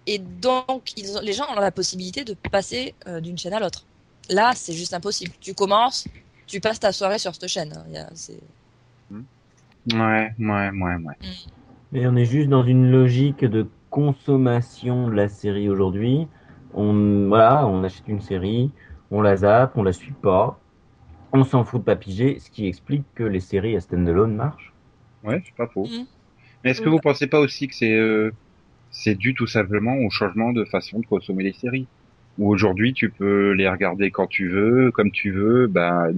Et 0.05 0.19
donc 0.19 0.93
ils 0.97 1.17
ont- 1.17 1.21
les 1.21 1.33
gens 1.33 1.45
ont 1.51 1.59
la 1.59 1.71
possibilité 1.71 2.23
de 2.23 2.35
passer 2.51 2.93
d'une 3.21 3.37
chaîne 3.39 3.53
à 3.53 3.59
l'autre. 3.59 3.85
Là, 4.31 4.53
c'est 4.55 4.73
juste 4.73 4.93
impossible. 4.95 5.31
Tu 5.41 5.53
commences, 5.53 6.07
tu 6.47 6.59
passes 6.59 6.79
ta 6.79 6.91
soirée 6.91 7.19
sur 7.19 7.35
cette 7.35 7.47
chaîne. 7.47 7.73
hein. 7.73 7.83
Il 7.87 7.93
y 7.93 7.97
a- 7.97 8.09
c'est- 8.15 8.41
Ouais, 9.93 10.31
ouais, 10.39 10.69
ouais, 10.71 10.95
ouais. 10.95 11.15
Mais 11.91 12.07
on 12.07 12.15
est 12.15 12.25
juste 12.25 12.49
dans 12.49 12.63
une 12.65 12.91
logique 12.91 13.45
de 13.45 13.71
consommation 13.89 15.07
de 15.09 15.13
la 15.13 15.29
série 15.29 15.69
aujourd'hui. 15.69 16.27
On, 16.73 17.27
voilà, 17.27 17.67
on 17.67 17.83
achète 17.83 18.07
une 18.07 18.21
série, 18.21 18.73
on 19.11 19.21
la 19.21 19.37
zappe, 19.37 19.77
on 19.77 19.83
la 19.83 19.93
suit 19.93 20.13
pas, 20.13 20.61
on 21.33 21.43
s'en 21.45 21.65
fout 21.65 21.81
de 21.81 21.85
pas 21.85 21.95
piger, 21.97 22.39
ce 22.39 22.51
qui 22.51 22.67
explique 22.67 23.05
que 23.15 23.23
les 23.23 23.41
séries 23.41 23.75
à 23.77 23.81
standalone 23.81 24.35
marchent. 24.35 24.75
Ouais, 25.23 25.41
c'est 25.45 25.55
pas 25.55 25.67
faux. 25.67 25.87
Mhm. 25.87 26.07
Mais 26.63 26.71
est-ce 26.71 26.81
que 26.81 26.89
vous 26.89 26.99
pensez 26.99 27.27
pas 27.27 27.39
aussi 27.39 27.67
que 27.67 27.75
c'est 27.75 27.93
euh, 27.93 28.31
c'est 28.91 29.15
dû 29.15 29.33
tout 29.35 29.47
simplement 29.47 29.95
au 29.97 30.09
changement 30.11 30.53
de 30.53 30.65
façon 30.65 30.99
de 30.99 31.07
consommer 31.07 31.43
les 31.45 31.53
séries? 31.53 31.89
Où 32.37 32.49
aujourd'hui 32.49 32.93
tu 32.93 33.09
peux 33.09 33.51
les 33.51 33.67
regarder 33.67 34.09
quand 34.09 34.27
tu 34.27 34.49
veux, 34.49 34.91
comme 34.91 35.11
tu 35.11 35.31
veux. 35.31 35.69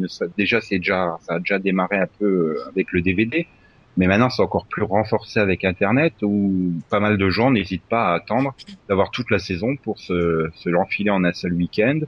Serait- 0.08 0.30
déjà 0.38 0.62
c'est 0.62 0.78
déjà 0.78 1.18
ça 1.22 1.36
a 1.36 1.40
déjà 1.40 1.60
démarré 1.60 1.98
un 1.98 2.08
peu 2.20 2.26
euh, 2.26 2.70
avec 2.70 2.92
le 2.92 3.02
DVD. 3.02 3.48
Mais 3.96 4.08
maintenant, 4.08 4.32
c'est 4.32 4.42
encore 4.42 4.66
plus 4.66 4.82
renforcé 4.82 5.40
avec 5.40 5.64
Internet, 5.64 6.14
où 6.24 6.74
pas 6.90 7.00
mal 7.00 7.16
de 7.20 7.30
gens 7.30 7.52
n'hésitent 7.52 7.86
pas 7.88 8.08
à 8.12 8.16
attendre 8.16 8.56
d'avoir 8.90 9.12
toute 9.12 9.30
la 9.30 9.38
saison 9.38 9.76
pour 9.76 10.00
se, 10.00 10.50
se 10.56 10.70
l'enfiler 10.70 11.12
en 11.12 11.24
un 11.24 11.32
seul 11.34 11.54
week-end. 11.54 12.00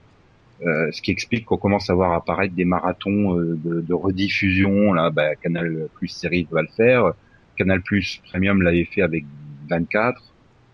Euh, 0.66 0.92
ce 0.92 1.02
qui 1.04 1.12
explique 1.12 1.46
qu'on 1.46 1.58
commence 1.58 1.92
à 1.92 1.94
voir 1.94 2.14
apparaître 2.14 2.56
des 2.56 2.66
marathons 2.66 3.38
euh, 3.38 3.60
de, 3.64 3.82
de 3.82 3.94
rediffusion. 3.94 4.94
Là, 4.94 5.12
bah, 5.12 5.36
Canal 5.36 5.88
Plus 5.94 6.08
Série 6.08 6.48
va 6.50 6.64
le 6.64 6.70
faire. 6.70 7.12
Canal 7.56 7.82
Plus 7.82 8.20
Premium 8.32 8.64
l'avait 8.64 8.86
fait 8.86 9.04
avec 9.04 9.26
24. 9.70 10.20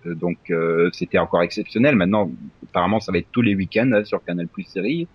Euh, 0.06 0.16
donc 0.16 0.38
euh, 0.50 0.90
c'était 0.94 1.18
encore 1.20 1.44
exceptionnel. 1.44 1.96
Maintenant, 1.96 2.32
apparemment, 2.64 3.00
ça 3.00 3.12
va 3.12 3.18
être 3.20 3.32
tous 3.32 3.42
les 3.42 3.56
week-ends 3.56 3.86
là, 3.86 4.04
sur 4.06 4.24
Canal 4.24 4.48
Plus 4.48 4.64
Série. 4.64 5.08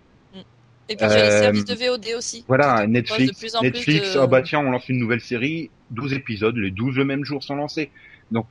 Et 0.88 0.94
puis 0.94 1.04
il 1.04 1.10
y 1.10 1.14
a 1.14 1.16
les 1.16 1.22
Euh, 1.22 1.40
services 1.42 1.64
de 1.64 1.74
VOD 1.74 2.06
aussi. 2.16 2.44
Voilà, 2.46 2.86
Netflix, 2.86 3.36
plus 3.40 3.52
Netflix, 3.60 4.14
de- 4.14 4.20
oh 4.20 4.28
bah 4.28 4.42
tiens, 4.42 4.60
on 4.60 4.70
lance 4.70 4.88
une 4.88 4.98
nouvelle 5.00 5.20
série, 5.20 5.68
12 5.90 6.12
épisodes, 6.12 6.56
les 6.56 6.70
12 6.70 6.96
le 6.96 7.04
même 7.04 7.24
jour 7.24 7.42
sont 7.42 7.56
lancés. 7.56 7.90
Donc, 8.30 8.46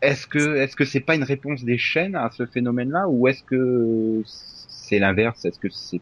est-ce 0.00 0.26
que 0.28 0.56
est-ce 0.56 0.76
que 0.76 0.84
c'est 0.84 1.00
pas 1.00 1.16
une 1.16 1.24
réponse 1.24 1.64
des 1.64 1.78
chaînes 1.78 2.14
à 2.14 2.30
ce 2.36 2.46
phénomène-là, 2.46 3.08
ou 3.08 3.26
est-ce 3.26 3.42
que 3.42 4.22
c'est 4.24 5.00
l'inverse? 5.00 5.44
Est-ce 5.44 5.58
que 5.58 5.68
c'est 5.70 6.00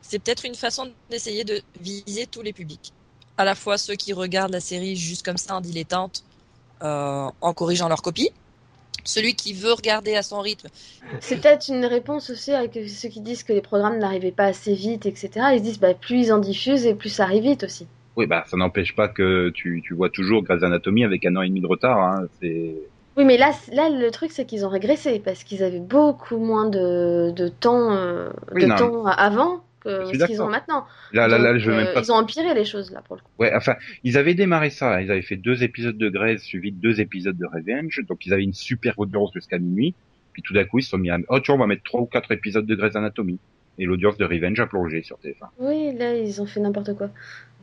C'est 0.00 0.18
peut-être 0.18 0.44
une 0.44 0.56
façon 0.56 0.90
d'essayer 1.10 1.44
de 1.44 1.60
viser 1.80 2.26
tous 2.26 2.42
les 2.42 2.52
publics. 2.52 2.92
À 3.38 3.44
la 3.44 3.54
fois 3.54 3.78
ceux 3.78 3.94
qui 3.94 4.12
regardent 4.12 4.52
la 4.52 4.60
série 4.60 4.96
juste 4.96 5.24
comme 5.24 5.36
ça 5.36 5.54
en 5.54 5.60
dilettante, 5.60 6.24
en 6.82 7.54
corrigeant 7.54 7.88
leur 7.88 8.02
copie. 8.02 8.30
Celui 9.04 9.34
qui 9.34 9.52
veut 9.54 9.72
regarder 9.72 10.14
à 10.16 10.22
son 10.22 10.40
rythme. 10.40 10.68
C'est 11.20 11.40
peut-être 11.40 11.68
une 11.68 11.86
réponse 11.86 12.28
aussi 12.30 12.52
à 12.52 12.64
ceux 12.88 13.08
qui 13.08 13.20
disent 13.22 13.44
que 13.44 13.52
les 13.54 13.62
programmes 13.62 13.98
n'arrivaient 13.98 14.30
pas 14.32 14.44
assez 14.46 14.74
vite, 14.74 15.06
etc. 15.06 15.46
Ils 15.54 15.58
se 15.60 15.62
disent 15.64 15.78
bah, 15.80 15.94
plus 15.94 16.26
ils 16.26 16.32
en 16.32 16.38
diffusent 16.38 16.84
et 16.86 16.94
plus 16.94 17.08
ça 17.08 17.24
arrive 17.24 17.44
vite 17.44 17.64
aussi. 17.64 17.88
oui, 18.16 18.26
bah 18.26 18.44
ça 18.46 18.56
n'empêche 18.56 18.94
pas 18.94 19.08
que 19.08 19.50
tu, 19.50 19.82
tu 19.86 19.94
vois 19.94 20.10
toujours 20.10 20.42
Grey's 20.42 20.62
Anatomy 20.62 21.04
avec 21.04 21.24
un 21.24 21.36
an 21.36 21.42
et 21.42 21.48
demi 21.48 21.60
de 21.60 21.66
retard. 21.66 21.98
Hein, 21.98 22.26
c'est 22.40 22.92
Oui, 23.16 23.24
mais 23.24 23.36
là, 23.36 23.52
là 23.72 23.88
le 23.90 24.10
truc 24.10 24.32
c'est 24.32 24.46
qu'ils 24.46 24.64
ont 24.64 24.68
régressé 24.70 25.18
parce 25.20 25.44
qu'ils 25.44 25.62
avaient 25.62 25.80
beaucoup 25.80 26.38
moins 26.38 26.68
de, 26.68 27.30
de 27.34 27.48
temps, 27.48 27.92
euh, 27.92 28.30
Oui, 28.54 28.62
de 28.62 28.66
non, 28.66 28.76
temps 28.76 29.04
avant 29.06 29.62
que 29.82 30.04
ce 30.06 30.24
qu'ils 30.26 30.42
ont 30.42 30.48
maintenant. 30.48 30.86
là, 31.12 31.28
là, 31.28 31.38
là, 31.38 31.52
Donc, 31.52 31.60
je 31.60 31.70
veux 31.70 31.76
euh, 31.76 31.84
même 31.84 31.94
pas. 31.94 32.02
Ils 32.02 32.12
ont 32.12 32.16
empiré 32.16 32.54
les 32.54 32.64
choses 32.64 32.90
là 32.90 33.02
pour 33.02 33.16
le 33.16 33.22
coup. 33.22 33.30
Ouais, 33.38 33.52
enfin, 33.54 33.76
ils 34.04 34.16
avaient 34.16 34.34
démarré 34.34 34.70
ça. 34.70 35.00
Ils 35.02 35.10
avaient 35.10 35.22
fait 35.22 35.36
deux 35.36 35.62
épisodes 35.62 35.96
de 35.96 36.08
Grey's 36.08 36.42
suivis 36.42 36.72
de 36.72 36.80
deux 36.80 37.00
épisodes 37.00 37.36
de 37.36 37.46
Revenge. 37.46 38.00
Donc, 38.08 38.24
ils 38.26 38.32
avaient 38.32 38.44
une 38.44 38.54
super 38.54 38.98
audience 38.98 39.32
jusqu'à 39.32 39.58
minuit. 39.58 39.94
Puis 40.32 40.42
tout 40.42 40.54
d'un 40.54 40.64
coup, 40.64 40.78
ils 40.78 40.82
se 40.82 40.90
sont 40.90 40.98
mis 40.98 41.10
à, 41.10 41.18
oh, 41.28 41.40
tiens, 41.40 41.54
on 41.54 41.58
va 41.58 41.66
mettre 41.66 41.82
trois 41.82 42.00
ou 42.00 42.06
quatre 42.06 42.32
épisodes 42.32 42.64
de 42.64 42.74
Grey's 42.74 42.96
Anatomy. 42.96 43.38
Et 43.78 43.84
l'audience 43.84 44.18
de 44.18 44.24
Revenge 44.24 44.60
a 44.60 44.66
plongé 44.66 45.02
sur 45.02 45.18
TF1. 45.18 45.48
Oui, 45.58 45.96
là 45.96 46.14
ils 46.14 46.42
ont 46.42 46.46
fait 46.46 46.60
n'importe 46.60 46.94
quoi. 46.94 47.10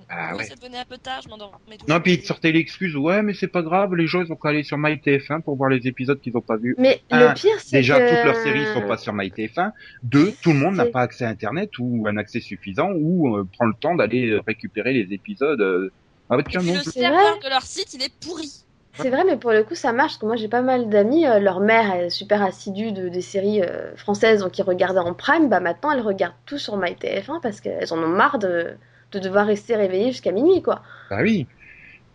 Ah 0.10 0.36
ouais. 0.36 0.44
ça 0.44 0.56
devenait 0.56 0.80
un 0.80 0.86
peu 0.86 0.98
tard, 0.98 1.22
je 1.22 1.30
m'endormais. 1.30 1.78
Non, 1.88 2.00
puis 2.02 2.14
ils 2.14 2.22
te 2.22 2.26
sortaient 2.26 2.52
l'excuse, 2.52 2.96
ouais, 2.96 3.22
mais 3.22 3.34
c'est 3.34 3.48
pas 3.48 3.62
grave, 3.62 3.94
les 3.96 4.08
gens, 4.08 4.24
ils 4.24 4.32
ont 4.32 4.36
qu'à 4.36 4.50
aller 4.50 4.64
sur 4.64 4.78
MyTF1 4.78 5.42
pour 5.42 5.56
voir 5.56 5.70
les 5.70 5.88
épisodes 5.88 6.20
qu'ils 6.20 6.36
ont 6.36 6.42
pas 6.42 6.58
vus. 6.58 6.76
Mais 6.80 7.02
Un, 7.12 7.30
le 7.30 7.34
pire 7.36 7.60
c'est 7.60 7.78
Déjà, 7.78 8.00
que 8.00 8.16
toutes 8.16 8.26
leurs 8.26 8.36
séries 8.36 8.66
sont 8.74 8.82
pas 8.88 8.98
sur 8.98 9.14
MyTF1. 9.14 9.72
Deux, 10.02 10.34
tout 10.42 10.52
le 10.54 10.60
monde 10.60 10.76
n'a 10.76 10.86
pas 10.86 11.02
accès 11.02 11.26
à 11.26 11.30
Internet 11.30 11.70
ou 11.80 12.06
un 12.08 12.18
accès 12.18 12.40
suffisant 12.40 12.92
ou 12.96 13.38
euh, 13.38 13.48
prend 13.54 13.66
le 13.66 13.74
temps 13.80 13.96
d'aller 13.96 14.30
euh, 14.32 14.42
récupérer 14.46 14.94
les 14.94 15.14
épisodes. 15.14 15.62
euh. 15.62 15.90
Ah 16.30 16.38
bah 16.38 16.44
tiens, 16.48 16.62
puis 16.62 16.72
non, 16.72 16.74
le 16.74 16.80
je- 16.84 16.90
C'est 16.90 17.00
serveur 17.00 17.20
vrai 17.32 17.40
de 17.44 17.50
leur 17.50 17.62
site, 17.62 17.94
il 17.94 18.02
est 18.04 18.14
pourri. 18.20 18.52
C'est 18.94 19.10
vrai, 19.10 19.24
mais 19.24 19.38
pour 19.38 19.52
le 19.52 19.64
coup, 19.64 19.76
ça 19.76 19.94
marche. 19.94 20.14
Parce 20.14 20.18
que 20.20 20.26
moi, 20.26 20.36
j'ai 20.36 20.48
pas 20.50 20.62
mal 20.62 20.90
d'amis. 20.90 21.26
euh, 21.26 21.40
leur 21.40 21.60
mère 21.60 21.94
est 21.96 22.10
super 22.10 22.42
assidue 22.44 22.92
de, 22.92 23.08
des 23.10 23.22
séries 23.22 23.62
euh, 23.62 23.96
françaises, 23.96 24.42
donc 24.42 24.58
ils 24.58 24.64
regardaient 24.64 25.00
en 25.00 25.14
prime. 25.14 25.48
Bah 25.50 25.60
maintenant, 25.60 25.92
elles 25.92 26.02
regardent 26.02 26.36
tout 26.46 26.58
sur 26.58 26.78
MyTF1 26.78 27.40
parce 27.42 27.62
qu'elles 27.62 27.94
en 27.94 27.98
ont 28.04 28.08
marre 28.08 28.40
de, 28.40 28.76
de 29.12 29.20
devoir 29.20 29.48
rester 29.48 29.76
réveillées 29.76 30.12
jusqu'à 30.12 30.32
minuit, 30.32 30.62
quoi. 30.62 30.82
Bah 31.10 31.20
oui. 31.22 31.48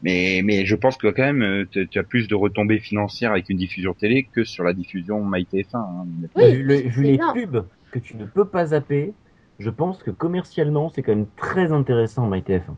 Mais, 0.02 0.42
mais 0.44 0.66
je 0.66 0.76
pense 0.76 0.96
que 0.98 1.06
quand 1.08 1.22
même, 1.22 1.42
euh, 1.42 1.66
tu 1.70 1.88
tu 1.88 1.98
as 1.98 2.02
plus 2.02 2.28
de 2.28 2.34
retombées 2.34 2.78
financières 2.78 3.30
avec 3.32 3.48
une 3.48 3.56
diffusion 3.56 3.94
télé 3.94 4.24
que 4.32 4.44
sur 4.44 4.62
la 4.64 4.72
diffusion 4.74 5.24
MyTF1. 5.24 5.76
Hein. 5.78 6.06
Oui, 6.36 6.54
vu, 6.56 6.62
le- 6.62 6.74
vu 6.76 6.92
c'est 6.94 7.00
les 7.02 7.14
énorme. 7.14 7.40
pubs 7.40 7.64
que 7.90 7.98
tu 7.98 8.16
ne 8.16 8.26
peux 8.26 8.44
pas 8.46 8.66
zapper, 8.66 9.14
je 9.58 9.70
pense 9.70 10.02
que 10.02 10.10
commercialement, 10.10 10.90
c'est 10.90 11.02
quand 11.02 11.14
même 11.14 11.26
très 11.36 11.72
intéressant 11.72 12.28
MyTF1. 12.28 12.74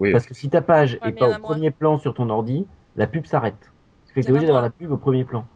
Oui. 0.00 0.12
Parce 0.12 0.26
que 0.26 0.34
si 0.34 0.50
ta 0.50 0.60
page 0.60 0.98
Ouais, 1.02 1.08
est 1.08 1.12
mais 1.12 1.18
pas 1.18 1.28
au 1.28 1.38
premier 1.40 1.70
plan 1.70 1.98
sur 1.98 2.12
ton 2.14 2.28
ordi, 2.28 2.66
la 2.96 3.06
pub 3.06 3.24
s'arrête. 3.26 3.72
Ce 4.06 4.12
qui 4.12 4.14
fait 4.14 4.20
que 4.20 4.20
Il 4.20 4.22
y 4.24 4.26
t'es 4.26 4.32
en 4.32 4.34
a 4.34 4.36
obligé 4.38 4.46
d'avoir 4.46 4.62
la 4.62 4.70
pub 4.70 4.90
au 4.92 4.98
premier 4.98 5.24
plan. 5.24 5.46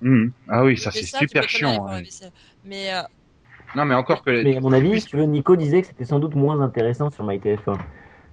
Mhm. 0.00 0.32
Ah 0.48 0.64
oui, 0.64 0.76
ça 0.76 0.90
c'est 0.90 1.00
tu 1.00 1.06
super 1.06 1.48
chiant. 1.48 1.86
vaisselle. 1.86 2.30
Mais 2.64 2.92
euh, 2.94 3.02
Non, 3.74 3.84
mais 3.84 3.94
encore 3.94 4.22
que. 4.22 4.42
Mais 4.42 4.56
à 4.56 4.60
mon 4.60 4.72
avis, 4.72 5.00
si 5.00 5.06
tu 5.08 5.16
veux, 5.16 5.24
Nico 5.24 5.56
disait 5.56 5.82
que 5.82 5.88
c'était 5.88 6.04
sans 6.04 6.18
doute 6.18 6.34
moins 6.34 6.60
intéressant 6.60 7.10
sur 7.10 7.26
MyTF1. 7.26 7.78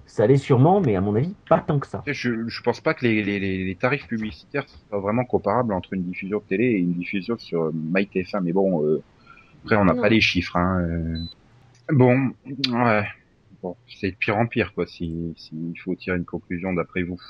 Ça 0.06 0.22
allait 0.22 0.36
sûrement, 0.36 0.80
mais 0.80 0.94
à 0.96 1.00
mon 1.00 1.14
avis, 1.16 1.34
pas 1.48 1.58
tant 1.58 1.78
que 1.80 1.86
ça. 1.86 2.02
Je, 2.06 2.48
je 2.48 2.62
pense 2.62 2.80
pas 2.80 2.94
que 2.94 3.04
les, 3.04 3.22
les, 3.24 3.40
les 3.40 3.64
les 3.64 3.74
tarifs 3.74 4.06
publicitaires 4.06 4.64
soient 4.88 5.00
vraiment 5.00 5.24
comparables 5.24 5.72
entre 5.74 5.94
une 5.94 6.04
diffusion 6.04 6.40
télé 6.40 6.64
et 6.64 6.78
une 6.78 6.92
diffusion 6.94 7.36
sur 7.38 7.64
euh, 7.64 7.72
MyTF1. 7.72 8.40
Mais 8.42 8.52
bon, 8.52 8.84
euh, 8.84 9.02
après 9.64 9.76
on 9.76 9.84
n'a 9.84 9.94
pas 9.94 10.08
les 10.08 10.20
chiffres. 10.20 10.56
Hein. 10.56 10.80
euh. 10.80 11.18
Bon, 11.90 12.30
ouais. 12.70 13.06
Bon, 13.62 13.76
c'est 13.88 14.12
de 14.12 14.16
pire 14.16 14.36
en 14.36 14.46
pire 14.46 14.72
quoi. 14.74 14.86
Si 14.86 15.34
s'il 15.36 15.74
faut 15.82 15.94
tirer 15.96 16.16
une 16.16 16.24
conclusion 16.24 16.72
d'après 16.72 17.02
vous. 17.02 17.20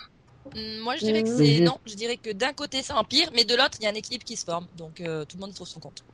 mm, 0.54 0.80
moi, 0.82 0.96
je 0.96 1.04
dirais 1.04 1.22
que 1.22 1.28
Mhm. 1.30 1.36
c'est 1.36 1.60
non. 1.60 1.78
Je 1.86 1.94
dirais 1.94 2.18
que 2.18 2.30
d'un 2.32 2.52
côté, 2.52 2.82
c'est 2.82 2.92
empire, 2.92 3.30
mais 3.34 3.44
de 3.44 3.54
l'autre, 3.56 3.78
il 3.80 3.84
y 3.84 3.86
a 3.86 3.90
un 3.90 3.94
équilibre 3.94 4.24
qui 4.24 4.36
se 4.36 4.44
forme. 4.44 4.66
Donc 4.76 5.00
euh, 5.00 5.24
tout 5.24 5.38
le 5.38 5.40
monde 5.42 5.54
trouve 5.54 5.68
son 5.68 5.80
compte. 5.80 6.04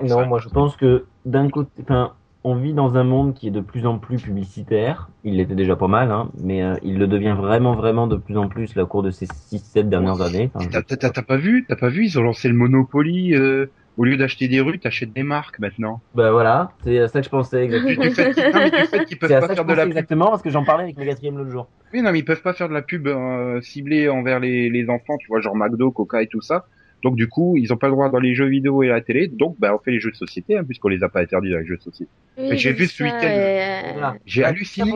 Non, 0.00 0.26
moi 0.26 0.38
je 0.38 0.48
pense 0.48 0.76
que 0.76 1.06
d'un 1.24 1.48
côté, 1.50 1.70
enfin, 1.82 2.14
on 2.44 2.56
vit 2.56 2.74
dans 2.74 2.96
un 2.96 3.04
monde 3.04 3.34
qui 3.34 3.48
est 3.48 3.52
de 3.52 3.60
plus 3.60 3.86
en 3.86 3.98
plus 3.98 4.20
publicitaire. 4.20 5.08
Il 5.22 5.36
l'était 5.36 5.54
déjà 5.54 5.76
pas 5.76 5.86
mal, 5.88 6.10
hein, 6.10 6.30
mais 6.40 6.62
euh, 6.62 6.74
il 6.82 6.98
le 6.98 7.06
devient 7.06 7.34
vraiment, 7.38 7.74
vraiment 7.74 8.06
de 8.06 8.16
plus 8.16 8.36
en 8.36 8.48
plus 8.48 8.74
là, 8.74 8.84
au 8.84 8.86
cours 8.86 9.02
de 9.02 9.10
ces 9.10 9.26
6-7 9.26 9.88
dernières 9.88 10.20
années. 10.20 10.50
Enfin, 10.54 10.68
T'as 10.70 10.82
t'as- 10.82 11.10
t'as 11.10 11.22
pas 11.22 11.36
vu 11.36 11.64
T'as 11.68 11.76
pas 11.76 11.88
vu 11.88 12.04
Ils 12.04 12.18
ont 12.18 12.22
lancé 12.22 12.48
le 12.48 12.54
Monopoly. 12.54 13.34
euh, 13.34 13.66
au 13.98 14.04
lieu 14.04 14.16
d'acheter 14.16 14.48
des 14.48 14.60
rues, 14.60 14.78
t'achètes 14.78 15.12
des 15.12 15.22
marques 15.22 15.58
maintenant. 15.58 16.00
Bah 16.14 16.32
voilà, 16.32 16.72
c'est 16.82 16.98
à 16.98 17.08
ça 17.08 17.20
que 17.20 17.26
je 17.26 17.30
pensais 17.30 17.62
exactement. 17.64 18.04
Du, 18.06 18.10
fait, 18.14 19.04
qu'ils 19.04 19.18
peuvent 19.18 19.28
C'est 19.28 19.34
à 19.34 19.40
pas 19.40 19.48
je 19.48 19.54
faire 19.54 19.64
de 19.66 19.74
la 19.74 19.84
pub. 19.84 19.92
exactement 19.92 20.30
parce 20.30 20.42
que 20.42 20.48
j'en 20.50 20.64
parlais 20.64 20.84
avec 20.84 20.96
Megatrium 20.96 21.36
l'autre 21.36 21.50
jour. 21.50 21.68
Oui, 21.92 22.00
non, 22.00 22.10
mais 22.10 22.20
ils 22.20 22.24
peuvent 22.24 22.40
pas 22.42 22.54
faire 22.54 22.68
de 22.70 22.74
la 22.74 22.80
pub 22.82 23.06
euh, 23.06 23.60
ciblée 23.60 24.08
envers 24.08 24.40
les, 24.40 24.70
les 24.70 24.88
enfants, 24.88 25.18
tu 25.18 25.26
vois, 25.28 25.40
genre 25.40 25.54
McDo, 25.54 25.90
Coca 25.90 26.22
et 26.22 26.26
tout 26.26 26.40
ça. 26.40 26.64
Donc 27.02 27.16
du 27.16 27.28
coup, 27.28 27.56
ils 27.56 27.72
ont 27.72 27.76
pas 27.76 27.88
le 27.88 27.92
droit 27.92 28.08
dans 28.10 28.18
les 28.20 28.34
jeux 28.34 28.46
vidéo 28.46 28.82
et 28.82 28.90
à 28.90 28.94
la 28.94 29.00
télé. 29.00 29.28
Donc, 29.28 29.56
bah, 29.58 29.74
on 29.74 29.78
fait 29.78 29.90
les 29.90 30.00
jeux 30.00 30.10
de 30.10 30.16
société, 30.16 30.56
hein, 30.56 30.64
puisqu'on 30.64 30.88
les 30.88 31.02
a 31.02 31.08
pas 31.08 31.20
interdits 31.20 31.50
dans 31.50 31.58
les 31.58 31.66
jeux 31.66 31.76
de 31.76 31.82
société. 31.82 32.10
Oui, 32.38 32.56
j'ai 32.56 32.72
vu 32.72 32.86
ce 32.86 32.98
ça, 32.98 33.04
week-end. 33.04 33.28
et, 33.28 33.60
euh, 33.62 33.92
Voilà. 33.92 34.14
J'ai 34.24 34.42
Bah, 34.42 34.48
halluciné. 34.48 34.92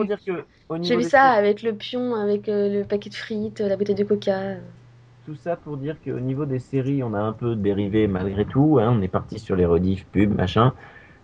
J'ai 0.81 0.95
vu 0.97 1.03
ça 1.03 1.23
avec 1.23 1.63
le 1.63 1.73
pion, 1.73 2.15
avec 2.15 2.49
euh, 2.49 2.79
le 2.79 2.83
paquet 2.83 3.09
de 3.09 3.15
frites, 3.15 3.59
la 3.59 3.75
bouteille 3.77 3.95
de 3.95 4.03
coca. 4.03 4.55
Tout 5.25 5.35
ça 5.35 5.57
pour 5.57 5.75
dire 5.77 5.97
qu'au 6.03 6.19
niveau 6.19 6.45
des 6.45 6.59
séries, 6.59 7.03
on 7.03 7.13
a 7.13 7.19
un 7.19 7.33
peu 7.33 7.55
dérivé 7.55 8.07
malgré 8.07 8.45
tout. 8.45 8.79
Hein, 8.81 8.95
on 8.97 9.01
est 9.01 9.07
parti 9.09 9.39
sur 9.39 9.55
les 9.57 9.65
rediffs, 9.65 10.05
pubs, 10.11 10.33
machin. 10.33 10.73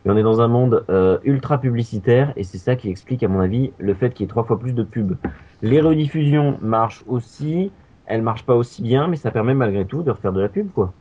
Mais 0.05 0.11
on 0.11 0.17
est 0.17 0.23
dans 0.23 0.41
un 0.41 0.49
monde 0.49 0.83
euh, 0.89 1.17
ultra 1.23 1.59
publicitaire 1.61 2.33
et 2.35 2.43
c'est 2.43 2.57
ça 2.57 2.75
qui 2.75 2.89
explique, 2.89 3.23
à 3.23 3.29
mon 3.29 3.39
avis, 3.39 3.71
le 3.77 3.93
fait 3.93 4.13
qu'il 4.13 4.25
y 4.25 4.25
ait 4.25 4.29
trois 4.29 4.43
fois 4.43 4.59
plus 4.59 4.73
de 4.73 4.83
pubs. 4.83 5.15
Les 5.61 5.79
rediffusions 5.79 6.57
marchent 6.61 7.03
aussi. 7.07 7.71
Elles 8.05 8.21
marchent 8.21 8.45
pas 8.45 8.55
aussi 8.55 8.81
bien, 8.81 9.07
mais 9.07 9.15
ça 9.15 9.31
permet 9.31 9.53
malgré 9.53 9.85
tout 9.85 10.03
de 10.03 10.11
refaire 10.11 10.33
de 10.33 10.41
la 10.41 10.49
pub, 10.49 10.69
quoi. 10.71 10.93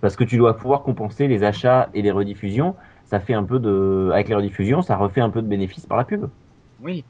Parce 0.00 0.16
que 0.16 0.24
tu 0.24 0.36
dois 0.36 0.56
pouvoir 0.56 0.82
compenser 0.82 1.28
les 1.28 1.44
achats 1.44 1.90
et 1.94 2.02
les 2.02 2.10
rediffusions. 2.10 2.74
Ça 3.04 3.20
fait 3.20 3.34
un 3.34 3.44
peu 3.44 3.58
de, 3.58 4.10
avec 4.12 4.28
les 4.28 4.34
rediffusions, 4.34 4.82
ça 4.82 4.96
refait 4.96 5.20
un 5.20 5.30
peu 5.30 5.42
de 5.42 5.46
bénéfices 5.46 5.86
par 5.86 5.96
la 5.96 6.04
pub. 6.04 6.28
Oui. 6.82 7.04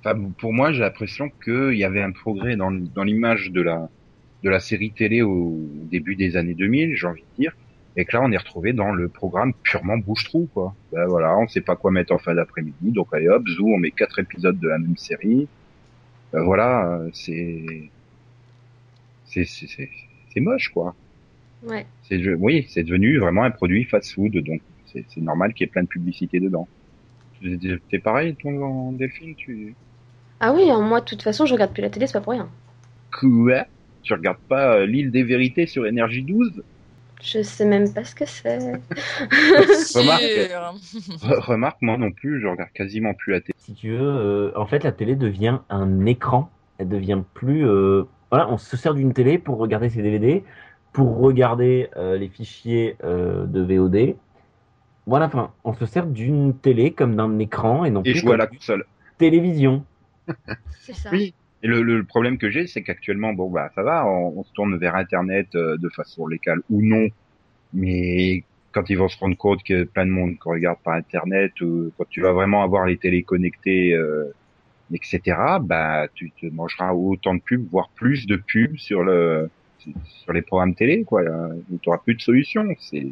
Enfin, 0.00 0.18
pour 0.38 0.52
moi, 0.52 0.72
j'ai 0.72 0.80
l'impression 0.80 1.30
qu'il 1.42 1.74
y 1.74 1.84
avait 1.84 2.02
un 2.02 2.12
progrès 2.12 2.56
dans, 2.56 2.70
dans 2.70 3.02
l'image 3.02 3.50
de 3.50 3.62
la, 3.62 3.88
de 4.44 4.50
la 4.50 4.60
série 4.60 4.92
télé 4.92 5.22
au 5.22 5.58
début 5.90 6.16
des 6.16 6.36
années 6.36 6.54
2000, 6.54 6.96
j'ai 6.96 7.06
envie 7.06 7.22
de 7.22 7.42
dire. 7.42 7.56
Et 7.96 8.04
que 8.04 8.16
là, 8.16 8.22
on 8.22 8.30
est 8.30 8.36
retrouvé 8.36 8.72
dans 8.72 8.92
le 8.92 9.08
programme 9.08 9.54
purement 9.62 9.96
bouche-trou, 9.96 10.48
quoi. 10.52 10.74
Ben 10.92 11.06
voilà, 11.06 11.36
on 11.38 11.48
sait 11.48 11.60
pas 11.60 11.76
quoi 11.76 11.90
mettre 11.90 12.12
en 12.12 12.18
fin 12.18 12.34
d'après-midi, 12.34 12.92
donc 12.92 13.08
allez 13.12 13.28
hop, 13.28 13.46
zou, 13.48 13.72
on 13.72 13.78
met 13.78 13.92
quatre 13.92 14.18
épisodes 14.18 14.58
de 14.58 14.68
la 14.68 14.78
même 14.78 14.96
série. 14.96 15.48
Ben 16.32 16.42
voilà, 16.42 16.88
euh, 16.88 17.10
c'est, 17.12 17.90
c'est, 19.34 19.44
c'est, 19.44 19.66
c'est, 19.66 19.90
c'est 20.32 20.40
moche, 20.40 20.70
quoi. 20.70 20.94
Ouais. 21.62 21.86
C'est, 22.02 22.22
je- 22.22 22.30
oui, 22.32 22.66
c'est 22.70 22.84
devenu 22.84 23.18
vraiment 23.18 23.42
un 23.44 23.50
produit 23.50 23.84
fast-food, 23.84 24.32
donc 24.38 24.60
c'est, 24.86 25.04
c'est 25.08 25.20
normal 25.20 25.54
qu'il 25.54 25.64
y 25.66 25.68
ait 25.68 25.70
plein 25.72 25.82
de 25.82 25.88
publicité 25.88 26.40
dedans. 26.40 26.68
T'es 27.90 27.98
pareil, 27.98 28.36
ton 28.36 28.92
Delphine, 28.92 29.34
tu, 29.36 29.76
Ah 30.40 30.52
oui, 30.52 30.70
hein, 30.70 30.80
moi, 30.80 31.00
de 31.00 31.04
toute 31.06 31.22
façon, 31.22 31.46
je 31.46 31.54
regarde 31.54 31.72
plus 31.72 31.82
la 31.82 31.90
télé, 31.90 32.06
c'est 32.06 32.12
pas 32.14 32.20
pour 32.20 32.32
rien. 32.32 32.48
Quoi? 33.12 33.66
Tu 34.02 34.12
regardes 34.12 34.38
pas 34.48 34.76
euh, 34.76 34.86
l'île 34.86 35.10
des 35.10 35.22
vérités 35.22 35.66
sur 35.66 35.86
Énergie 35.86 36.22
12 36.22 36.62
Je 37.22 37.42
sais 37.42 37.64
même 37.64 37.92
pas 37.92 38.04
ce 38.04 38.14
que 38.14 38.26
c'est. 38.26 38.58
Remarque. 39.94 40.22
Remarque, 41.22 41.80
moi 41.82 41.96
non 41.96 42.12
plus, 42.12 42.40
je 42.40 42.46
regarde 42.46 42.70
quasiment 42.74 43.14
plus 43.14 43.32
la 43.32 43.40
télé. 43.40 43.54
si 43.58 43.74
tu 43.74 43.90
veux, 43.90 43.98
euh, 44.00 44.52
en 44.56 44.66
fait, 44.66 44.84
la 44.84 44.92
télé 44.92 45.16
devient 45.16 45.58
un 45.70 46.04
écran. 46.06 46.50
Elle 46.78 46.88
devient 46.88 47.22
plus. 47.34 47.66
euh, 47.66 48.04
voilà, 48.34 48.50
on 48.50 48.58
se 48.58 48.76
sert 48.76 48.94
d'une 48.94 49.12
télé 49.14 49.38
pour 49.38 49.58
regarder 49.58 49.88
ses 49.90 50.02
DVD, 50.02 50.44
pour 50.92 51.18
regarder 51.18 51.88
euh, 51.96 52.16
les 52.18 52.28
fichiers 52.28 52.96
euh, 53.04 53.46
de 53.46 53.60
VOD. 53.62 54.16
Voilà, 55.06 55.26
enfin, 55.26 55.52
on 55.64 55.72
se 55.74 55.86
sert 55.86 56.06
d'une 56.06 56.58
télé 56.58 56.92
comme 56.92 57.14
d'un 57.14 57.38
écran 57.38 57.84
et 57.84 57.90
non 57.90 58.02
Et 58.04 58.12
plus 58.12 58.20
jouer 58.20 58.34
à 58.34 58.36
la 58.38 58.48
une 58.50 58.58
console. 58.58 58.84
télévision. 59.18 59.84
C'est 60.70 60.94
ça. 60.94 61.10
Oui. 61.12 61.34
Et 61.62 61.68
le, 61.68 61.82
le 61.82 62.04
problème 62.04 62.38
que 62.38 62.50
j'ai, 62.50 62.66
c'est 62.66 62.82
qu'actuellement, 62.82 63.32
bon 63.32 63.50
bah 63.50 63.70
ça 63.74 63.82
va, 63.82 64.06
on, 64.06 64.38
on 64.38 64.44
se 64.44 64.52
tourne 64.52 64.76
vers 64.78 64.96
Internet 64.96 65.54
euh, 65.54 65.78
de 65.78 65.88
façon 65.88 66.26
légale 66.26 66.60
ou 66.70 66.82
non, 66.82 67.08
mais 67.72 68.44
quand 68.72 68.90
ils 68.90 68.98
vont 68.98 69.08
se 69.08 69.18
rendre 69.18 69.36
compte 69.36 69.62
que 69.62 69.84
plein 69.84 70.06
de 70.06 70.10
monde 70.10 70.36
regarde 70.44 70.78
par 70.84 70.94
Internet, 70.94 71.60
ou 71.62 71.92
quand 71.96 72.08
tu 72.10 72.20
vas 72.22 72.32
vraiment 72.32 72.62
avoir 72.62 72.86
les 72.86 72.98
télés 72.98 73.22
connectées, 73.22 73.94
euh, 73.94 74.34
etc., 74.92 75.20
bah 75.60 76.06
tu 76.14 76.30
te 76.30 76.46
mangeras 76.46 76.92
autant 76.92 77.34
de 77.34 77.40
pubs, 77.40 77.66
voire 77.70 77.88
plus 77.90 78.26
de 78.26 78.36
pubs 78.36 78.76
sur 78.76 79.02
le 79.02 79.50
sur 80.06 80.32
les 80.32 80.42
programmes 80.42 80.74
télé, 80.74 81.04
quoi. 81.04 81.22
Tu 81.24 81.78
n'auras 81.86 81.98
plus 81.98 82.14
de 82.14 82.22
solution. 82.22 82.66
C'est 82.78 83.06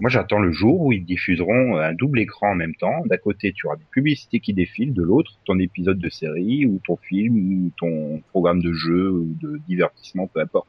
moi, 0.00 0.10
j'attends 0.10 0.38
le 0.38 0.52
jour 0.52 0.80
où 0.80 0.92
ils 0.92 1.04
diffuseront 1.04 1.76
un 1.76 1.92
double 1.92 2.20
écran 2.20 2.52
en 2.52 2.54
même 2.54 2.74
temps. 2.76 3.02
D'un 3.06 3.16
côté, 3.16 3.52
tu 3.52 3.66
auras 3.66 3.76
des 3.76 3.86
publicités 3.90 4.38
qui 4.38 4.54
défilent, 4.54 4.94
de 4.94 5.02
l'autre, 5.02 5.32
ton 5.44 5.58
épisode 5.58 5.98
de 5.98 6.08
série 6.08 6.66
ou 6.66 6.80
ton 6.86 6.96
film 6.96 7.66
ou 7.66 7.70
ton 7.76 8.22
programme 8.30 8.62
de 8.62 8.72
jeu 8.72 9.10
ou 9.10 9.34
de 9.40 9.58
divertissement, 9.66 10.28
peu 10.28 10.40
importe. 10.40 10.68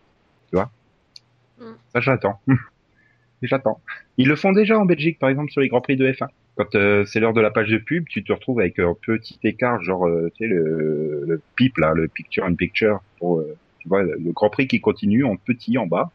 Tu 0.49 0.55
vois? 0.55 0.71
Mm. 1.59 1.75
Ça, 1.93 1.99
j'attends. 1.99 2.39
j'attends. 3.43 3.79
Ils 4.17 4.27
le 4.27 4.35
font 4.35 4.51
déjà 4.51 4.79
en 4.79 4.85
Belgique, 4.85 5.19
par 5.19 5.29
exemple, 5.29 5.51
sur 5.51 5.61
les 5.61 5.67
Grands 5.67 5.81
Prix 5.81 5.95
de 5.95 6.11
F1. 6.11 6.29
Quand 6.59 6.75
euh, 6.75 7.05
c'est 7.05 7.21
l'heure 7.21 7.31
de 7.31 7.39
la 7.39 7.51
page 7.51 7.69
de 7.69 7.77
pub, 7.77 8.03
tu 8.09 8.21
te 8.21 8.33
retrouves 8.33 8.59
avec 8.59 8.79
un 8.79 8.93
petit 9.01 9.39
écart, 9.43 9.81
genre, 9.81 10.05
euh, 10.07 10.29
tu 10.35 10.43
sais, 10.43 10.49
le, 10.53 11.23
le 11.25 11.41
PIP, 11.55 11.77
là, 11.77 11.93
le 11.95 12.09
Picture 12.09 12.43
in 12.43 12.53
Picture, 12.53 12.99
pour, 13.17 13.39
euh, 13.39 13.55
tu 13.77 13.87
vois, 13.87 14.03
le 14.03 14.17
Grand 14.33 14.49
Prix 14.49 14.67
qui 14.67 14.81
continue 14.81 15.23
en 15.23 15.37
petit 15.37 15.77
en 15.77 15.87
bas, 15.87 16.11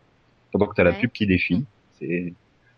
pendant 0.53 0.67
que 0.67 0.75
tu 0.75 0.83
as 0.83 0.85
la 0.85 0.91
Ouais. 0.91 0.99
pub 1.01 1.11
qui 1.13 1.27
défile. 1.27 1.65
C'est... 1.99 2.35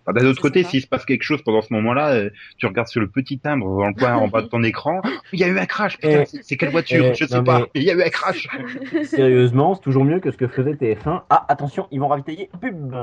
Enfin, 0.07 0.21
D'un 0.21 0.27
autre 0.27 0.37
C'est 0.37 0.43
côté, 0.43 0.63
s'il 0.63 0.81
se 0.81 0.87
passe 0.87 1.05
quelque 1.05 1.25
chose 1.25 1.43
pendant 1.43 1.61
ce 1.61 1.73
moment-là, 1.73 2.13
euh, 2.15 2.31
tu 2.59 2.67
regardes 2.67 2.87
sur 2.87 3.01
le 3.01 3.09
petit 3.09 3.41
timbre 3.41 3.67
dans 3.81 3.89
le 3.89 3.95
coin 3.95 4.15
en 4.15 4.29
bas 4.29 4.43
de 4.43 4.47
ton 4.47 4.63
écran, 4.63 5.03
il 5.33 5.41
y 5.41 5.43
a 5.43 5.49
eu 5.49 5.59
un 5.59 5.67
crash, 5.67 5.97
putain, 5.97 6.21
Eh, 6.23 6.27
c'est- 6.27 6.43
c'est 6.45 6.57
quelle 6.57 6.71
voiture 6.71 7.05
eh, 7.07 7.15
Je 7.17 7.25
sais 7.25 7.43
pas, 7.43 7.59
mais- 7.59 7.67
il 7.75 7.83
y 7.83 7.91
a 7.91 7.95
eu 7.95 8.03
un 8.03 8.11
crash 8.11 8.47
Sérieusement, 9.03 9.75
c'est 9.75 9.81
toujours 9.83 10.05
mieux 10.05 10.21
que 10.21 10.31
ce 10.31 10.37
que 10.37 10.47
faisait 10.47 10.75
TF1. 10.77 11.25
Ah, 11.31 11.45
attention, 11.49 11.89
ils 11.91 11.99
vont 11.99 12.07
ravitailler 12.07 12.49
pub. 12.61 12.95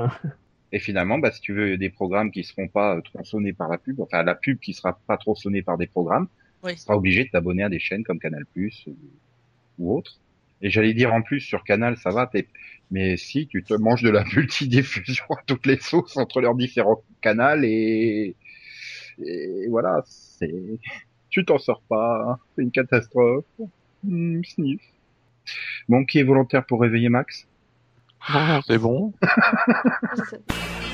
Et 0.74 0.80
finalement, 0.80 1.18
bah, 1.18 1.30
si 1.30 1.40
tu 1.40 1.52
veux 1.52 1.78
des 1.78 1.88
programmes 1.88 2.32
qui 2.32 2.42
seront 2.42 2.66
pas 2.66 2.96
euh, 2.96 3.00
tronçonnés 3.00 3.52
par 3.52 3.68
la 3.68 3.78
pub, 3.78 4.00
enfin 4.00 4.24
la 4.24 4.34
pub 4.34 4.58
qui 4.58 4.74
sera 4.74 4.98
pas 5.06 5.16
tronçonnée 5.16 5.62
par 5.62 5.78
des 5.78 5.86
programmes, 5.86 6.26
Oui. 6.64 6.72
tu 6.72 6.80
seras 6.80 6.96
obligé 6.96 7.22
de 7.24 7.30
t'abonner 7.30 7.62
à 7.62 7.68
des 7.68 7.78
chaînes 7.78 8.02
comme 8.02 8.18
Canal 8.18 8.44
Plus 8.52 8.84
ou, 8.88 8.96
ou 9.78 9.96
autres. 9.96 10.18
Et 10.62 10.70
j'allais 10.70 10.92
dire 10.92 11.14
en 11.14 11.22
plus 11.22 11.38
sur 11.38 11.62
Canal, 11.62 11.96
ça 11.96 12.10
va, 12.10 12.28
mais 12.90 13.16
si 13.16 13.46
tu 13.46 13.62
te 13.62 13.72
manges 13.74 14.02
de 14.02 14.10
la 14.10 14.24
multidiffusion 14.34 15.24
à 15.30 15.42
toutes 15.46 15.64
les 15.64 15.78
sauces 15.78 16.16
entre 16.16 16.40
leurs 16.40 16.56
différents 16.56 17.04
canaux 17.20 17.62
et, 17.62 18.34
et 19.24 19.66
voilà, 19.68 20.02
c'est, 20.06 20.52
tu 21.30 21.44
t'en 21.44 21.58
sors 21.58 21.82
pas, 21.82 22.32
hein. 22.32 22.38
c'est 22.56 22.62
une 22.62 22.72
catastrophe. 22.72 23.44
Hmm, 24.02 24.42
sniff. 24.42 24.82
Bon, 25.88 26.04
qui 26.04 26.18
est 26.18 26.24
volontaire 26.24 26.66
pour 26.66 26.80
réveiller 26.80 27.10
Max? 27.10 27.46
Non, 28.32 28.46
non, 28.46 28.60
c'est 28.66 28.78
bon? 28.78 29.12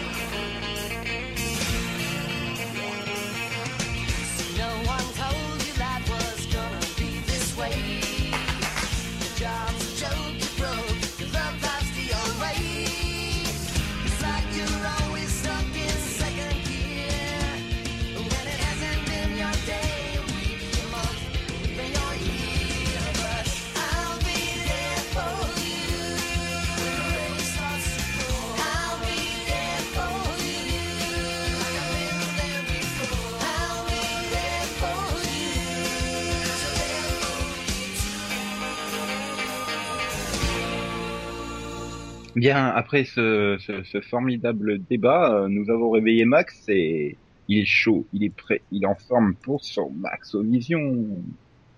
Bien, 42.40 42.68
après 42.68 43.04
ce, 43.04 43.58
ce, 43.60 43.82
ce 43.82 44.00
formidable 44.00 44.78
débat, 44.78 45.34
euh, 45.34 45.48
nous 45.48 45.68
avons 45.68 45.90
réveillé 45.90 46.24
Max 46.24 46.64
et 46.68 47.18
il 47.48 47.58
est 47.58 47.66
chaud, 47.66 48.06
il 48.14 48.24
est 48.24 48.34
prêt, 48.34 48.62
il 48.72 48.84
est 48.84 48.86
en 48.86 48.94
forme 48.94 49.34
pour 49.34 49.62
son 49.62 49.90
Max 49.90 50.34
Vision. 50.36 51.06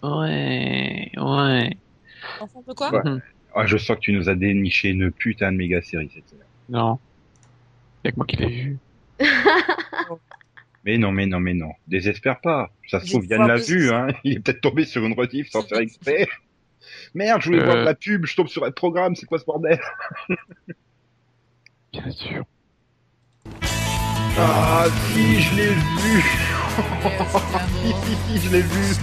Ouais, 0.05 1.11
ouais. 1.17 1.77
Enfin, 2.41 2.61
un 2.61 2.63
peu 2.65 2.75
quoi? 2.75 2.95
Ouais. 2.95 3.21
Ah, 3.57 3.67
je 3.67 3.77
sens 3.77 3.97
que 3.97 4.03
tu 4.03 4.13
nous 4.13 4.29
as 4.29 4.37
déniché 4.37 4.91
une 4.91 5.11
putain 5.11 5.51
de 5.51 5.57
méga 5.57 5.83
série 5.83 6.09
cette 6.15 6.29
semaine. 6.29 6.47
Non. 6.69 7.01
Y'a 8.05 8.13
que 8.13 8.17
moi 8.17 8.27
qui 8.27 8.37
l'ai 8.37 8.47
vu. 8.47 8.79
Mais 10.85 10.97
non, 10.97 11.11
mais 11.11 11.27
non, 11.27 11.39
mais 11.41 11.55
non. 11.55 11.71
Désespère 11.89 12.41
pas. 12.41 12.71
Ça 12.89 13.01
se 13.01 13.11
trouve, 13.11 13.27
Yann 13.27 13.47
l'a 13.47 13.57
vu, 13.57 13.91
hein. 13.91 14.09
Il 14.25 14.35
est 14.35 14.41
peut-être 14.41 14.61
tombé 14.61 14.85
sur 14.85 15.05
une 15.05 15.13
rediff 15.13 15.49
sans 15.51 15.63
faire 15.63 15.79
exprès. 15.79 16.27
Merde, 17.14 17.41
je 17.43 17.47
voulais 17.47 17.61
Euh. 17.61 17.64
voir 17.64 17.76
de 17.76 17.83
la 17.83 17.95
pub, 17.95 18.26
je 18.26 18.35
tombe 18.37 18.49
sur 18.49 18.64
un 18.64 18.70
programme, 18.70 19.14
c'est 19.16 19.26
quoi 19.26 19.39
ce 19.39 19.45
bordel? 19.45 19.80
Bien 21.93 22.11
sûr. 22.11 22.45
Ah, 24.39 24.87
si, 25.12 25.41
je 25.43 25.55
l'ai 25.57 25.68
vu 25.68 26.22
Si, 27.83 27.93
si, 27.93 28.16
si, 28.39 28.47
je 28.47 28.53
l'ai 28.53 28.62
vu 28.62 28.95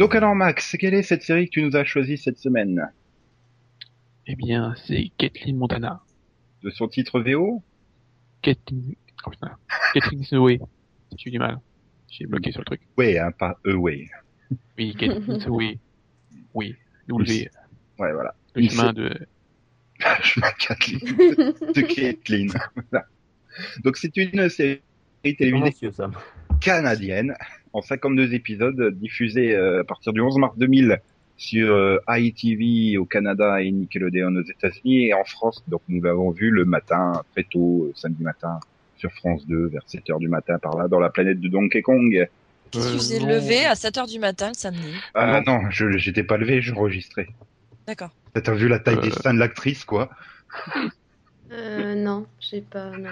Donc 0.00 0.14
alors 0.14 0.34
Max, 0.34 0.76
quelle 0.80 0.94
est 0.94 1.02
cette 1.02 1.22
série 1.22 1.44
que 1.44 1.50
tu 1.50 1.62
nous 1.62 1.76
as 1.76 1.84
choisie 1.84 2.16
cette 2.16 2.38
semaine 2.38 2.90
Eh 4.26 4.34
bien, 4.34 4.74
c'est 4.86 5.10
Kathleen 5.18 5.58
Montana. 5.58 6.00
De 6.62 6.70
son 6.70 6.88
titre 6.88 7.20
VO 7.20 7.62
Kathleen, 8.40 8.94
oh 9.26 9.30
putain. 9.30 9.58
Kathleen 9.92 10.24
Zoé. 10.24 10.58
J'ai 11.18 11.28
eu 11.28 11.32
du 11.32 11.38
mal. 11.38 11.60
J'ai 12.08 12.24
bloqué 12.24 12.50
sur 12.50 12.62
le 12.62 12.64
truc. 12.64 12.80
Ouais, 12.96 13.18
hein, 13.18 13.30
pas 13.30 13.58
Away. 13.66 14.08
Oui, 14.78 14.94
Kathleen 14.94 15.38
Zoé. 15.38 15.78
Oui. 16.54 16.74
W. 17.06 17.50
Ouais, 17.98 18.12
voilà. 18.14 18.34
Le 18.54 18.62
chemin 18.70 18.94
de, 18.94 19.14
Je 20.22 20.40
m'en 20.40 20.50
Kathleen. 20.58 20.98
De 21.74 21.80
Kathleen. 21.82 22.50
Voilà. 22.90 23.04
Donc 23.84 23.98
c'est 23.98 24.16
une 24.16 24.48
série 24.48 24.80
télévisée 25.22 25.90
canadienne 26.58 27.34
en 27.72 27.82
52 27.82 28.34
épisodes 28.34 28.90
diffusés 28.98 29.54
euh, 29.54 29.80
à 29.80 29.84
partir 29.84 30.12
du 30.12 30.20
11 30.20 30.38
mars 30.38 30.56
2000 30.58 31.00
sur 31.36 31.72
euh, 31.72 31.98
ITV 32.08 32.98
au 32.98 33.04
Canada 33.06 33.62
et 33.62 33.70
Nickelodeon 33.70 34.34
aux 34.36 34.42
États-Unis 34.44 35.06
et 35.06 35.14
en 35.14 35.24
France. 35.24 35.62
Donc 35.68 35.80
nous 35.88 36.02
l'avons 36.02 36.30
vu 36.30 36.50
le 36.50 36.64
matin, 36.64 37.22
très 37.32 37.44
tôt, 37.44 37.84
euh, 37.88 37.92
samedi 37.96 38.22
matin, 38.22 38.60
sur 38.96 39.10
France 39.12 39.46
2, 39.46 39.66
vers 39.68 39.82
7 39.86 40.10
heures 40.10 40.18
du 40.18 40.28
matin 40.28 40.58
par 40.58 40.76
là, 40.76 40.86
dans 40.88 41.00
la 41.00 41.08
planète 41.10 41.40
de 41.40 41.48
Donkey 41.48 41.80
Kong. 41.82 42.28
Que 42.72 42.78
Euh, 42.78 42.80
vous 42.96 43.18
non. 43.20 43.26
levé 43.28 43.64
à 43.64 43.74
7h 43.74 44.06
du 44.12 44.18
matin 44.18 44.48
le 44.48 44.54
samedi? 44.54 44.92
Ah 45.14 45.40
non, 45.46 45.62
je 45.70 45.96
j'étais 45.96 46.22
pas 46.22 46.36
levé, 46.36 46.60
j'enregistrais. 46.60 47.26
D'accord. 47.86 48.10
T'as 48.34 48.54
vu 48.54 48.68
la 48.68 48.78
taille 48.78 48.98
Euh. 48.98 49.00
des 49.02 49.10
seins 49.10 49.34
de 49.34 49.38
l'actrice, 49.40 49.84
quoi? 49.84 50.10
Euh, 51.52 51.94
non, 51.96 52.26
j'ai 52.38 52.60
pas, 52.60 52.90
non. 52.90 53.10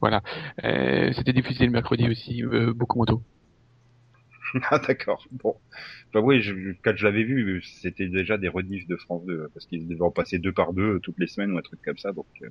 Voilà. 0.00 0.22
Euh, 0.64 1.12
c'était 1.14 1.32
diffusé 1.32 1.66
le 1.66 1.72
mercredi 1.72 2.08
aussi, 2.08 2.42
euh, 2.44 2.72
beaucoup 2.74 2.98
moto. 2.98 3.22
Ah 4.70 4.78
d'accord. 4.78 5.26
Bon, 5.30 5.56
bah 6.12 6.20
oui, 6.20 6.40
je, 6.42 6.52
quand 6.82 6.94
je 6.96 7.04
l'avais 7.06 7.24
vu, 7.24 7.62
c'était 7.62 8.08
déjà 8.08 8.38
des 8.38 8.48
rediffs 8.48 8.86
de 8.86 8.96
France 8.96 9.24
2 9.26 9.48
parce 9.54 9.66
qu'ils 9.66 9.88
devaient 9.88 10.02
en 10.02 10.10
passer 10.10 10.38
deux 10.38 10.52
par 10.52 10.72
deux 10.72 11.00
toutes 11.00 11.18
les 11.18 11.26
semaines 11.26 11.52
ou 11.52 11.58
un 11.58 11.62
truc 11.62 11.80
comme 11.82 11.98
ça. 11.98 12.12
Donc, 12.12 12.26
euh, 12.42 12.48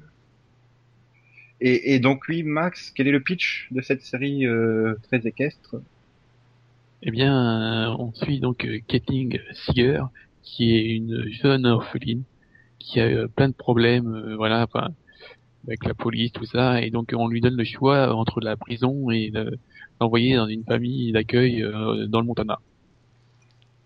Et, 1.62 1.96
et 1.96 2.00
donc 2.00 2.28
oui, 2.30 2.44
Max, 2.44 2.92
quel 2.92 3.08
est 3.08 3.12
le 3.12 3.24
pitch 3.24 3.68
de 3.72 3.82
cette 3.82 4.04
série 4.04 4.46
euh, 4.46 4.96
très 5.04 5.26
équestre? 5.28 5.78
Eh 7.02 7.12
bien, 7.12 7.92
euh, 7.92 7.96
on 8.00 8.14
suit 8.14 8.40
donc 8.40 8.66
euh, 8.66 8.80
Kathleen 8.88 9.32
Seeger, 9.54 10.02
qui 10.42 10.76
est 10.76 10.96
une 10.96 11.30
jeune 11.32 11.66
orpheline, 11.66 12.24
qui 12.80 13.00
a 13.02 13.06
euh, 13.08 13.28
plein 13.28 13.50
de 13.50 13.56
problèmes, 13.56 14.08
euh, 14.16 14.36
voilà, 14.38 14.64
enfin, 14.64 14.90
avec 15.68 15.86
la 15.86 15.94
police, 15.94 16.32
tout 16.34 16.46
ça, 16.46 16.82
et 16.82 16.90
donc 16.92 17.12
on 17.16 17.28
lui 17.28 17.42
donne 17.42 17.56
le 17.58 17.64
choix 17.66 18.14
entre 18.16 18.42
la 18.42 18.58
prison 18.58 19.10
et 19.12 19.30
le- 19.34 19.58
l'envoyer 20.02 20.36
dans 20.36 20.48
une 20.48 20.64
famille 20.66 21.12
d'accueil 21.12 21.64
euh, 21.64 22.08
dans 22.08 22.20
le 22.22 22.26
Montana. 22.28 22.60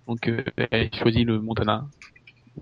Donc 0.07 0.27
euh, 0.27 0.43
elle 0.71 0.93
choisit 0.95 1.25
le 1.25 1.39
Montana, 1.41 1.87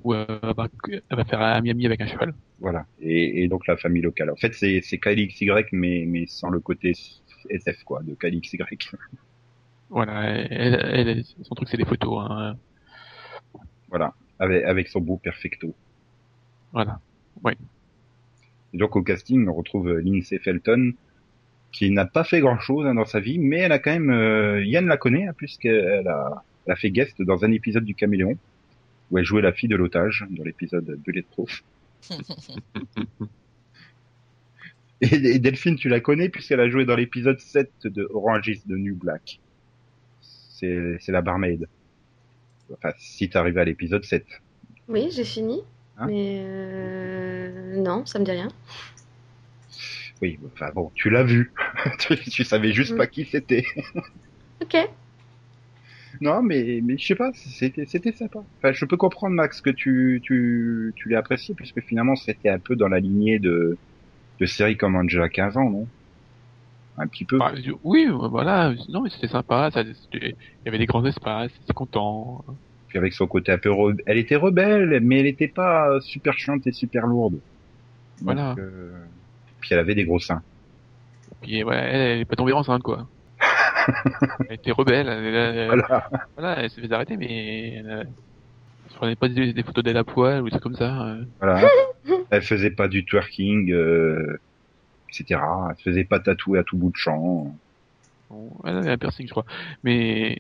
où 0.04 0.14
euh, 0.14 0.26
elle 0.44 0.54
va, 0.56 0.68
elle 0.90 1.18
va 1.18 1.26
faire 1.26 1.42
un 1.42 1.62
Miami 1.62 1.86
avec 1.86 2.02
un 2.02 2.08
cheval. 2.08 2.34
Voilà. 2.60 2.86
Et, 3.00 3.44
et 3.44 3.48
donc 3.48 3.68
la 3.68 3.78
famille 3.78 4.02
locale. 4.02 4.32
En 4.32 4.36
fait, 4.36 4.54
c'est 4.54 4.82
KLXY, 5.00 5.66
mais 5.74 6.06
mais 6.08 6.26
sans 6.28 6.50
le 6.50 6.60
côté 6.60 6.94
SF 7.50 7.84
quoi, 7.84 8.02
de 8.04 8.16
KLXY. 8.16 8.58
Voilà, 9.90 10.24
elle, 10.30 10.76
elle- 11.10 11.24
son 11.44 11.56
truc 11.56 11.70
c'est 11.70 11.78
des 11.78 11.86
photos, 11.86 12.26
hein. 12.30 12.56
Voilà. 13.90 14.14
Avec, 14.40 14.64
avec 14.66 14.88
son 14.90 15.00
beau 15.02 15.18
perfecto. 15.18 15.74
voilà. 16.72 17.00
Et 17.48 17.58
donc 18.76 18.96
au 18.96 19.02
casting, 19.02 19.48
on 19.48 19.54
retrouve 19.54 19.90
euh, 19.90 20.02
Lindsay 20.02 20.40
Felton, 20.40 20.94
qui 21.72 21.92
n'a 21.92 22.06
pas 22.06 22.24
fait 22.24 22.40
grand 22.40 22.60
chose 22.60 22.86
dans 22.86 23.06
sa 23.06 23.20
vie, 23.20 23.40
mais 23.40 23.58
elle 23.58 23.72
a 23.72 23.80
quand 23.80 23.92
même, 23.92 24.10
euh, 24.10 24.64
Yann 24.64 24.86
la 24.88 24.98
connaît, 24.98 25.28
hein, 25.28 25.34
puisqu'elle 25.36 26.08
a, 26.08 26.44
elle 26.66 26.74
a 26.74 26.76
fait 26.76 26.92
guest 26.92 27.22
dans 27.22 27.44
un 27.44 27.52
épisode 27.52 27.84
du 27.84 27.96
Caméléon, 27.96 28.38
où 29.12 29.18
elle 29.18 29.26
jouait 29.26 29.42
la 29.42 29.52
fille 29.52 29.70
de 29.70 29.76
l'otage, 29.76 30.26
dans 30.30 30.44
l'épisode 30.44 31.00
Bullet 31.04 31.26
Proof. 31.30 31.64
Et, 35.02 35.14
et 35.14 35.40
Delphine, 35.40 35.76
tu 35.76 35.90
la 35.90 36.00
connais, 36.00 36.30
puisqu'elle 36.30 36.62
a 36.62 36.70
joué 36.70 36.86
dans 36.86 36.96
l'épisode 36.96 37.40
7 37.40 37.70
de 37.84 38.08
Orange 38.14 38.48
is 38.48 38.62
the 38.62 38.70
New 38.70 38.96
Black. 38.96 39.42
C'est, 40.22 40.98
c'est 41.00 41.12
la 41.12 41.22
barmaid. 41.22 41.68
Enfin, 42.72 42.94
si 42.98 43.30
t'arrives 43.30 43.58
à 43.58 43.66
l'épisode 43.66 44.06
7. 44.06 44.26
Oui, 44.88 45.10
j'ai 45.12 45.26
fini. 45.26 45.62
Hein 45.98 46.08
mais 46.08 46.44
euh, 46.46 47.82
non, 47.82 48.06
ça 48.06 48.20
me 48.20 48.26
dit 48.26 48.32
rien. 48.32 48.50
Oui, 50.22 50.40
enfin 50.54 50.72
bon, 50.74 50.92
tu 50.96 51.10
l'as 51.10 51.24
vu. 51.24 51.54
tu, 52.00 52.18
tu 52.18 52.44
savais 52.44 52.74
juste 52.74 52.94
Mm. 52.94 52.98
pas 52.98 53.08
qui 53.08 53.26
c'était. 53.26 53.64
Ok. 54.62 54.76
Non, 56.22 56.42
mais, 56.42 56.80
mais 56.84 56.98
je 56.98 57.06
sais 57.06 57.16
pas, 57.16 57.32
c'était, 57.34 57.86
c'était 57.86 58.12
sympa. 58.14 58.40
Enfin, 58.58 58.72
je 58.74 58.86
peux 58.86 58.98
comprendre, 58.98 59.36
Max, 59.36 59.62
que 59.62 59.70
tu, 59.70 60.22
tu, 60.24 60.94
tu 60.96 61.10
l'as 61.10 61.20
apprécié, 61.20 61.56
puisque 61.56 61.82
finalement, 61.82 62.16
c'était 62.16 62.50
un 62.50 62.60
peu 62.60 62.76
dans 62.76 62.88
la 62.88 63.00
lignée 63.00 63.40
de, 63.40 63.80
de 64.40 64.46
séries 64.46 64.78
comme 64.78 64.96
Angela 64.96 65.30
15 65.30 65.58
ans, 65.58 65.70
non? 65.70 65.90
Un 66.98 67.08
petit 67.08 67.26
peu. 67.26 67.38
Bah, 67.38 67.54
oui, 67.84 68.08
voilà, 68.10 68.74
non 68.88 69.02
mais 69.02 69.10
c'était 69.10 69.28
sympa, 69.28 69.70
ça, 69.72 69.82
il 70.14 70.36
y 70.66 70.70
avait 70.70 70.78
des 70.78 70.86
grands 70.86 71.06
espaces, 71.06 71.52
c'était 71.60 71.74
content. 71.74 72.44
Avec 72.96 73.14
son 73.14 73.28
côté 73.28 73.52
un 73.52 73.58
peu, 73.58 73.70
re- 73.70 74.00
elle 74.06 74.18
était 74.18 74.36
rebelle, 74.36 75.00
mais 75.02 75.20
elle 75.20 75.26
était 75.28 75.48
pas 75.48 76.00
super 76.02 76.34
chiante 76.38 76.66
et 76.68 76.72
super 76.72 77.06
lourde. 77.08 77.34
Donc, 77.34 77.42
Voilà. 78.22 78.56
euh, 78.58 78.94
Puis 79.62 79.70
elle 79.74 79.80
avait 79.80 79.96
des 79.96 80.06
gros 80.06 80.20
seins. 80.20 80.42
Puis 81.42 81.64
ouais, 81.64 81.76
elle, 81.76 82.02
elle 82.02 82.20
est 82.22 82.26
pas 82.26 82.36
tombée 82.36 82.54
enceinte 82.54 82.84
quoi. 82.84 83.08
elle 84.50 84.56
était 84.56 84.72
rebelle, 84.72 85.08
elle, 85.10 85.36
elle- 85.36 85.68
Voilà. 85.68 86.10
voilà, 86.38 86.60
elle 86.64 86.70
s'est 86.70 86.82
fait 86.82 86.92
arrêter 86.94 87.18
mais 87.18 87.74
elle, 87.76 88.08
se 88.90 88.96
prenait 88.96 89.16
pas 89.16 89.28
des, 89.28 89.52
des 89.54 89.64
photos 89.64 89.84
d'elle 89.84 89.98
à 89.98 90.04
poil 90.04 90.42
ou 90.42 90.46
des 90.46 90.52
trucs 90.52 90.64
comme 90.64 90.76
ça. 90.76 91.08
euh. 91.08 91.24
Voilà. 91.42 91.68
elle 92.30 92.42
faisait 92.42 92.72
pas 92.72 92.88
du 92.88 93.04
twerking, 93.06 93.72
euh, 93.72 94.40
etc. 95.10 95.42
Elle 95.70 95.76
se 95.78 95.82
faisait 95.84 96.06
pas 96.06 96.20
tatouer 96.20 96.60
à 96.60 96.64
tout 96.64 96.78
bout 96.78 96.92
de 96.92 96.98
champ. 96.98 97.56
Bon, 98.30 98.52
elle 98.66 98.78
avait 98.78 98.92
un 98.92 98.98
piercing 98.98 99.28
je 99.28 99.32
crois. 99.32 99.46
Mais 99.84 100.40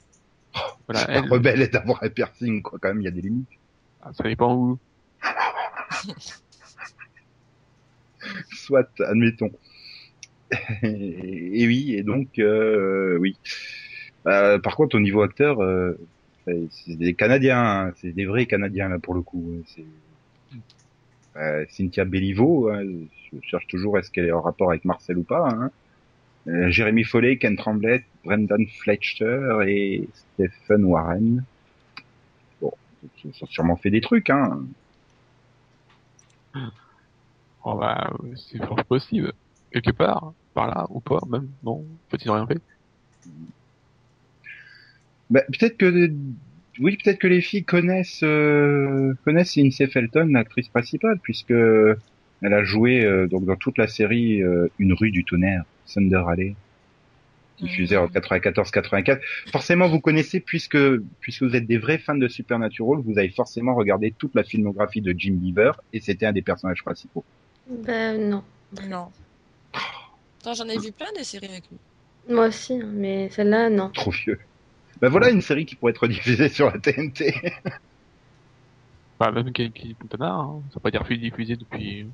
voilà, 0.87 1.05
elle, 1.09 1.29
rebelle 1.31 1.61
et 1.61 1.67
d'avoir 1.67 2.03
un 2.03 2.09
piercing, 2.09 2.61
quoi. 2.61 2.79
Quand 2.81 2.89
même, 2.89 3.01
il 3.01 3.05
y 3.05 3.07
a 3.07 3.11
des 3.11 3.21
limites. 3.21 3.47
ah, 4.01 4.11
ça 4.13 4.23
dépend 4.23 4.55
où. 4.55 4.79
Soit, 8.53 8.89
admettons. 9.01 9.51
et, 10.83 11.61
et 11.61 11.67
oui, 11.67 11.95
et 11.95 12.03
donc, 12.03 12.39
euh, 12.39 13.17
oui. 13.19 13.37
Euh, 14.27 14.57
par 14.59 14.75
contre, 14.75 14.95
au 14.95 14.99
niveau 14.99 15.21
acteur, 15.21 15.61
euh, 15.61 15.99
c'est 16.45 16.95
des 16.95 17.13
Canadiens, 17.13 17.87
hein. 17.87 17.93
c'est 17.97 18.11
des 18.11 18.25
vrais 18.25 18.45
Canadiens 18.45 18.89
là 18.89 18.99
pour 18.99 19.13
le 19.13 19.21
coup. 19.21 19.53
hein. 19.53 19.63
C'est 19.67 19.85
euh, 21.37 21.65
Cynthia 21.69 22.05
Béliveau, 22.05 22.69
hein, 22.69 22.83
je 23.33 23.37
cherche 23.41 23.67
toujours 23.67 23.99
est-ce 23.99 24.09
qu'elle 24.09 24.25
est 24.25 24.31
en 24.31 24.41
rapport 24.41 24.69
avec 24.69 24.85
Marcel 24.85 25.17
ou 25.17 25.23
pas. 25.23 25.49
Hein. 25.49 25.71
Euh, 26.47 26.69
Jérémy 26.69 27.03
Follet, 27.03 27.37
Ken 27.37 27.55
Tremblay, 27.55 28.03
Brendan 28.23 28.65
Fletcher 28.67 29.59
et 29.67 30.07
Stephen 30.13 30.85
Warren. 30.85 31.43
Bon, 32.61 32.71
ils 33.23 33.31
ont 33.41 33.47
sûrement 33.47 33.75
fait 33.77 33.89
des 33.89 34.01
trucs, 34.01 34.29
hein. 34.29 34.65
Oh, 37.63 37.75
bah, 37.75 38.13
c'est 38.35 38.63
fort 38.63 38.83
possible. 38.85 39.33
Quelque 39.71 39.91
part, 39.91 40.33
par 40.53 40.67
là 40.67 40.85
ou 40.89 40.99
pas, 40.99 41.19
même. 41.29 41.49
Non, 41.63 41.79
en 41.79 42.09
fait 42.09 42.23
ils 42.23 42.29
ont 42.29 42.35
rien 42.35 42.47
fait. 42.47 42.61
Bah, 45.29 45.41
peut-être 45.47 45.77
que 45.77 46.11
oui, 46.79 46.97
peut-être 46.97 47.19
que 47.19 47.27
les 47.27 47.41
filles 47.41 47.63
connaissent 47.63 48.23
euh, 48.23 49.13
connaissent 49.23 49.55
Lindsay 49.55 49.87
Felton, 49.87 50.27
l'actrice 50.31 50.67
principale, 50.67 51.19
puisque 51.21 51.51
elle 51.51 52.53
a 52.53 52.63
joué 52.63 53.03
euh, 53.03 53.27
donc 53.27 53.45
dans 53.45 53.55
toute 53.55 53.77
la 53.77 53.87
série 53.87 54.43
euh, 54.43 54.67
Une 54.77 54.93
rue 54.93 55.11
du 55.11 55.23
tonnerre, 55.23 55.63
Thunder 55.86 56.23
Alley, 56.27 56.55
diffusée 57.59 57.97
en 57.97 58.07
94-84. 58.07 59.19
Forcément, 59.51 59.88
vous 59.88 59.99
connaissez 59.99 60.39
puisque 60.39 60.77
puisque 61.19 61.43
vous 61.43 61.55
êtes 61.55 61.65
des 61.65 61.77
vrais 61.77 61.97
fans 61.97 62.15
de 62.15 62.27
Supernatural, 62.27 63.01
vous 63.03 63.17
avez 63.17 63.29
forcément 63.29 63.75
regardé 63.75 64.13
toute 64.17 64.36
la 64.36 64.43
filmographie 64.43 65.01
de 65.01 65.13
Jim 65.17 65.33
Beaver 65.33 65.71
et 65.93 65.99
c'était 65.99 66.25
un 66.25 66.33
des 66.33 66.41
personnages 66.41 66.83
principaux. 66.83 67.23
Ben 67.67 68.29
non. 68.29 68.43
Non. 68.88 69.07
Attends, 70.41 70.53
j'en 70.53 70.67
ai 70.67 70.77
vu 70.77 70.91
plein 70.91 71.11
des 71.15 71.23
séries 71.23 71.47
avec 71.47 71.63
lui. 71.69 71.77
Moi 72.29 72.47
aussi, 72.47 72.73
hein, 72.73 72.89
mais 72.91 73.29
celle-là, 73.29 73.69
non. 73.69 73.89
Trop 73.89 74.11
vieux. 74.11 74.39
Ben 75.01 75.09
voilà 75.09 75.29
une 75.29 75.41
série 75.41 75.65
qui 75.65 75.75
pourrait 75.75 75.91
être 75.91 76.07
diffusée 76.07 76.49
sur 76.49 76.67
la 76.67 76.79
TNT. 76.79 77.33
Bah, 79.19 79.31
même 79.31 79.51
qui 79.53 79.95
Montana, 80.01 80.33
hein, 80.33 80.61
ça 80.69 80.75
n'a 80.75 80.81
pas 80.81 80.89
été 80.89 80.97
refusé 80.97 81.21
diffusé 81.21 81.55
depuis. 81.55 82.05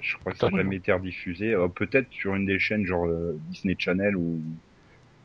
Je 0.00 0.16
crois 0.16 0.32
que 0.32 0.38
ça 0.38 0.50
n'a 0.50 0.58
jamais 0.58 0.76
été 0.76 0.92
rediffusé. 0.92 1.54
Euh, 1.54 1.68
Peut-être 1.68 2.10
sur 2.12 2.34
une 2.34 2.46
des 2.46 2.58
chaînes 2.58 2.86
genre 2.86 3.06
euh, 3.06 3.38
Disney 3.48 3.76
Channel 3.78 4.16
ou 4.16 4.40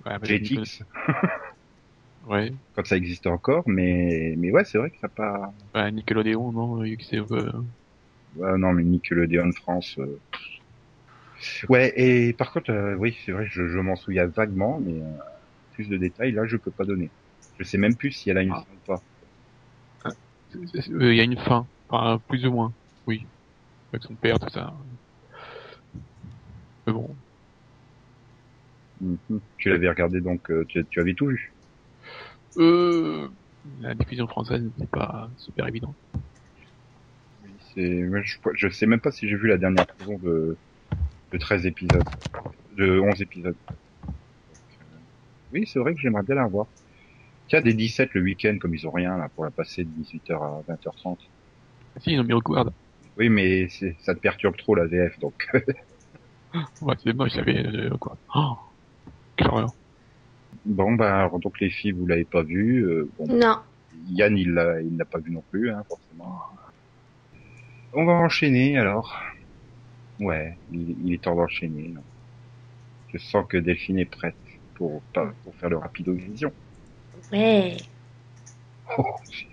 Ouais, 0.05 0.19
bah, 0.19 0.25
Jetix, 0.25 0.83
Ouais. 2.27 2.51
quand 2.75 2.85
ça 2.85 2.97
existe 2.97 3.27
encore. 3.27 3.63
Mais 3.67 4.35
mais 4.37 4.51
ouais, 4.51 4.65
c'est 4.65 4.77
vrai 4.77 4.89
que 4.89 4.97
ça 4.99 5.07
a 5.07 5.09
pas. 5.09 5.53
Bah, 5.73 5.91
Nickelodeon, 5.91 6.51
non, 6.51 6.77
Ouais, 8.35 8.57
non, 8.57 8.73
mais 8.73 8.83
Nickelodeon 8.83 9.51
France. 9.51 9.97
Ouais, 11.69 11.93
et 11.97 12.33
par 12.33 12.51
contre, 12.51 12.95
oui, 12.97 13.17
c'est 13.25 13.31
vrai, 13.31 13.45
je, 13.49 13.67
je 13.67 13.79
m'en 13.79 13.95
souviens 13.95 14.25
vaguement, 14.27 14.79
mais 14.79 15.01
plus 15.73 15.89
de 15.89 15.97
détails 15.97 16.31
là, 16.31 16.45
je 16.45 16.57
peux 16.57 16.71
pas 16.71 16.85
donner. 16.85 17.09
Je 17.59 17.63
sais 17.63 17.77
même 17.77 17.95
plus 17.95 18.11
si 18.11 18.29
elle 18.29 18.37
a 18.37 18.41
une 18.43 18.51
Ah. 18.51 18.63
fin 18.67 18.73
ou 18.73 18.85
pas. 18.87 19.03
il 20.99 21.15
y 21.15 21.19
a 21.19 21.23
une 21.23 21.37
fin. 21.37 21.67
Enfin, 21.89 22.21
plus 22.27 22.45
ou 22.45 22.51
moins. 22.51 22.73
Oui. 23.07 23.25
Avec 23.93 24.03
son 24.03 24.15
père, 24.15 24.39
tout 24.39 24.49
ça. 24.49 24.73
Mais 26.87 26.93
bon. 26.93 27.15
Mhm. 28.99 29.39
Tu 29.57 29.69
l'avais 29.69 29.87
regardé 29.87 30.19
donc, 30.19 30.49
euh, 30.49 30.65
tu, 30.67 30.83
tu 30.89 30.99
avais 30.99 31.13
tout 31.13 31.27
vu. 31.27 31.53
Euh, 32.57 33.27
la 33.81 33.93
diffusion 33.93 34.25
française 34.27 34.63
n'est 34.79 34.87
pas 34.87 35.29
super 35.37 35.67
évidente. 35.67 35.95
Oui, 37.75 38.23
je, 38.23 38.49
je 38.55 38.69
sais 38.69 38.87
même 38.87 38.99
pas 38.99 39.11
si 39.11 39.29
j'ai 39.29 39.35
vu 39.35 39.47
la 39.47 39.57
dernière 39.57 39.85
saison 39.99 40.17
de, 40.17 40.57
de 41.31 41.37
13 41.37 41.67
épisodes, 41.67 42.03
de 42.75 42.99
11 42.99 43.21
épisodes. 43.21 43.55
Oui, 45.51 45.69
c'est 45.71 45.77
vrai 45.77 45.93
que 45.93 45.99
j'aimerais 45.99 46.23
bien 46.23 46.33
la 46.33 46.45
revoir. 46.45 46.65
Tiens, 47.47 47.61
des 47.61 47.73
17 47.73 48.15
le 48.15 48.21
week-end, 48.21 48.57
comme 48.59 48.73
ils 48.73 48.87
ont 48.87 48.91
rien, 48.91 49.17
là, 49.17 49.29
pour 49.35 49.43
la 49.43 49.51
passer 49.51 49.83
de 49.83 49.89
18h 49.89 50.33
à 50.33 50.63
20h30. 50.67 51.17
Ah, 51.95 51.99
si, 51.99 52.13
ils 52.13 52.19
ont 52.19 52.23
mis 52.23 52.33
Record. 52.33 52.71
Oui, 53.17 53.29
mais 53.29 53.67
c'est, 53.69 53.95
ça 54.01 54.15
te 54.15 54.19
perturbe 54.19 54.55
trop 54.57 54.75
la 54.75 54.85
VF, 54.85 55.19
donc. 55.19 55.47
Ouais, 56.81 56.93
c'est 57.03 57.13
moche, 57.13 57.33
j'avais, 57.33 57.65
euh, 57.65 57.89
quoi. 57.97 58.15
Oh, 58.35 58.55
bon, 60.65 60.93
bah, 60.93 61.21
alors, 61.21 61.39
donc 61.39 61.59
les 61.59 61.69
filles, 61.71 61.93
vous 61.93 62.05
l'avez 62.05 62.25
pas 62.25 62.43
vu. 62.43 62.83
euh, 62.85 63.09
bon, 63.17 63.25
Non. 63.27 63.57
Yann, 64.09 64.37
il 64.37 64.53
l'a, 64.53 64.79
il 64.81 64.95
l'a 64.97 65.05
pas 65.05 65.17
vu 65.19 65.31
non 65.31 65.43
plus, 65.49 65.71
hein, 65.71 65.83
forcément. 65.87 66.39
On 67.93 68.05
va 68.05 68.13
enchaîner, 68.13 68.77
alors. 68.77 69.19
Ouais, 70.19 70.57
il, 70.71 70.95
il 71.07 71.13
est 71.13 71.23
temps 71.23 71.35
d'enchaîner. 71.35 71.93
Je 73.11 73.17
sens 73.17 73.45
que 73.47 73.57
Delphine 73.57 73.99
est 73.99 74.05
prête 74.05 74.37
pour, 74.75 75.01
pas- 75.13 75.33
pour 75.43 75.55
faire 75.55 75.69
le 75.69 75.77
rapido 75.77 76.13
vision. 76.13 76.53
Ouais. 77.31 77.77
Oh, 78.97 79.05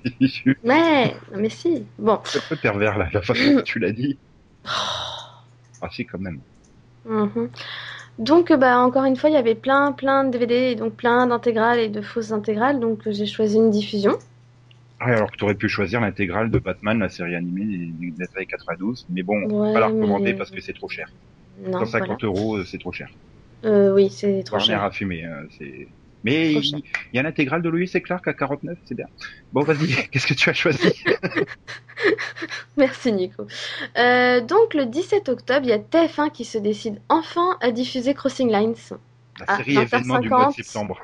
Ouais. 0.64 1.14
Mais 1.36 1.48
si. 1.48 1.84
Bon. 1.98 2.14
un 2.14 2.40
peu 2.48 2.56
pervers, 2.56 2.98
là, 2.98 3.08
la 3.12 3.22
façon 3.22 3.54
dont 3.54 3.62
tu 3.62 3.78
l'as 3.78 3.92
dit. 3.92 4.18
Ah 4.64 5.88
si, 5.90 6.04
quand 6.06 6.18
même. 6.18 6.40
Mhm. 7.06 7.48
Donc, 8.18 8.52
bah, 8.52 8.78
encore 8.80 9.04
une 9.04 9.16
fois, 9.16 9.30
il 9.30 9.32
y 9.32 9.36
avait 9.38 9.54
plein, 9.54 9.92
plein 9.92 10.24
de 10.24 10.30
DVD 10.30 10.54
et 10.54 10.74
donc 10.74 10.94
plein 10.94 11.26
d'intégrales 11.26 11.78
et 11.78 11.88
de 11.88 12.02
fausses 12.02 12.32
intégrales. 12.32 12.78
Donc, 12.80 13.00
j'ai 13.10 13.26
choisi 13.26 13.56
une 13.56 13.70
diffusion. 13.70 14.18
Ah, 14.98 15.06
alors 15.06 15.30
que 15.30 15.36
tu 15.38 15.44
aurais 15.44 15.54
pu 15.54 15.68
choisir 15.70 16.00
l'intégrale 16.02 16.50
de 16.50 16.58
Batman, 16.58 16.98
la 16.98 17.08
série 17.08 17.34
animée 17.34 17.64
des, 17.64 18.26
années 18.36 18.46
92. 18.46 19.06
Mais 19.08 19.22
bon, 19.22 19.42
Ouais, 19.44 19.72
pas 19.72 19.80
la 19.80 19.86
recommander 19.86 20.32
mais- 20.32 20.38
parce 20.38 20.50
que 20.50 20.60
c'est 20.60 20.74
trop 20.74 20.90
cher. 20.90 21.08
Non, 21.66 21.78
150 21.80 22.24
euros, 22.24 22.56
euh, 22.58 22.64
c'est 22.64 22.78
trop 22.78 22.92
cher. 22.92 23.08
Euh, 23.64 23.92
oui, 23.94 24.10
c'est 24.10 24.42
trop 24.44 24.56
Warner 24.56 24.72
cher. 24.74 24.82
a 24.82 24.90
fumé. 24.90 25.24
euh, 25.24 25.42
c'est... 25.58 25.88
Mais 26.24 26.52
il 26.54 26.82
y 27.14 27.18
a 27.18 27.22
l'intégrale 27.22 27.62
de 27.62 27.68
Lois 27.68 27.80
et 27.94 28.02
Clark 28.02 28.26
à 28.28 28.34
49, 28.34 28.78
c'est 28.84 28.94
bien. 28.94 29.06
Bon, 29.52 29.62
vas-y, 29.62 29.88
qu'est-ce 30.10 30.26
que 30.26 30.34
tu 30.34 30.50
as 30.50 30.54
choisi? 30.54 30.92
Merci 32.76 33.12
Nico. 33.12 33.46
Euh, 33.98 34.40
donc 34.40 34.74
le 34.74 34.86
17 34.86 35.28
octobre, 35.28 35.60
il 35.64 35.70
y 35.70 35.72
a 35.72 35.78
TF1 35.78 36.30
qui 36.30 36.44
se 36.44 36.58
décide 36.58 37.00
enfin 37.08 37.56
à 37.60 37.70
diffuser 37.70 38.14
Crossing 38.14 38.50
Lines. 38.50 38.74
La 39.38 39.46
série 39.46 39.76
événement 39.78 40.18
du 40.18 40.30
mois 40.30 40.46
de 40.46 40.50
20h50. 40.50 40.52
septembre. 40.52 40.98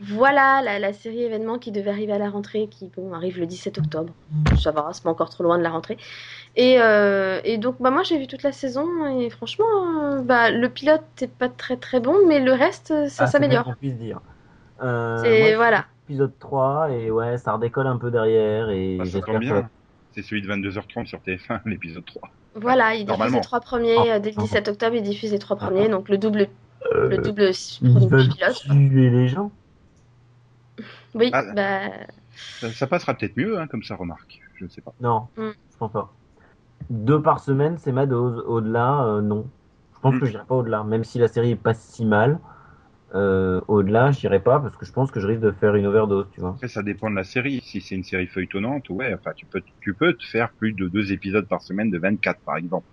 Voilà 0.00 0.62
la, 0.62 0.80
la 0.80 0.92
série 0.92 1.22
événement 1.22 1.58
qui 1.60 1.70
devait 1.70 1.90
arriver 1.90 2.12
à 2.12 2.18
la 2.18 2.28
rentrée, 2.28 2.68
qui 2.68 2.90
bon, 2.96 3.12
arrive 3.12 3.38
le 3.38 3.46
17 3.46 3.78
octobre. 3.78 4.12
Ça 4.60 4.72
va, 4.72 4.90
c'est 4.92 5.02
pas 5.04 5.10
encore 5.10 5.30
trop 5.30 5.44
loin 5.44 5.58
de 5.58 5.62
la 5.62 5.70
rentrée. 5.70 5.96
Et, 6.56 6.80
euh, 6.80 7.40
et 7.44 7.58
donc 7.58 7.76
bah, 7.80 7.90
moi 7.90 8.02
j'ai 8.02 8.18
vu 8.18 8.26
toute 8.26 8.42
la 8.42 8.52
saison 8.52 8.86
et 9.20 9.30
franchement, 9.30 9.66
euh, 10.16 10.22
bah, 10.22 10.50
le 10.50 10.68
pilote 10.70 11.04
est 11.22 11.28
pas 11.28 11.48
très 11.48 11.76
très 11.76 12.00
bon, 12.00 12.26
mais 12.26 12.40
le 12.40 12.52
reste 12.52 13.08
ça 13.08 13.24
Ah, 13.24 13.26
s'améliore. 13.26 13.64
qu'on 13.64 13.74
puisse 13.74 13.94
dire. 13.96 14.20
Euh, 14.82 15.18
C'est- 15.22 15.52
je 15.52 15.56
voilà. 15.56 15.84
Épisode 16.08 16.32
3, 16.38 16.90
et 16.92 17.10
ouais, 17.10 17.36
ça 17.38 17.52
redécolle 17.54 17.86
un 17.88 17.96
peu 17.96 18.10
derrière, 18.10 18.70
et 18.70 18.96
Bah, 18.98 19.04
j'espère 19.04 19.40
que. 19.40 19.62
C'est 20.12 20.22
celui 20.22 20.40
de 20.40 20.46
22h30 20.46 21.06
sur 21.06 21.20
TF1, 21.20 21.60
l'épisode 21.66 22.04
3. 22.04 22.28
Voilà, 22.54 22.94
il 22.94 23.04
diffuse 23.04 23.34
les 23.34 23.40
trois 23.42 23.60
premiers 23.60 23.96
Ah, 23.98 24.14
euh, 24.14 24.18
dès 24.18 24.30
le 24.30 24.36
17 24.36 24.68
octobre, 24.68 24.94
il 24.96 25.02
diffuse 25.02 25.32
les 25.32 25.38
trois 25.38 25.58
Ah. 25.60 25.66
premiers, 25.66 25.88
donc 25.88 26.08
le 26.08 26.16
double, 26.16 26.46
Euh, 26.94 27.08
le 27.08 27.18
double 27.18 27.50
ils 27.82 28.08
veulent 28.08 28.28
pilote. 28.28 28.54
tuer 28.54 29.10
les 29.10 29.28
gens. 29.28 29.50
Oui, 31.14 31.30
Ah. 31.32 31.42
bah 31.54 31.80
Ça, 32.60 32.70
ça 32.70 32.86
passera 32.86 33.14
peut-être 33.14 33.36
mieux, 33.36 33.58
hein, 33.58 33.66
comme 33.66 33.82
ça, 33.82 33.96
remarque. 33.96 34.40
Je 34.56 34.64
ne 34.64 34.68
sais 34.70 34.80
pas. 34.82 34.92
Non, 35.00 35.26
Mm. 35.36 35.50
je 35.72 35.76
pense 35.78 35.92
pas. 35.92 36.12
Deux 36.90 37.20
par 37.22 37.40
semaine, 37.40 37.76
c'est 37.78 37.92
ma 37.92 38.06
dose. 38.06 38.42
Au-delà, 38.46 39.04
euh, 39.04 39.20
non. 39.22 39.46
Je 39.94 40.00
pense 40.00 40.14
Mm. 40.14 40.20
que 40.20 40.26
j'irai 40.26 40.44
pas 40.44 40.54
au-delà. 40.54 40.84
Même 40.84 41.04
si 41.04 41.18
la 41.18 41.28
série 41.28 41.52
est 41.52 41.56
pas 41.56 41.72
si 41.74 42.04
mal, 42.04 42.38
euh, 43.14 43.60
au-delà, 43.68 44.10
j'irai 44.10 44.40
pas 44.40 44.58
parce 44.58 44.76
que 44.76 44.84
je 44.84 44.92
pense 44.92 45.10
que 45.10 45.20
je 45.20 45.26
risque 45.26 45.40
de 45.40 45.52
faire 45.52 45.74
une 45.76 45.86
overdose, 45.86 46.26
tu 46.32 46.40
vois. 46.40 46.50
Après, 46.50 46.68
ça 46.68 46.82
dépend 46.82 47.08
de 47.10 47.14
la 47.16 47.24
série. 47.24 47.60
Si 47.64 47.80
c'est 47.80 47.94
une 47.94 48.04
série 48.04 48.26
feuilletonnante, 48.26 48.88
ouais, 48.90 49.14
enfin, 49.14 49.30
tu 49.34 49.46
peux, 49.46 49.62
tu 49.80 49.94
peux 49.94 50.12
te 50.12 50.24
faire 50.24 50.50
plus 50.50 50.72
de 50.72 50.88
deux 50.88 51.12
épisodes 51.12 51.46
par 51.46 51.62
semaine 51.62 51.90
de 51.90 51.98
24, 51.98 52.40
par 52.40 52.56
exemple. 52.56 52.86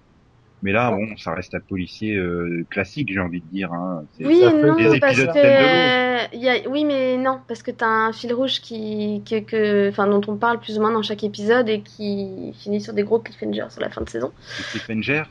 Mais 0.62 0.72
là, 0.72 0.92
bon, 0.92 1.18
ça 1.18 1.34
reste 1.34 1.56
un 1.56 1.60
policier 1.60 2.16
euh, 2.16 2.66
classique, 2.70 3.12
j'ai 3.12 3.20
envie 3.20 3.42
de 3.42 3.48
dire. 3.48 3.74
Hein. 3.74 4.06
Oui 4.22 4.42
non, 4.42 4.76
des 4.78 4.98
parce 4.98 5.18
que 5.18 6.36
y 6.38 6.48
a... 6.48 6.70
oui 6.70 6.86
mais 6.86 7.18
non, 7.18 7.42
parce 7.50 7.62
que 7.62 7.72
t'as 7.72 7.86
un 7.86 8.14
fil 8.14 8.34
rouge 8.34 8.62
qui, 8.62 9.22
que, 9.30 9.42
que, 9.42 9.90
enfin, 9.90 10.08
dont 10.08 10.22
on 10.30 10.38
parle 10.38 10.62
plus 10.62 10.78
ou 10.78 10.82
moins 10.82 10.94
dans 10.94 11.02
chaque 11.02 11.26
épisode 11.26 11.68
et 11.68 11.82
qui 11.82 12.54
finit 12.54 12.80
sur 12.80 12.94
des 12.94 13.04
gros 13.04 13.20
cliffhangers 13.20 13.72
sur 13.72 13.82
la 13.82 13.90
fin 13.90 14.02
de 14.02 14.10
saison. 14.10 14.32
C'est 14.48 14.80
Cliffhanger. 14.80 15.24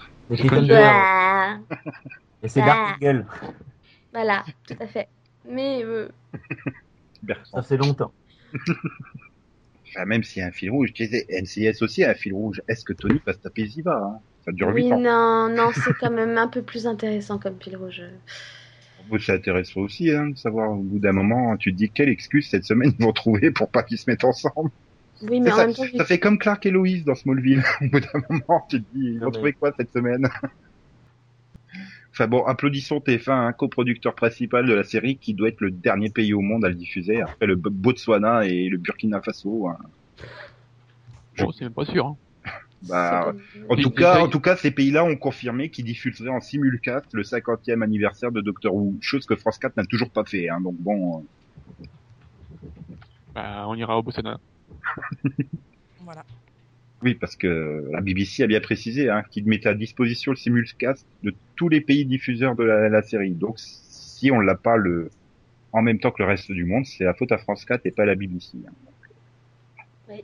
Et 2.43 2.49
C'est. 2.49 2.61
Dark 2.61 3.01
Eagle. 3.01 3.25
Voilà, 4.13 4.45
tout 4.67 4.77
à 4.81 4.87
fait. 4.87 5.09
Mais 5.49 5.83
euh. 5.85 6.09
Ça 7.53 7.63
fait 7.63 7.77
longtemps. 7.77 8.13
Enfin, 9.89 10.05
même 10.07 10.23
s'il 10.23 10.41
y 10.41 10.45
a 10.45 10.49
un 10.49 10.53
fil 10.53 10.71
rouge, 10.71 10.93
tu 10.93 11.07
sais, 11.07 11.27
NCS 11.31 11.83
aussi 11.83 12.05
a 12.05 12.11
un 12.11 12.15
fil 12.15 12.35
rouge. 12.35 12.63
Est-ce 12.69 12.85
que 12.85 12.93
Tony 12.93 13.21
va 13.27 13.33
se 13.33 13.39
taper 13.39 13.67
Ziva 13.67 13.97
hein? 13.97 14.19
Ça 14.45 14.51
dure 14.53 14.69
oui, 14.75 14.87
8 14.87 14.93
ans. 14.95 14.99
non, 15.01 15.49
non, 15.55 15.71
c'est 15.73 15.95
quand 16.01 16.11
même 16.11 16.37
un 16.37 16.49
peu 16.49 16.63
plus 16.63 16.87
intéressant 16.87 17.39
comme 17.39 17.61
fil 17.61 17.77
rouge. 17.77 18.03
Ça 19.21 19.35
intéresse 19.35 19.77
aussi, 19.77 20.11
hein, 20.11 20.29
de 20.31 20.37
savoir 20.37 20.71
au 20.73 20.77
bout 20.83 20.99
d'un 20.99 21.13
moment, 21.13 21.57
tu 21.57 21.73
te 21.73 21.77
dis 21.77 21.91
quelle 21.91 22.09
excuse 22.09 22.49
cette 22.49 22.65
semaine 22.65 22.93
ils 22.99 23.05
vont 23.05 23.13
trouver 23.13 23.51
pour 23.51 23.69
pas 23.69 23.83
qu'ils 23.83 23.99
se 23.99 24.09
mettent 24.11 24.25
ensemble? 24.25 24.71
Oui, 25.23 25.41
mais 25.41 25.53
en 25.53 25.57
ça, 25.57 25.67
même 25.67 25.75
temps, 25.75 25.85
ça 25.97 26.05
fait 26.05 26.19
comme 26.19 26.39
Clark 26.39 26.65
et 26.67 26.71
Loïs 26.71 27.05
dans 27.05 27.15
Smallville. 27.15 27.63
au 27.83 27.87
bout 27.89 28.01
d'un 28.01 28.23
moment, 28.29 28.67
tu 28.69 28.83
te 28.83 28.95
dis, 28.95 29.05
ils 29.07 29.15
Non, 29.15 29.21
vont 29.21 29.27
mais- 29.27 29.33
trouver 29.33 29.53
quoi 29.53 29.73
cette 29.77 29.93
semaine? 29.93 30.29
Enfin 32.13 32.29
bon, 32.29 32.45
applaudissons 32.45 33.01
TF1, 33.01 33.47
hein, 33.47 33.53
coproducteur 33.53 34.15
principal 34.15 34.67
de 34.67 34.75
la 34.75 34.85
série, 34.85 35.17
qui 35.17 35.33
doit 35.33 35.49
être 35.49 35.61
le 35.63 35.71
dernier 35.71 36.11
pays 36.11 36.35
au 36.35 36.41
monde 36.41 36.65
à 36.65 36.69
le 36.69 36.75
diffuser, 36.75 37.23
après 37.23 37.47
le 37.47 37.57
B- 37.57 37.71
Botswana 37.71 38.45
et 38.45 38.69
le 38.69 38.77
Burkina 38.77 39.23
Faso. 39.23 39.69
hein. 39.69 39.79
Bon, 41.39 41.51
c'est 41.53 41.65
même 41.65 41.75
pas 41.75 41.85
sûr. 41.85 42.07
Hein. 42.07 42.17
Bah, 42.89 43.33
tout 43.77 43.91
cas, 43.91 44.19
en 44.21 44.29
tout 44.29 44.41
cas, 44.41 44.57
ces 44.57 44.73
pays-là 44.73 45.05
ont 45.05 45.15
confirmé 45.17 45.71
qu'ils 45.71 45.85
diffuseraient 45.85 46.31
en 46.31 46.41
simulcast 46.41 47.07
le 47.13 47.23
50e 47.23 47.81
anniversaire 47.81 48.33
de 48.33 48.41
Doctor 48.41 48.75
Who, 48.75 48.97
chose 49.01 49.25
que 49.25 49.37
France 49.37 49.59
4 49.59 49.77
n'a 49.77 49.85
toujours 49.85 50.11
pas 50.11 50.25
fait. 50.25 50.49
Hein, 50.49 50.61
donc 50.61 50.75
bon, 50.81 51.21
euh, 51.81 51.85
Bah, 53.35 53.67
on 53.69 53.77
ira 53.77 53.97
au 53.97 54.03
Botswana. 54.03 54.41
Voilà. 56.01 56.25
Oui, 57.03 57.15
parce 57.15 57.37
que 57.37 57.89
la 57.91 58.01
BBC 58.01 58.43
a 58.43 58.47
bien 58.47 58.61
précisé 58.61 59.09
hein, 59.11 59.23
qu'ils 59.31 59.47
mettaient 59.47 59.69
à 59.69 59.75
disposition 59.75 60.33
le 60.33 60.37
simulcast 60.37 61.07
de 61.23 61.35
tous 61.57 61.69
les 61.69 61.81
pays 61.81 62.05
diffuseurs 62.05 62.55
de 62.55 62.65
la, 62.65 62.89
la 62.89 63.03
série. 63.03 63.33
Donc, 63.33 63.59
si 63.59 64.31
on 64.31 64.41
l'a 64.41 64.55
pas 64.55 64.77
le 64.77 65.11
en 65.73 65.83
même 65.83 65.99
temps 65.99 66.11
que 66.11 66.23
le 66.23 66.29
reste 66.29 66.53
du 66.53 66.65
monde, 66.65 66.85
c'est 66.85 67.05
la 67.05 67.15
faute 67.15 67.33
à 67.33 67.39
France 67.39 67.65
4 67.65 67.87
et 67.87 67.91
pas 67.91 68.03
à 68.03 68.07
la 68.07 68.15
BBC. 68.15 68.59
hein. 68.67 68.73
Oui. 70.09 70.23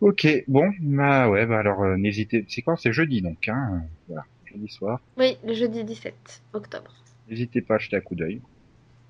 Ok, 0.00 0.26
bon, 0.48 0.70
bah 0.80 1.30
ouais, 1.30 1.46
bah 1.46 1.58
alors 1.58 1.82
euh, 1.84 1.96
n'hésitez. 1.96 2.44
C'est 2.48 2.62
quand? 2.62 2.76
C'est 2.76 2.92
jeudi 2.92 3.22
donc, 3.22 3.48
hein. 3.48 3.82
Voilà, 4.08 4.24
jeudi 4.44 4.68
soir. 4.68 5.00
Oui, 5.16 5.36
le 5.46 5.54
jeudi 5.54 5.84
17 5.84 6.42
octobre. 6.52 6.92
N'hésitez 7.30 7.62
pas 7.62 7.76
à 7.76 7.78
jeter 7.78 7.96
un 7.96 8.00
coup 8.00 8.14
d'œil. 8.14 8.40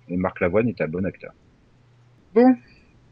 Et 0.08 0.16
Marc 0.16 0.40
Lavoine 0.40 0.68
est 0.68 0.80
un 0.80 0.86
bon 0.88 1.04
acteur. 1.04 1.32
Bon, 2.34 2.54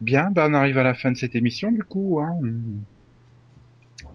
bien, 0.01 0.31
bah 0.31 0.47
on 0.49 0.55
arrive 0.55 0.79
à 0.79 0.83
la 0.85 0.95
fin 0.95 1.11
de 1.11 1.17
cette 1.17 1.35
émission 1.35 1.73
du 1.73 1.83
coup. 1.83 2.21
Hein. 2.21 2.39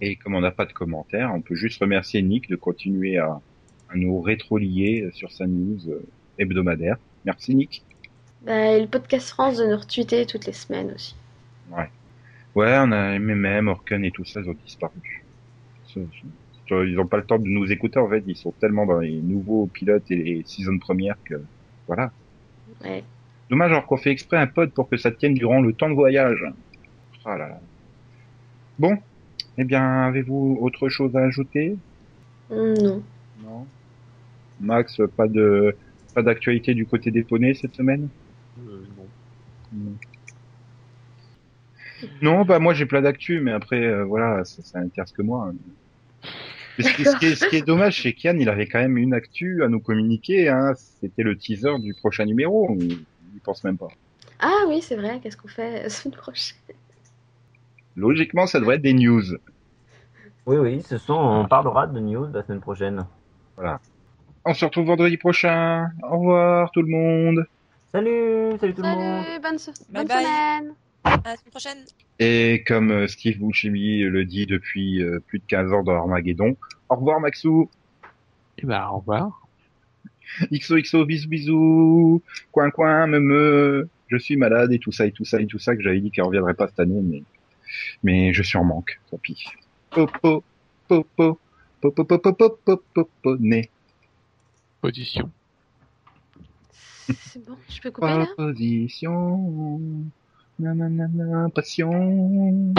Et 0.01 0.15
comme 0.15 0.35
on 0.35 0.41
n'a 0.41 0.51
pas 0.51 0.65
de 0.65 0.73
commentaires, 0.73 1.31
on 1.33 1.41
peut 1.41 1.55
juste 1.55 1.79
remercier 1.81 2.21
Nick 2.21 2.49
de 2.49 2.55
continuer 2.55 3.17
à, 3.17 3.41
à 3.89 3.95
nous 3.95 4.21
rétrolier 4.21 5.09
sur 5.13 5.31
sa 5.31 5.45
news 5.45 5.79
euh, 5.89 6.01
hebdomadaire. 6.37 6.97
Merci 7.25 7.55
Nick. 7.55 7.83
Bah, 8.43 8.71
et 8.71 8.81
le 8.81 8.87
podcast 8.87 9.29
France 9.29 9.57
de 9.57 9.65
nous 9.65 9.77
retweeter 9.77 10.25
toutes 10.25 10.45
les 10.45 10.53
semaines 10.53 10.91
aussi. 10.93 11.15
Ouais, 12.55 12.75
on 12.77 12.91
a 12.91 13.19
MMM, 13.19 13.67
Orken 13.67 14.03
et 14.03 14.11
tout 14.11 14.25
ça, 14.25 14.41
ils 14.41 14.49
ont 14.49 14.55
disparu. 14.65 15.23
Ils 15.95 16.95
n'ont 16.95 17.07
pas 17.07 17.17
le 17.17 17.25
temps 17.25 17.39
de 17.39 17.47
nous 17.47 17.71
écouter 17.71 17.99
en 17.99 18.09
fait, 18.09 18.23
ils 18.27 18.35
sont 18.35 18.51
tellement 18.51 18.85
dans 18.85 18.99
les 18.99 19.21
nouveaux 19.21 19.67
pilotes 19.67 20.09
et 20.11 20.15
les 20.15 20.43
saisons 20.45 20.77
premières 20.77 21.17
que 21.23 21.41
voilà. 21.87 22.11
Ouais. 22.83 23.03
Dommage 23.49 23.71
alors 23.71 23.85
qu'on 23.87 23.97
fait 23.97 24.11
exprès 24.11 24.37
un 24.37 24.47
pod 24.47 24.71
pour 24.71 24.89
que 24.89 24.97
ça 24.97 25.11
tienne 25.11 25.33
durant 25.33 25.61
le 25.61 25.73
temps 25.73 25.89
de 25.89 25.95
voyage. 25.95 26.43
Ah 27.25 27.37
là 27.37 27.49
là. 27.49 27.59
Bon, 28.77 28.97
eh 29.59 29.65
bien, 29.65 30.03
avez-vous 30.03 30.57
autre 30.61 30.87
chose 30.89 31.15
à 31.15 31.19
ajouter? 31.19 31.75
Hum, 32.49 32.73
Non. 32.81 33.03
Non. 33.43 33.67
Max, 34.61 35.01
pas 35.15 35.27
de 35.27 35.75
pas 36.15 36.21
d'actualité 36.23 36.73
du 36.73 36.85
côté 36.85 37.11
des 37.11 37.23
poneys 37.23 37.53
cette 37.53 37.75
semaine? 37.75 38.07
Non. 38.57 39.93
Non, 42.21 42.45
bah 42.45 42.59
moi 42.59 42.73
j'ai 42.73 42.85
plein 42.85 43.01
d'actu, 43.01 43.41
mais 43.41 43.51
après 43.51 43.83
euh, 43.83 44.03
voilà, 44.05 44.43
ça, 44.45 44.61
ça 44.63 44.79
intéresse 44.79 45.11
que 45.11 45.21
moi. 45.21 45.51
Et 46.77 46.83
ce, 46.83 46.93
qui, 46.93 47.03
ce 47.03 47.17
qui 47.17 47.25
est, 47.25 47.35
ce 47.35 47.45
qui 47.47 47.57
est 47.57 47.65
dommage, 47.65 48.01
c'est 48.01 48.13
qu'Yann, 48.13 48.39
il 48.39 48.47
avait 48.47 48.67
quand 48.67 48.79
même 48.79 48.97
une 48.97 49.13
actu 49.13 49.63
à 49.63 49.67
nous 49.67 49.81
communiquer. 49.81 50.47
Hein. 50.47 50.73
C'était 51.01 51.23
le 51.23 51.37
teaser 51.37 51.77
du 51.79 51.93
prochain 51.93 52.23
numéro. 52.25 52.73
Il, 52.79 52.99
il 53.33 53.41
pense 53.43 53.65
même 53.65 53.77
pas. 53.77 53.89
Ah 54.39 54.63
oui, 54.69 54.81
c'est 54.81 54.95
vrai, 54.95 55.19
qu'est-ce 55.21 55.35
qu'on 55.35 55.49
fait 55.49 55.83
la 55.83 55.89
semaine 55.89 56.15
prochaine? 56.15 56.55
Logiquement, 57.99 58.47
ça 58.47 58.59
devrait 58.61 58.75
être 58.77 58.81
des 58.81 58.93
news. 58.93 59.21
Oui, 60.45 60.57
oui, 60.57 60.81
ce 60.81 60.97
sont, 60.97 61.13
on 61.13 61.45
parlera 61.47 61.85
de 61.85 61.99
news 61.99 62.27
la 62.33 62.43
semaine 62.43 62.61
prochaine. 62.61 63.05
On 64.45 64.53
se 64.53 64.63
retrouve 64.65 64.85
vendredi 64.87 65.17
prochain. 65.17 65.89
Au 66.03 66.17
revoir 66.17 66.71
tout 66.71 66.81
le 66.81 66.87
monde. 66.87 67.45
Salut, 67.91 68.57
salut 68.59 68.73
tout 68.73 68.81
le 68.81 68.87
monde. 68.87 69.23
Salut, 69.25 69.41
bonne, 69.43 69.57
so- 69.59 69.71
Bye 69.89 70.05
bonne 70.05 70.07
bye. 70.07 70.23
semaine 70.23 70.73
À 71.03 71.09
la 71.25 71.35
semaine 71.37 71.51
prochaine. 71.51 71.77
Et 72.19 72.63
comme 72.65 72.91
euh, 72.91 73.07
Steve 73.07 73.37
Buscemi 73.39 73.99
le 74.03 74.23
dit 74.25 74.45
depuis 74.45 75.03
euh, 75.03 75.19
plus 75.27 75.39
de 75.39 75.43
15 75.47 75.73
ans 75.73 75.83
dans 75.83 75.95
Armageddon, 75.97 76.55
au 76.89 76.95
revoir 76.95 77.19
Maxou. 77.19 77.69
Et 78.57 78.65
bah, 78.65 78.89
au 78.93 78.99
revoir. 78.99 79.41
XOXO, 80.51 81.05
bisous 81.05 81.27
bisous. 81.29 82.21
Coin 82.51 82.69
coin, 82.71 83.07
me 83.07 83.19
me. 83.19 83.89
Je 84.07 84.17
suis 84.17 84.37
malade 84.37 84.71
et 84.71 84.79
tout 84.79 84.91
ça 84.91 85.05
et 85.05 85.11
tout 85.11 85.25
ça 85.25 85.41
et 85.41 85.47
tout 85.47 85.59
ça 85.59 85.75
que 85.75 85.81
j'avais 85.81 85.99
dit 85.99 86.11
qu'elle 86.11 86.23
reviendrait 86.25 86.53
pas 86.53 86.67
cette 86.67 86.79
année, 86.79 87.01
mais 87.03 87.23
mais 88.03 88.33
je 88.33 88.43
suis 88.43 88.57
en 88.57 88.63
manque. 88.63 88.99
Tant 89.09 89.17
pis. 89.17 89.43
Popo, 89.89 90.43
popo, 90.87 91.39
popo, 91.81 92.03
popo, 92.05 92.33
popo, 92.33 92.83
popo, 92.93 93.37
né. 93.37 93.69
Position. 94.81 95.31
C'est 97.09 97.43
bon, 97.43 97.57
je 97.69 97.81
peux 97.81 97.91
couper 97.91 98.07
là 98.07 98.25
Proposition. 98.25 99.79
Nanana, 100.59 101.49
passion. 101.49 102.73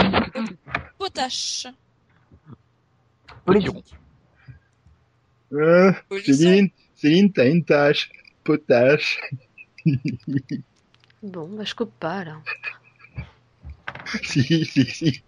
Potache. 0.97 1.67
Politique. 3.45 3.95
Euh. 5.53 5.91
Céline, 6.23 6.69
Céline, 6.95 7.31
t'as 7.31 7.49
une 7.49 7.63
tâche. 7.63 8.11
Potache. 8.43 9.19
Bon, 11.23 11.47
bah 11.49 11.63
je 11.63 11.75
coupe 11.75 11.93
pas 11.99 12.23
là. 12.23 12.37
si, 14.23 14.65
si, 14.65 14.85
si. 14.85 15.23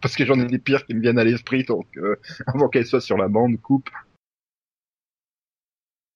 Parce 0.00 0.14
que 0.16 0.24
j'en 0.24 0.38
ai 0.40 0.46
des 0.46 0.58
pires 0.58 0.86
qui 0.86 0.94
me 0.94 1.00
viennent 1.00 1.18
à 1.18 1.24
l'esprit, 1.24 1.64
donc 1.64 1.88
euh, 1.96 2.16
avant 2.46 2.68
qu'elle 2.68 2.86
soit 2.86 3.00
sur 3.00 3.16
la 3.16 3.28
bande, 3.28 3.60
coupe. 3.60 3.90